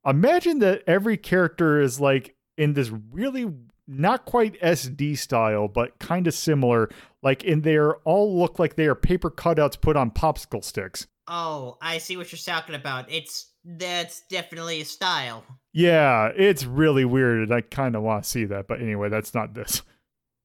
imagine 0.05 0.59
that 0.59 0.83
every 0.85 1.17
character 1.17 1.81
is 1.81 1.99
like 1.99 2.35
in 2.57 2.73
this 2.73 2.91
really 3.11 3.51
not 3.87 4.25
quite 4.25 4.59
SD 4.61 5.17
style, 5.17 5.67
but 5.67 5.99
kind 5.99 6.27
of 6.27 6.33
similar. 6.33 6.89
Like 7.21 7.43
in 7.43 7.61
there, 7.61 7.95
all 7.97 8.37
look 8.37 8.59
like 8.59 8.75
they 8.75 8.85
are 8.85 8.95
paper 8.95 9.29
cutouts 9.29 9.79
put 9.79 9.95
on 9.95 10.11
popsicle 10.11 10.63
sticks. 10.63 11.07
Oh, 11.27 11.77
I 11.81 11.99
see 11.99 12.17
what 12.17 12.31
you're 12.31 12.39
talking 12.39 12.75
about. 12.75 13.11
It's 13.11 13.51
that's 13.63 14.23
definitely 14.29 14.81
a 14.81 14.85
style. 14.85 15.43
Yeah, 15.71 16.31
it's 16.35 16.65
really 16.65 17.05
weird, 17.05 17.43
and 17.43 17.53
I 17.53 17.61
kind 17.61 17.95
of 17.95 18.03
want 18.03 18.23
to 18.23 18.29
see 18.29 18.45
that. 18.45 18.67
But 18.67 18.81
anyway, 18.81 19.09
that's 19.09 19.33
not 19.33 19.53
this. 19.53 19.81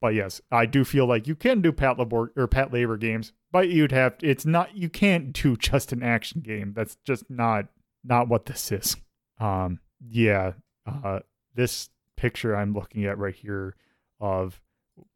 But 0.00 0.14
yes, 0.14 0.40
I 0.52 0.66
do 0.66 0.84
feel 0.84 1.06
like 1.06 1.26
you 1.26 1.34
can 1.34 1.60
do 1.60 1.72
Pat 1.72 1.98
Labor 1.98 2.32
or 2.36 2.46
Pat 2.46 2.72
Labor 2.72 2.96
games, 2.96 3.32
but 3.50 3.68
you'd 3.68 3.92
have 3.92 4.14
it's 4.22 4.46
not 4.46 4.76
you 4.76 4.88
can't 4.88 5.32
do 5.32 5.56
just 5.56 5.92
an 5.92 6.02
action 6.02 6.40
game. 6.40 6.72
That's 6.74 6.96
just 7.04 7.28
not 7.28 7.66
not 8.04 8.28
what 8.28 8.46
this 8.46 8.70
is. 8.70 8.96
Um, 9.40 9.80
yeah, 10.00 10.52
uh, 10.86 11.20
this 11.54 11.90
picture 12.18 12.54
I'm 12.54 12.74
looking 12.74 13.04
at 13.04 13.16
right 13.16 13.34
here 13.34 13.76
of 14.20 14.60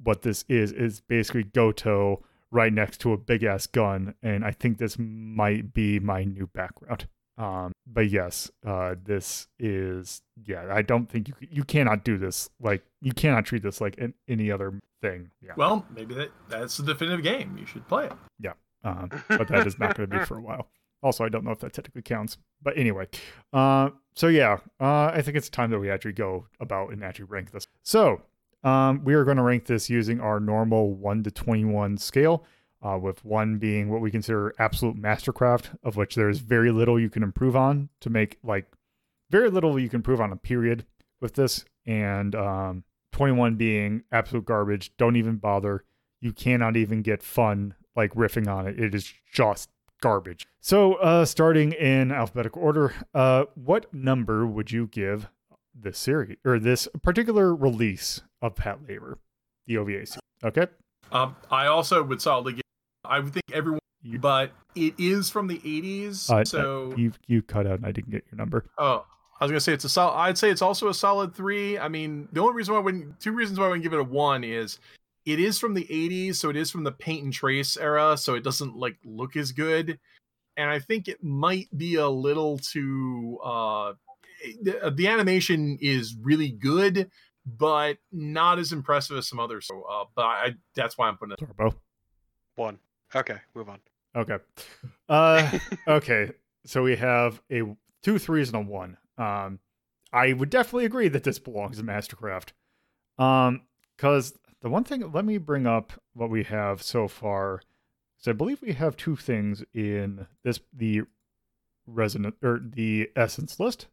what 0.02 0.22
this 0.22 0.44
is 0.48 0.72
is 0.72 1.00
basically 1.00 1.42
Goto 1.42 2.22
right 2.52 2.72
next 2.72 3.00
to 3.00 3.12
a 3.12 3.16
big 3.16 3.42
ass 3.42 3.66
gun, 3.66 4.14
and 4.22 4.44
I 4.44 4.52
think 4.52 4.78
this 4.78 4.96
might 4.98 5.74
be 5.74 5.98
my 5.98 6.24
new 6.24 6.46
background. 6.46 7.08
Um, 7.36 7.72
but 7.86 8.08
yes, 8.08 8.50
uh, 8.64 8.94
this 9.02 9.48
is 9.58 10.22
yeah. 10.46 10.68
I 10.70 10.82
don't 10.82 11.10
think 11.10 11.28
you 11.28 11.34
you 11.40 11.64
cannot 11.64 12.04
do 12.04 12.18
this 12.18 12.48
like 12.60 12.84
you 13.00 13.12
cannot 13.12 13.46
treat 13.46 13.62
this 13.62 13.80
like 13.80 13.98
an, 13.98 14.14
any 14.28 14.50
other 14.52 14.78
thing. 15.00 15.30
Yeah, 15.40 15.52
Well, 15.56 15.84
maybe 15.94 16.14
that 16.14 16.30
that's 16.48 16.76
the 16.76 16.84
definitive 16.84 17.24
game. 17.24 17.56
You 17.58 17.66
should 17.66 17.88
play 17.88 18.06
it. 18.06 18.12
Yeah. 18.38 18.52
Um, 18.84 19.10
but 19.28 19.48
that 19.48 19.66
is 19.66 19.78
not 19.78 19.96
going 19.96 20.10
to 20.10 20.18
be 20.18 20.24
for 20.24 20.38
a 20.38 20.42
while. 20.42 20.68
Also, 21.02 21.24
I 21.24 21.28
don't 21.28 21.44
know 21.44 21.50
if 21.50 21.58
that 21.60 21.72
technically 21.72 22.02
counts. 22.02 22.36
But 22.62 22.76
anyway, 22.76 23.08
uh, 23.52 23.90
so 24.14 24.28
yeah, 24.28 24.58
uh, 24.80 25.10
I 25.14 25.22
think 25.22 25.36
it's 25.36 25.48
time 25.48 25.70
that 25.70 25.78
we 25.78 25.90
actually 25.90 26.12
go 26.12 26.46
about 26.60 26.92
and 26.92 27.02
actually 27.02 27.26
rank 27.26 27.50
this. 27.50 27.66
So 27.82 28.22
um, 28.64 29.02
we 29.04 29.14
are 29.14 29.24
going 29.24 29.38
to 29.38 29.42
rank 29.42 29.66
this 29.66 29.90
using 29.90 30.20
our 30.20 30.38
normal 30.38 30.94
1 30.94 31.24
to 31.24 31.30
21 31.30 31.98
scale, 31.98 32.44
uh, 32.82 32.98
with 33.00 33.24
1 33.24 33.58
being 33.58 33.90
what 33.90 34.00
we 34.00 34.10
consider 34.10 34.54
absolute 34.58 34.96
mastercraft, 34.96 35.76
of 35.82 35.96
which 35.96 36.14
there 36.14 36.28
is 36.28 36.38
very 36.40 36.70
little 36.70 36.98
you 36.98 37.10
can 37.10 37.22
improve 37.22 37.56
on 37.56 37.88
to 38.00 38.10
make, 38.10 38.38
like, 38.42 38.66
very 39.30 39.50
little 39.50 39.78
you 39.78 39.88
can 39.88 39.98
improve 39.98 40.20
on 40.20 40.32
a 40.32 40.36
period 40.36 40.84
with 41.20 41.34
this, 41.34 41.64
and 41.86 42.34
um, 42.34 42.84
21 43.12 43.56
being 43.56 44.02
absolute 44.12 44.44
garbage. 44.44 44.92
Don't 44.96 45.16
even 45.16 45.36
bother. 45.36 45.84
You 46.20 46.32
cannot 46.32 46.76
even 46.76 47.02
get 47.02 47.22
fun, 47.22 47.74
like, 47.96 48.14
riffing 48.14 48.46
on 48.46 48.66
it. 48.66 48.78
It 48.78 48.94
is 48.94 49.12
just 49.32 49.70
garbage. 50.02 50.46
So, 50.60 50.94
uh, 50.94 51.24
starting 51.24 51.72
in 51.72 52.12
alphabetical 52.12 52.60
order, 52.60 52.92
uh, 53.14 53.46
what 53.54 53.92
number 53.94 54.46
would 54.46 54.70
you 54.70 54.86
give 54.88 55.28
this 55.74 55.98
series 55.98 56.36
or 56.44 56.58
this 56.58 56.86
particular 57.02 57.54
release 57.54 58.20
of 58.42 58.54
Pat 58.56 58.80
Labor, 58.86 59.18
the 59.66 59.78
OVA 59.78 60.04
series? 60.06 60.18
Okay, 60.44 60.66
Um, 61.10 61.36
I 61.50 61.66
also 61.66 62.02
would 62.02 62.20
solidly 62.20 62.54
give. 62.54 62.62
I 63.04 63.20
would 63.20 63.32
think 63.32 63.44
everyone, 63.52 63.80
You- 64.02 64.18
but 64.18 64.52
it 64.74 64.94
is 64.98 65.30
from 65.30 65.46
the 65.46 65.60
'80s, 65.64 66.28
uh, 66.30 66.44
so 66.44 66.94
you 66.96 67.12
you 67.26 67.40
cut 67.42 67.66
out 67.66 67.74
and 67.78 67.86
I 67.86 67.92
didn't 67.92 68.10
get 68.10 68.24
your 68.30 68.36
number. 68.38 68.64
Oh, 68.78 69.04
I 69.40 69.44
was 69.44 69.50
gonna 69.50 69.60
say 69.60 69.72
it's 69.72 69.84
a 69.84 69.88
solid. 69.88 70.14
I'd 70.16 70.38
say 70.38 70.50
it's 70.50 70.62
also 70.62 70.88
a 70.88 70.94
solid 70.94 71.34
three. 71.34 71.78
I 71.78 71.88
mean, 71.88 72.28
the 72.32 72.40
only 72.40 72.54
reason 72.54 72.74
why 72.74 72.80
I 72.80 72.82
wouldn't, 72.82 73.20
two 73.20 73.32
reasons 73.32 73.58
why 73.58 73.66
I 73.66 73.68
wouldn't 73.68 73.82
give 73.84 73.92
it 73.92 74.00
a 74.00 74.04
one 74.04 74.42
is 74.44 74.78
it 75.24 75.40
is 75.40 75.58
from 75.58 75.74
the 75.74 75.84
'80s, 75.84 76.36
so 76.36 76.50
it 76.50 76.56
is 76.56 76.70
from 76.70 76.84
the 76.84 76.92
paint 76.92 77.24
and 77.24 77.32
trace 77.32 77.76
era, 77.76 78.16
so 78.16 78.34
it 78.34 78.44
doesn't 78.44 78.76
like 78.76 78.96
look 79.04 79.36
as 79.36 79.52
good, 79.52 79.98
and 80.56 80.70
I 80.70 80.78
think 80.78 81.08
it 81.08 81.22
might 81.22 81.68
be 81.76 81.96
a 81.96 82.08
little 82.08 82.58
too. 82.58 83.38
uh 83.44 83.94
the, 84.60 84.92
the 84.94 85.06
animation 85.08 85.78
is 85.80 86.16
really 86.20 86.50
good, 86.50 87.10
but 87.46 87.98
not 88.10 88.58
as 88.58 88.72
impressive 88.72 89.16
as 89.16 89.28
some 89.28 89.40
others. 89.40 89.66
So, 89.66 89.82
uh, 89.82 90.04
but 90.14 90.24
I 90.24 90.54
that's 90.74 90.98
why 90.98 91.08
I'm 91.08 91.16
putting 91.16 91.32
it. 91.32 91.38
Turbo. 91.38 91.76
One. 92.56 92.78
Okay, 93.14 93.36
move 93.54 93.68
on. 93.68 93.80
Okay. 94.14 94.38
Uh, 95.08 95.58
okay. 95.88 96.30
So 96.64 96.82
we 96.82 96.96
have 96.96 97.40
a 97.50 97.62
two 98.02 98.18
threes 98.18 98.48
and 98.52 98.56
a 98.56 98.70
one. 98.70 98.96
Um, 99.18 99.58
I 100.12 100.32
would 100.32 100.50
definitely 100.50 100.84
agree 100.84 101.08
that 101.08 101.24
this 101.24 101.38
belongs 101.38 101.78
in 101.78 101.86
Mastercraft. 101.86 102.50
Um, 103.18 103.62
because 103.96 104.36
the 104.62 104.70
one 104.70 104.84
thing, 104.84 105.10
let 105.12 105.24
me 105.24 105.38
bring 105.38 105.66
up 105.66 105.92
what 106.14 106.30
we 106.30 106.44
have 106.44 106.82
so 106.82 107.08
far. 107.08 107.62
So 108.18 108.30
I 108.30 108.34
believe 108.34 108.62
we 108.62 108.72
have 108.72 108.96
two 108.96 109.16
things 109.16 109.64
in 109.74 110.26
this 110.44 110.60
the 110.72 111.02
resonant 111.86 112.36
or 112.42 112.60
the 112.62 113.10
essence 113.16 113.58
list. 113.58 113.88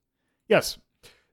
Yes. 0.47 0.77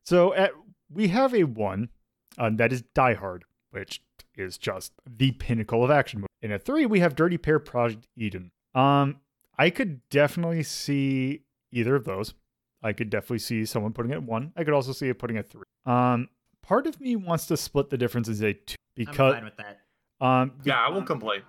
So 0.03 0.32
at 0.34 0.53
we 0.91 1.09
have 1.09 1.34
a 1.34 1.45
one, 1.45 1.91
uh, 2.39 2.51
that 2.55 2.72
is 2.72 2.82
Die 2.95 3.14
Hard, 3.14 3.45
which 3.70 4.03
is 4.37 4.57
just 4.57 4.93
the 5.07 5.32
pinnacle 5.32 5.84
of 5.84 5.91
action 5.91 6.20
movie. 6.20 6.28
And 6.43 6.53
at 6.53 6.64
three, 6.64 6.87
we 6.87 7.01
have 7.01 7.14
Dirty 7.14 7.39
Pair 7.39 7.59
Project 7.59 8.07
Eden. 8.16 8.51
Um, 8.74 9.20
I 9.59 9.70
could 9.70 10.01
definitely 10.11 10.62
see 10.62 11.43
either 11.72 11.97
of 11.97 12.05
those. 12.05 12.34
I 12.82 12.93
could 12.93 13.11
definitely 13.11 13.41
see 13.41 13.64
someone 13.64 13.93
putting 13.93 14.12
it 14.12 14.16
at 14.16 14.22
one. 14.22 14.53
I 14.57 14.64
could 14.64 14.74
also 14.74 14.93
see 14.93 15.09
it 15.09 15.18
putting 15.18 15.37
it 15.37 15.49
three. 15.49 15.64
Um, 15.87 16.28
part 16.67 16.87
of 16.87 17.01
me 17.01 17.17
wants 17.17 17.47
to 17.47 17.57
split 17.57 17.91
the 17.91 17.99
difference 17.99 18.29
as 18.29 18.43
a 18.43 18.53
two 18.55 18.75
I'm 18.99 19.05
because 19.07 19.35
fine 19.35 19.45
with 19.45 19.57
that. 19.57 19.81
um 20.21 20.53
Yeah, 20.64 20.79
I 20.85 20.89
won't 20.91 21.07
complain. 21.07 21.43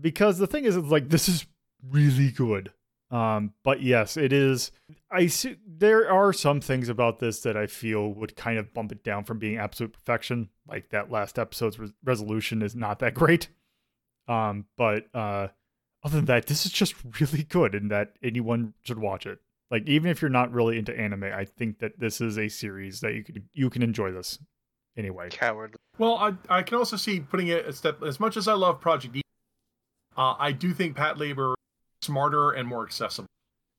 because 0.00 0.38
the 0.38 0.46
thing 0.46 0.64
is 0.64 0.76
it's 0.76 0.88
like 0.88 1.08
this 1.08 1.28
is 1.28 1.46
really 1.90 2.30
good. 2.30 2.72
Um 3.10 3.52
but 3.62 3.82
yes 3.82 4.16
it 4.16 4.32
is 4.32 4.72
i 5.12 5.28
see 5.28 5.56
there 5.64 6.10
are 6.10 6.32
some 6.32 6.60
things 6.60 6.88
about 6.88 7.20
this 7.20 7.38
that 7.42 7.56
i 7.56 7.68
feel 7.68 8.12
would 8.12 8.34
kind 8.34 8.58
of 8.58 8.74
bump 8.74 8.90
it 8.90 9.04
down 9.04 9.22
from 9.24 9.38
being 9.38 9.58
absolute 9.58 9.92
perfection. 9.92 10.48
Like 10.66 10.90
that 10.90 11.10
last 11.10 11.38
episode's 11.38 11.78
res- 11.78 11.92
resolution 12.04 12.62
is 12.62 12.74
not 12.74 12.98
that 12.98 13.14
great. 13.14 13.48
Um 14.26 14.64
but 14.76 15.06
uh 15.14 15.48
other 16.02 16.16
than 16.16 16.24
that 16.26 16.46
this 16.46 16.66
is 16.66 16.72
just 16.72 16.94
really 17.20 17.44
good 17.44 17.74
and 17.76 17.90
that 17.92 18.14
anyone 18.22 18.74
should 18.82 18.98
watch 18.98 19.24
it. 19.26 19.38
Like 19.70 19.86
even 19.88 20.10
if 20.10 20.20
you're 20.20 20.28
not 20.28 20.52
really 20.52 20.76
into 20.78 20.96
anime 20.98 21.24
i 21.24 21.44
think 21.44 21.78
that 21.78 22.00
this 22.00 22.20
is 22.20 22.36
a 22.38 22.48
series 22.48 23.00
that 23.02 23.14
you 23.14 23.22
can 23.22 23.48
you 23.54 23.70
can 23.70 23.82
enjoy 23.82 24.10
this 24.10 24.38
anyway 24.96 25.28
Cowardly. 25.30 25.76
Well, 25.98 26.16
I 26.16 26.34
I 26.48 26.62
can 26.62 26.76
also 26.78 26.96
see 26.96 27.20
putting 27.20 27.48
it 27.48 27.66
a 27.66 27.72
step. 27.72 28.02
As 28.02 28.20
much 28.20 28.36
as 28.36 28.48
I 28.48 28.52
love 28.54 28.80
Project 28.80 29.16
E, 29.16 29.22
uh, 30.16 30.34
I 30.38 30.52
do 30.52 30.72
think 30.72 30.96
Pat 30.96 31.18
Labor 31.18 31.54
smarter 32.02 32.52
and 32.52 32.68
more 32.68 32.84
accessible. 32.84 33.26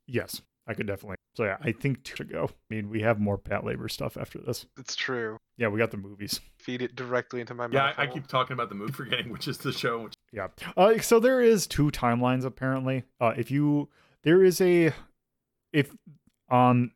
yes 0.07 0.41
i 0.67 0.73
could 0.73 0.85
definitely 0.87 1.15
so 1.35 1.45
yeah 1.45 1.55
i 1.61 1.71
think 1.71 2.03
two 2.03 2.15
should 2.17 2.29
go 2.29 2.45
i 2.49 2.73
mean 2.73 2.89
we 2.89 3.01
have 3.01 3.19
more 3.21 3.37
pat 3.37 3.63
labor 3.63 3.87
stuff 3.87 4.17
after 4.17 4.37
this 4.39 4.65
It's 4.77 4.95
true. 4.95 5.37
Yeah, 5.57 5.69
we 5.69 5.79
got 5.79 5.91
the 5.91 5.97
movies. 5.97 6.41
Feed 6.59 6.81
it 6.81 6.95
directly 6.95 7.39
into 7.41 7.53
my 7.55 7.67
Yeah. 7.71 7.93
I, 7.97 8.03
I 8.03 8.07
keep 8.07 8.27
talking 8.27 8.53
about 8.53 8.69
the 8.69 8.75
movie, 8.75 8.91
forgetting 8.91 9.31
which 9.31 9.47
is 9.47 9.57
the 9.59 9.71
show. 9.71 10.03
Which, 10.03 10.13
Yeah. 10.33 10.47
Uh, 10.75 10.99
so 10.99 11.19
there 11.19 11.41
is 11.41 11.65
two 11.67 11.89
timelines 11.89 12.43
apparently. 12.43 13.03
Uh, 13.21 13.33
if 13.37 13.49
you 13.49 13.87
there 14.23 14.43
is 14.43 14.59
a 14.59 14.91
if 15.71 15.95
um 16.51 16.91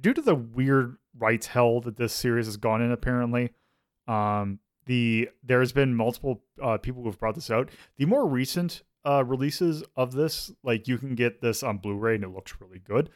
due 0.00 0.12
to 0.12 0.20
the 0.22 0.34
weird 0.34 0.96
rights 1.22 1.46
hell 1.46 1.80
that 1.80 1.96
this 1.96 2.12
series 2.12 2.46
has 2.46 2.56
gone 2.56 2.82
in 2.82 2.92
apparently, 2.92 3.50
um 4.08 4.58
the 4.86 5.28
there's 5.44 5.72
been 5.72 5.94
multiple 5.94 6.42
uh 6.60 6.76
people 6.76 7.02
who 7.02 7.08
have 7.08 7.18
brought 7.18 7.36
this 7.36 7.50
out. 7.50 7.70
The 7.98 8.06
more 8.06 8.26
recent 8.26 8.82
uh 9.06 9.24
releases 9.24 9.84
of 9.96 10.12
this, 10.12 10.50
like 10.62 10.88
you 10.88 10.98
can 10.98 11.14
get 11.14 11.40
this 11.40 11.62
on 11.62 11.78
Blu-ray 11.78 12.16
and 12.16 12.24
it 12.24 12.30
looks 12.30 12.56
really 12.60 12.80
good. 12.80 13.08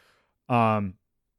Um 0.49 0.95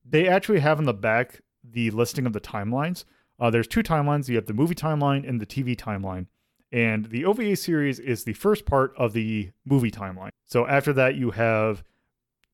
they 0.09 0.27
actually 0.27 0.59
have 0.59 0.79
in 0.79 0.85
the 0.85 0.93
back 0.93 1.41
the 1.63 1.91
listing 1.91 2.25
of 2.25 2.33
the 2.33 2.39
timelines. 2.41 3.03
Uh, 3.39 3.49
there's 3.49 3.67
two 3.67 3.83
timelines. 3.83 4.27
You 4.27 4.35
have 4.35 4.45
the 4.45 4.53
movie 4.53 4.75
timeline 4.75 5.27
and 5.27 5.39
the 5.39 5.45
TV 5.45 5.75
timeline. 5.75 6.27
And 6.71 7.05
the 7.05 7.25
OVA 7.25 7.55
series 7.55 7.99
is 7.99 8.23
the 8.23 8.33
first 8.33 8.65
part 8.65 8.93
of 8.97 9.13
the 9.13 9.51
movie 9.65 9.91
timeline. 9.91 10.31
So 10.45 10.67
after 10.67 10.93
that, 10.93 11.15
you 11.15 11.31
have 11.31 11.83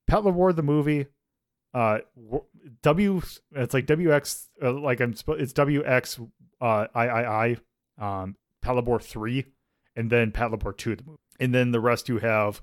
Pat 0.07 0.23
War 0.23 0.53
the 0.53 0.61
movie, 0.61 1.07
uh, 1.73 1.99
w-. 2.15 2.43
It's 3.55 3.73
like 3.73 3.85
WX, 3.85 4.47
uh, 4.61 4.73
like 4.73 4.99
I'm. 4.99 5.11
It's 5.11 5.53
WX, 5.53 6.29
uh, 6.61 8.03
um, 8.03 8.35
Pat 8.61 8.75
Labor 8.75 8.99
three, 8.99 9.45
and 9.95 10.09
then 10.09 10.31
Pat 10.31 10.51
Labor 10.51 10.71
two 10.71 10.95
the 10.95 11.03
movie, 11.03 11.19
and 11.39 11.53
then 11.53 11.71
the 11.71 11.79
rest 11.79 12.09
you 12.09 12.19
have, 12.19 12.61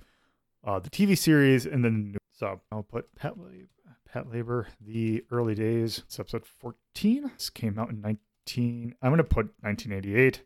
uh, 0.65 0.79
the 0.79 0.91
TV 0.91 1.17
series, 1.17 1.67
and 1.67 1.85
then. 1.85 2.17
So 2.33 2.61
I'll 2.73 2.83
put 2.83 3.15
Pat 3.15 3.39
Labor, 3.39 3.69
Pat 4.07 4.31
Labor, 4.31 4.69
the 4.81 5.25
early 5.31 5.55
days. 5.55 5.99
It's 5.99 6.19
episode 6.19 6.47
fourteen. 6.47 7.31
This 7.35 7.51
came 7.51 7.79
out 7.79 7.91
in 7.91 8.01
nineteen. 8.01 8.95
I'm 9.03 9.11
gonna 9.13 9.25
put 9.25 9.53
1988 9.61 10.43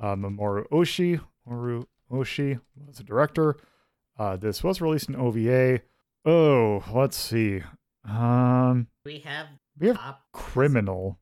uh, 0.00 0.16
Mamoru 0.16 0.68
Oshii, 0.70 1.20
Mamoru 1.46 1.84
Oshii 2.10 2.60
was 2.86 2.96
the 2.96 3.04
director. 3.04 3.56
Uh, 4.18 4.36
this 4.36 4.64
was 4.64 4.80
released 4.80 5.08
in 5.08 5.16
OVA. 5.16 5.80
Oh, 6.24 6.82
let's 6.92 7.16
see. 7.16 7.62
Um, 8.04 8.86
We 9.04 9.20
have 9.20 9.46
we 9.78 9.88
have 9.88 9.96
top 9.96 10.22
criminal. 10.32 11.18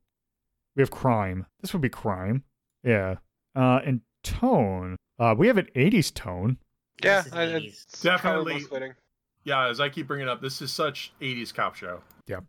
We 0.75 0.81
have 0.81 0.91
crime. 0.91 1.45
This 1.61 1.73
would 1.73 1.81
be 1.81 1.89
crime. 1.89 2.43
Yeah. 2.83 3.15
Uh, 3.55 3.79
and 3.85 4.01
tone. 4.23 4.95
Uh, 5.17 5.35
we 5.37 5.47
have 5.47 5.57
an 5.57 5.67
80s 5.75 6.13
tone. 6.13 6.57
Yeah, 7.03 7.17
This 7.21 7.27
is 7.27 7.33
I, 7.33 7.45
80s. 7.47 7.65
it's 7.67 8.01
Definitely. 8.01 8.65
Yeah, 9.43 9.67
as 9.67 9.79
I 9.79 9.89
keep 9.89 10.07
bringing 10.07 10.27
up, 10.29 10.41
this 10.41 10.61
is 10.61 10.71
such 10.71 11.13
80s 11.21 11.53
cop 11.53 11.75
show. 11.75 12.01
Yeah, 12.27 12.41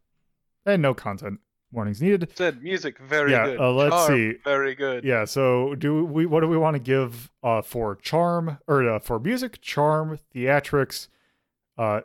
and 0.67 0.83
no 0.83 0.93
content 0.95 1.41
warnings 1.73 2.03
needed. 2.03 2.31
Said 2.37 2.63
music 2.63 2.99
very 2.99 3.31
Yeah, 3.31 3.47
good. 3.47 3.61
uh, 3.61 3.71
let's 3.73 3.95
Charm, 3.95 4.09
see. 4.09 4.33
Very 4.45 4.75
good. 4.75 5.05
Yeah, 5.05 5.25
so 5.25 5.75
do 5.77 6.05
we 6.05 6.27
what 6.27 6.41
do 6.41 6.49
we 6.49 6.57
want 6.59 6.75
to 6.75 6.81
give 6.81 7.31
uh 7.43 7.63
for 7.63 7.95
charm 7.97 8.59
or 8.67 8.89
uh, 8.89 8.99
for 8.99 9.19
music, 9.21 9.61
charm, 9.61 10.19
theatrics, 10.35 11.07
uh 11.79 12.01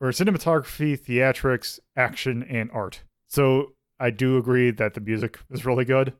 or 0.00 0.08
cinematography, 0.10 0.98
theatrics, 0.98 1.78
action 1.96 2.42
and 2.42 2.70
art. 2.72 3.02
So 3.28 3.72
I 4.00 4.10
do 4.10 4.36
agree 4.36 4.70
that 4.70 4.94
the 4.94 5.00
music 5.00 5.38
is 5.50 5.64
really 5.66 5.84
good. 5.84 6.14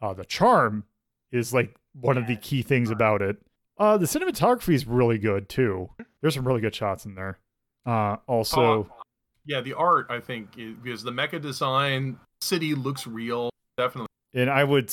Uh 0.00 0.12
the 0.14 0.24
charm 0.24 0.84
is 1.30 1.52
like 1.54 1.76
one 2.00 2.16
of 2.18 2.26
the 2.26 2.36
key 2.36 2.62
things 2.62 2.90
about 2.90 3.22
it. 3.22 3.36
Uh 3.78 3.96
the 3.98 4.06
cinematography 4.06 4.74
is 4.74 4.86
really 4.86 5.18
good 5.18 5.48
too. 5.48 5.90
There's 6.20 6.34
some 6.34 6.46
really 6.46 6.60
good 6.60 6.74
shots 6.74 7.04
in 7.04 7.14
there. 7.14 7.38
Uh 7.86 8.16
also 8.26 8.84
Uh, 8.84 9.02
yeah, 9.44 9.60
the 9.60 9.72
art, 9.74 10.06
I 10.08 10.20
think, 10.20 10.50
is, 10.56 10.76
because 10.80 11.02
the 11.02 11.10
mecha 11.10 11.42
design, 11.42 12.16
city 12.40 12.76
looks 12.76 13.08
real. 13.08 13.50
Definitely. 13.76 14.06
And 14.34 14.48
I 14.48 14.62
would, 14.62 14.92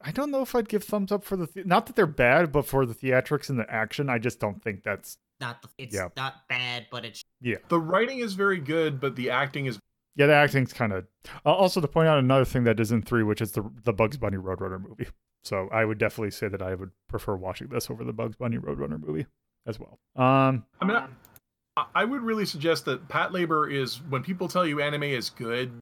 I 0.00 0.12
don't 0.12 0.30
know 0.30 0.42
if 0.42 0.54
I'd 0.54 0.68
give 0.68 0.84
thumbs 0.84 1.10
up 1.10 1.24
for 1.24 1.36
the, 1.36 1.46
the- 1.46 1.64
not 1.64 1.86
that 1.86 1.96
they're 1.96 2.06
bad, 2.06 2.52
but 2.52 2.64
for 2.66 2.86
the 2.86 2.94
theatrics 2.94 3.50
and 3.50 3.58
the 3.58 3.68
action, 3.68 4.08
I 4.08 4.18
just 4.18 4.38
don't 4.38 4.62
think 4.62 4.84
that's, 4.84 5.16
not 5.40 5.60
the, 5.62 5.68
it's 5.76 5.92
Yeah. 5.94 6.08
not 6.16 6.46
bad, 6.48 6.86
but 6.92 7.04
it's 7.04 7.24
Yeah 7.40 7.56
the 7.68 7.80
writing 7.80 8.18
is 8.18 8.34
very 8.34 8.58
good, 8.58 9.00
but 9.00 9.16
the 9.16 9.30
acting 9.30 9.66
is. 9.66 9.78
yeah, 10.16 10.26
the 10.26 10.34
acting's 10.34 10.72
kind 10.72 10.92
of. 10.92 11.06
Uh, 11.46 11.52
also, 11.52 11.80
to 11.80 11.88
point 11.88 12.08
out 12.08 12.18
another 12.18 12.44
thing 12.44 12.64
that 12.64 12.80
is 12.80 12.92
in 12.92 13.02
three, 13.02 13.22
which 13.22 13.40
is 13.40 13.52
the 13.52 13.68
the 13.84 13.92
Bugs 13.92 14.16
Bunny 14.16 14.36
Roadrunner 14.36 14.80
movie. 14.80 15.08
So 15.44 15.68
I 15.72 15.84
would 15.84 15.98
definitely 15.98 16.32
say 16.32 16.48
that 16.48 16.60
I 16.60 16.74
would 16.74 16.90
prefer 17.08 17.34
watching 17.34 17.68
this 17.68 17.90
over 17.90 18.04
the 18.04 18.12
Bugs 18.12 18.36
Bunny 18.36 18.58
Roadrunner 18.58 19.00
movie 19.00 19.26
as 19.66 19.78
well. 19.80 19.98
Um, 20.16 20.64
I 20.80 20.84
mean, 20.84 20.98
I, 21.76 21.86
I 21.94 22.04
would 22.04 22.22
really 22.22 22.44
suggest 22.44 22.84
that 22.84 23.08
Pat 23.08 23.32
Labor 23.32 23.68
is 23.68 24.02
when 24.08 24.22
people 24.22 24.48
tell 24.48 24.66
you 24.66 24.80
anime 24.82 25.04
is 25.04 25.30
good. 25.30 25.72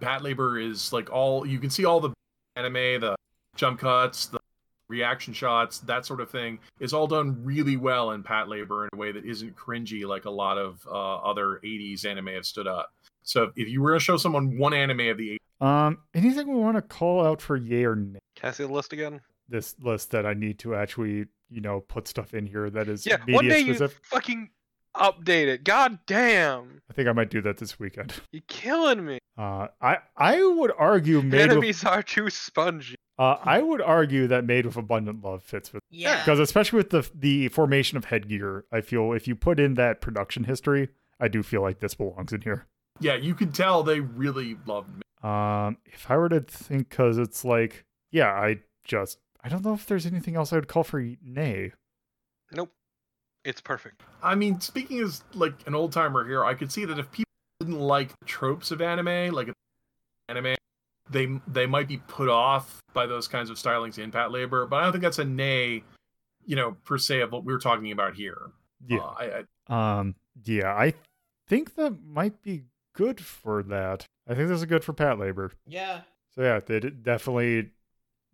Pat 0.00 0.22
Labor 0.22 0.58
is 0.58 0.92
like 0.92 1.12
all 1.12 1.46
you 1.46 1.60
can 1.60 1.70
see 1.70 1.84
all 1.84 2.00
the 2.00 2.10
anime, 2.56 3.00
the 3.00 3.16
jump 3.54 3.78
cuts, 3.78 4.26
the 4.26 4.40
reaction 4.88 5.32
shots, 5.32 5.78
that 5.80 6.06
sort 6.06 6.20
of 6.20 6.30
thing 6.30 6.58
is 6.80 6.92
all 6.92 7.06
done 7.06 7.42
really 7.44 7.76
well 7.76 8.10
in 8.12 8.22
Pat 8.22 8.48
Labor 8.48 8.84
in 8.84 8.90
a 8.92 8.96
way 8.96 9.12
that 9.12 9.24
isn't 9.24 9.56
cringy 9.56 10.06
like 10.06 10.24
a 10.24 10.30
lot 10.30 10.58
of 10.58 10.86
uh, 10.90 11.16
other 11.16 11.60
80s 11.64 12.04
anime 12.04 12.26
have 12.28 12.46
stood 12.46 12.66
up. 12.66 12.92
So 13.22 13.50
if 13.56 13.68
you 13.68 13.80
were 13.80 13.94
to 13.94 14.00
show 14.00 14.16
someone 14.16 14.58
one 14.58 14.74
anime 14.74 15.00
of 15.08 15.16
the 15.16 15.38
80s, 15.60 15.66
um, 15.66 15.98
anything 16.14 16.48
we 16.48 16.56
want 16.60 16.76
to 16.76 16.82
call 16.82 17.24
out 17.26 17.40
for 17.40 17.56
yay 17.56 17.84
or 17.84 17.96
nay? 17.96 18.18
Can 18.36 18.50
I 18.50 18.52
see 18.52 18.64
the 18.64 18.72
list 18.72 18.92
again? 18.92 19.20
This 19.48 19.74
list 19.80 20.10
that 20.10 20.26
I 20.26 20.34
need 20.34 20.58
to 20.60 20.74
actually, 20.74 21.26
you 21.50 21.60
know, 21.60 21.80
put 21.80 22.08
stuff 22.08 22.34
in 22.34 22.46
here 22.46 22.68
that 22.70 22.88
is 22.88 23.06
Yeah, 23.06 23.18
media 23.18 23.34
one 23.36 23.48
day 23.48 23.62
specific. 23.62 23.96
you 24.02 24.08
fucking 24.10 24.50
update 24.96 25.46
it. 25.46 25.64
God 25.64 25.98
damn. 26.06 26.82
I 26.90 26.92
think 26.92 27.08
I 27.08 27.12
might 27.12 27.30
do 27.30 27.40
that 27.42 27.56
this 27.58 27.78
weekend. 27.78 28.14
You're 28.32 28.42
killing 28.48 29.04
me. 29.04 29.18
Uh, 29.38 29.68
I 29.80 29.98
I 30.16 30.44
would 30.44 30.72
argue 30.76 31.20
made 31.22 31.32
with 31.48 31.50
Enemies 31.52 31.84
are 31.84 32.02
too 32.02 32.30
spongy. 32.30 32.94
Uh, 33.16 33.36
I 33.42 33.62
would 33.62 33.80
argue 33.80 34.26
that 34.26 34.44
Made 34.44 34.66
with 34.66 34.76
Abundant 34.76 35.22
Love 35.22 35.44
fits 35.44 35.72
with 35.72 35.82
yeah. 35.90 36.18
because 36.24 36.40
especially 36.40 36.78
with 36.78 36.90
the 36.90 37.08
the 37.14 37.48
formation 37.48 37.96
of 37.96 38.06
headgear, 38.06 38.64
I 38.72 38.80
feel 38.80 39.12
if 39.12 39.28
you 39.28 39.36
put 39.36 39.60
in 39.60 39.74
that 39.74 40.00
production 40.00 40.44
history, 40.44 40.88
I 41.20 41.28
do 41.28 41.42
feel 41.42 41.62
like 41.62 41.80
this 41.80 41.94
belongs 41.94 42.32
in 42.32 42.40
here. 42.40 42.66
yeah, 43.00 43.14
you 43.14 43.34
can 43.34 43.52
tell 43.52 43.82
they 43.82 44.00
really 44.00 44.56
loved 44.66 44.88
me. 44.96 45.02
Um, 45.22 45.78
if 45.86 46.10
I 46.10 46.16
were 46.16 46.28
to 46.28 46.40
think, 46.40 46.88
because 46.90 47.16
it's 47.18 47.44
like, 47.44 47.84
yeah, 48.10 48.30
I 48.30 48.60
just 48.82 49.18
I 49.42 49.48
don't 49.48 49.64
know 49.64 49.74
if 49.74 49.86
there's 49.86 50.06
anything 50.06 50.36
else 50.36 50.52
I 50.52 50.56
would 50.56 50.68
call 50.68 50.84
for 50.84 51.00
nay. 51.22 51.72
Nope. 52.50 52.72
It's 53.44 53.60
perfect. 53.60 54.02
I 54.22 54.34
mean, 54.34 54.60
speaking 54.60 55.00
as 55.00 55.22
like 55.34 55.52
an 55.66 55.74
old 55.74 55.92
timer 55.92 56.26
here, 56.26 56.44
I 56.44 56.54
could 56.54 56.72
see 56.72 56.84
that 56.86 56.98
if 56.98 57.10
people 57.12 57.30
didn't 57.60 57.78
like 57.78 58.08
the 58.08 58.24
tropes 58.24 58.70
of 58.70 58.80
anime, 58.80 59.34
like 59.34 59.52
anime, 60.28 60.54
they 61.10 61.28
they 61.46 61.66
might 61.66 61.88
be 61.88 61.98
put 61.98 62.28
off 62.28 62.82
by 62.92 63.06
those 63.06 63.28
kinds 63.28 63.50
of 63.50 63.56
stylings 63.56 63.98
in 63.98 64.10
Pat 64.10 64.30
Labor. 64.32 64.66
But 64.66 64.76
I 64.76 64.82
don't 64.84 64.92
think 64.92 65.02
that's 65.02 65.18
a 65.18 65.24
nay, 65.24 65.82
you 66.46 66.56
know, 66.56 66.76
per 66.84 66.98
se 66.98 67.20
of 67.20 67.32
what 67.32 67.44
we 67.44 67.52
were 67.52 67.58
talking 67.58 67.92
about 67.92 68.14
here. 68.14 68.50
Yeah. 68.86 68.98
Uh, 68.98 69.14
I, 69.18 69.42
I, 69.68 69.98
Um, 69.98 70.14
yeah, 70.44 70.72
I 70.72 70.94
think 71.46 71.74
that 71.76 72.02
might 72.04 72.42
be 72.42 72.64
good 72.94 73.20
for 73.20 73.62
that. 73.64 74.06
I 74.28 74.34
think 74.34 74.48
this 74.48 74.58
is 74.58 74.64
good 74.64 74.84
for 74.84 74.92
Pat 74.92 75.18
Labor. 75.18 75.52
yeah. 75.66 76.00
So 76.34 76.42
yeah, 76.42 76.58
it 76.68 77.02
definitely 77.04 77.70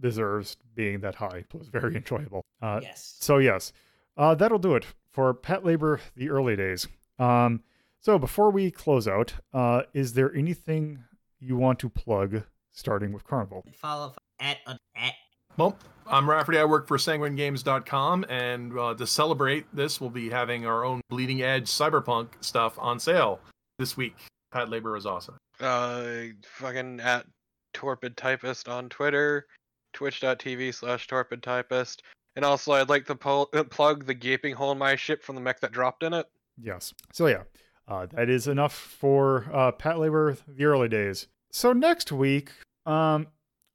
deserves 0.00 0.56
being 0.74 1.00
that 1.00 1.16
high. 1.16 1.44
It 1.52 1.54
was 1.54 1.68
very 1.68 1.96
enjoyable. 1.96 2.44
Uh, 2.62 2.80
yes. 2.82 3.16
So 3.20 3.38
yes, 3.38 3.72
uh, 4.16 4.34
that'll 4.34 4.58
do 4.58 4.74
it 4.74 4.86
for 5.12 5.34
Pat 5.34 5.64
Labor: 5.64 6.00
The 6.16 6.30
Early 6.30 6.56
Days. 6.56 6.88
Um, 7.18 7.62
so 8.00 8.18
before 8.18 8.50
we 8.50 8.70
close 8.70 9.06
out, 9.06 9.34
uh, 9.52 9.82
is 9.92 10.14
there 10.14 10.34
anything 10.34 11.04
you 11.38 11.56
want 11.56 11.78
to 11.80 11.90
plug, 11.90 12.44
starting 12.72 13.12
with 13.12 13.24
Carnival? 13.24 13.64
Follow 13.72 14.14
at 14.40 14.58
at 14.66 15.14
well, 15.56 15.76
I'm 16.06 16.30
Rafferty. 16.30 16.58
I 16.58 16.64
work 16.64 16.86
for 16.86 16.96
SanguineGames.com, 16.96 18.24
and 18.28 18.78
uh, 18.78 18.94
to 18.94 19.06
celebrate 19.06 19.66
this, 19.74 20.00
we'll 20.00 20.10
be 20.10 20.30
having 20.30 20.64
our 20.64 20.84
own 20.84 21.00
bleeding 21.10 21.42
edge 21.42 21.68
cyberpunk 21.68 22.28
stuff 22.40 22.78
on 22.78 22.98
sale 22.98 23.40
this 23.78 23.96
week. 23.96 24.16
Pat 24.52 24.70
Labor 24.70 24.96
is 24.96 25.06
awesome. 25.06 25.36
Uh, 25.60 26.32
fucking 26.44 27.00
at 27.00 27.26
Torpid 27.74 28.16
Typist 28.16 28.68
on 28.68 28.88
Twitter, 28.88 29.46
twitch.tv 29.92 30.74
slash 30.74 31.06
Torpid 31.06 31.42
Typist. 31.42 32.02
And 32.36 32.44
also, 32.44 32.72
I'd 32.72 32.88
like 32.88 33.06
to 33.06 33.14
pull, 33.14 33.48
uh, 33.52 33.64
plug 33.64 34.06
the 34.06 34.14
gaping 34.14 34.54
hole 34.54 34.72
in 34.72 34.78
my 34.78 34.96
ship 34.96 35.22
from 35.22 35.34
the 35.34 35.40
mech 35.40 35.60
that 35.60 35.72
dropped 35.72 36.04
in 36.04 36.14
it. 36.14 36.26
Yes. 36.62 36.94
So 37.12 37.26
yeah, 37.26 37.42
uh, 37.88 38.06
that 38.14 38.30
is 38.30 38.46
enough 38.46 38.72
for 38.72 39.50
uh, 39.52 39.72
Pat 39.72 39.98
Labor: 39.98 40.36
The 40.46 40.64
Early 40.64 40.88
Days. 40.88 41.26
So 41.52 41.72
next 41.72 42.12
week, 42.12 42.50
um, 42.86 43.26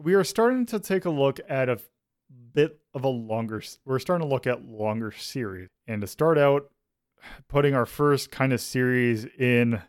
we 0.01 0.13
are 0.13 0.23
starting 0.23 0.65
to 0.67 0.80
take 0.80 1.05
a 1.05 1.09
look 1.09 1.39
at 1.49 1.67
a 1.67 1.80
bit 2.53 2.80
of 2.93 3.03
a 3.03 3.09
longer. 3.09 3.61
We're 3.86 3.99
starting 3.99 4.28
to 4.28 4.34
look 4.34 4.47
at 4.47 4.65
longer 4.65 5.11
series, 5.11 5.67
and 5.86 6.01
to 6.01 6.07
start 6.07 6.38
out, 6.38 6.71
putting 7.49 7.76
our 7.76 7.86
first 7.86 8.32
kind 8.32 8.53
of 8.53 8.61
series 8.61 9.26
in 9.26 9.82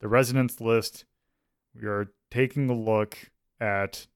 the 0.00 0.08
resonance 0.08 0.60
list, 0.60 1.04
we 1.74 1.86
are 1.86 2.12
taking 2.30 2.68
a 2.68 2.74
look 2.74 3.16
at 3.60 4.06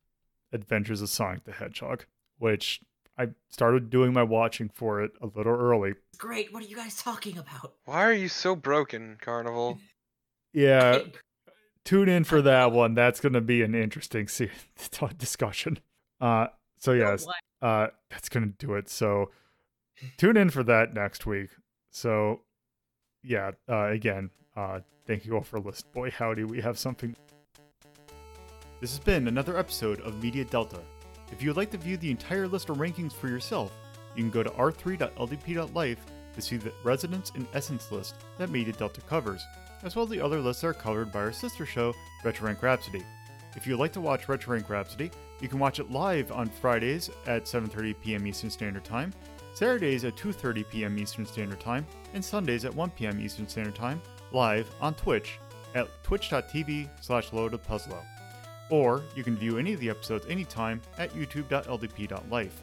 Adventures 0.53 1.01
of 1.01 1.09
Sonic 1.09 1.45
the 1.45 1.53
Hedgehog, 1.53 2.05
which 2.39 2.81
I 3.19 3.29
started 3.49 3.89
doing 3.89 4.13
my 4.13 4.25
watching 4.25 4.69
for 4.69 5.03
it 5.03 5.13
a 5.23 5.27
little 5.27 5.55
early. 5.55 5.95
great. 6.19 6.53
What 6.53 6.63
are 6.63 6.67
you 6.67 6.77
guys 6.77 7.03
talking 7.03 7.39
about? 7.39 7.75
Why 7.87 8.05
are 8.05 8.13
you 8.13 8.29
so 8.29 8.55
broken, 8.55 9.17
Carnival? 9.23 9.79
Yeah, 10.53 11.01
tune 11.87 12.09
in 12.11 12.25
for 12.25 12.43
that 12.43 12.73
one. 12.73 12.95
That's 12.95 13.21
going 13.21 13.33
to 13.33 13.41
be 13.41 13.63
an 13.63 13.75
interesting 13.75 14.29
se- 14.29 14.51
discussion. 15.17 15.79
Uh, 16.21 16.49
so 16.79 16.93
yes, 16.93 17.27
uh, 17.63 17.87
that's 18.11 18.29
going 18.29 18.53
to 18.53 18.67
do 18.67 18.75
it. 18.75 18.91
So 18.91 19.31
tune 20.19 20.37
in 20.37 20.51
for 20.51 20.63
that 20.65 20.93
next 20.93 21.25
week. 21.25 21.51
So 21.91 22.43
yeah, 23.23 23.53
uh, 23.69 23.87
again, 23.87 24.31
uh, 24.55 24.81
thank 25.07 25.25
you 25.25 25.35
all 25.37 25.43
for 25.43 25.59
listening. 25.59 25.93
Boy, 25.95 26.11
howdy, 26.11 26.45
we 26.45 26.61
have 26.61 26.79
something. 26.79 27.17
This 28.81 28.91
has 28.91 29.01
been 29.01 29.29
another 29.29 29.57
episode 29.57 30.01
of 30.03 30.23
Media 30.23 30.45
Delta. 30.45 30.81
If 31.33 31.43
you 31.43 31.49
would 31.49 31.57
like 31.57 31.71
to 31.71 31.79
view 31.79 31.97
the 31.97 32.11
entire 32.11 32.47
list 32.47 32.69
of 32.69 32.77
rankings 32.77 33.13
for 33.13 33.29
yourself, 33.29 33.73
you 34.15 34.23
can 34.23 34.31
go 34.31 34.43
to 34.43 34.51
r3.ldp.life 34.51 35.99
to 36.35 36.43
see 36.43 36.57
the 36.57 36.73
Resonance 36.85 37.33
and 37.35 37.47
Essence 37.55 37.91
list 37.91 38.15
that 38.39 38.51
Media 38.51 38.75
Delta 38.75 39.01
covers, 39.03 39.45
as 39.83 39.97
well 39.97 40.05
as 40.05 40.11
the 40.11 40.21
other 40.21 40.41
lists 40.41 40.65
are 40.65 40.75
covered 40.75 41.13
by 41.13 41.21
our 41.21 41.33
sister 41.33 41.67
show, 41.67 41.95
Retro 42.25 42.47
Rank 42.47 42.63
Rhapsody. 42.63 43.05
If 43.57 43.67
you'd 43.67 43.79
like 43.79 43.93
to 43.93 44.01
watch 44.01 44.29
Retro 44.29 44.55
Rank 44.55 44.69
Rhapsody, 44.69 45.11
you 45.41 45.49
can 45.49 45.59
watch 45.59 45.79
it 45.79 45.91
live 45.91 46.31
on 46.33 46.49
Fridays 46.49 47.11
at 47.27 47.45
7:30 47.45 47.95
p.m. 48.01 48.27
Eastern 48.27 48.51
Standard 48.51 48.85
Time, 48.85 49.13
Saturdays 49.55 50.05
at 50.05 50.17
2:30 50.17 50.69
p.m. 50.69 50.99
Eastern 50.99 51.27
Standard 51.27 51.61
Time, 51.61 51.87
and 52.15 52.25
Sundays 52.25 52.65
at 52.65 52.75
1 52.75 52.91
p.m. 52.91 53.21
Eastern 53.21 53.49
Standard 53.49 53.75
Time, 53.75 54.01
live 54.33 54.69
on 54.81 54.95
Twitch 54.95 55.39
at 55.75 55.89
twitch.tv 56.03 56.89
slash 57.01 57.31
loadedpuzzlo. 57.31 58.03
Or 58.71 59.05
you 59.15 59.23
can 59.23 59.37
view 59.37 59.59
any 59.59 59.73
of 59.73 59.81
the 59.81 59.91
episodes 59.91 60.27
anytime 60.29 60.81
at 60.99 61.11
youtube.ldp.life. 61.13 62.63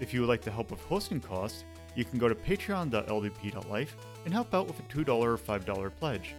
If 0.00 0.12
you 0.12 0.20
would 0.20 0.28
like 0.28 0.42
to 0.42 0.50
help 0.50 0.70
with 0.70 0.80
hosting 0.82 1.20
costs, 1.20 1.64
you 1.94 2.04
can 2.04 2.18
go 2.18 2.28
to 2.28 2.34
patreon.ldp.life 2.34 3.96
and 4.24 4.32
help 4.34 4.54
out 4.54 4.66
with 4.66 4.78
a 4.78 4.82
$2 4.82 5.08
or 5.08 5.36
$5 5.36 5.90
pledge. 5.96 6.34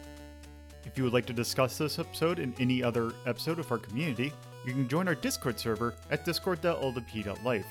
If 0.84 0.98
you 0.98 1.04
would 1.04 1.12
like 1.12 1.26
to 1.26 1.32
discuss 1.32 1.78
this 1.78 1.98
episode 1.98 2.38
and 2.38 2.54
any 2.60 2.82
other 2.82 3.12
episode 3.26 3.58
of 3.58 3.70
our 3.72 3.78
community, 3.78 4.32
you 4.66 4.72
can 4.72 4.88
join 4.88 5.08
our 5.08 5.14
Discord 5.14 5.58
server 5.58 5.94
at 6.10 6.24
discord.ldp.life. 6.24 7.66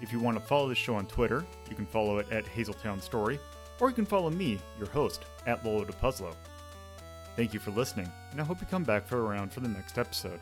If 0.00 0.12
you 0.12 0.20
want 0.20 0.38
to 0.38 0.44
follow 0.44 0.68
the 0.68 0.74
show 0.74 0.94
on 0.94 1.06
Twitter, 1.06 1.44
you 1.68 1.76
can 1.76 1.86
follow 1.86 2.18
it 2.18 2.30
at 2.30 2.44
Hazeltown 2.44 3.02
Story, 3.02 3.38
or 3.80 3.88
you 3.88 3.94
can 3.94 4.06
follow 4.06 4.30
me, 4.30 4.58
your 4.78 4.88
host, 4.88 5.24
at 5.46 5.64
Lolo 5.64 5.84
de 5.84 5.92
Puzzlo. 5.92 6.34
Thank 7.36 7.52
you 7.54 7.60
for 7.60 7.70
listening, 7.70 8.10
and 8.32 8.40
I 8.40 8.44
hope 8.44 8.60
you 8.60 8.66
come 8.66 8.84
back 8.84 9.06
for 9.06 9.24
around 9.24 9.52
for 9.52 9.60
the 9.60 9.68
next 9.68 9.98
episode. 9.98 10.40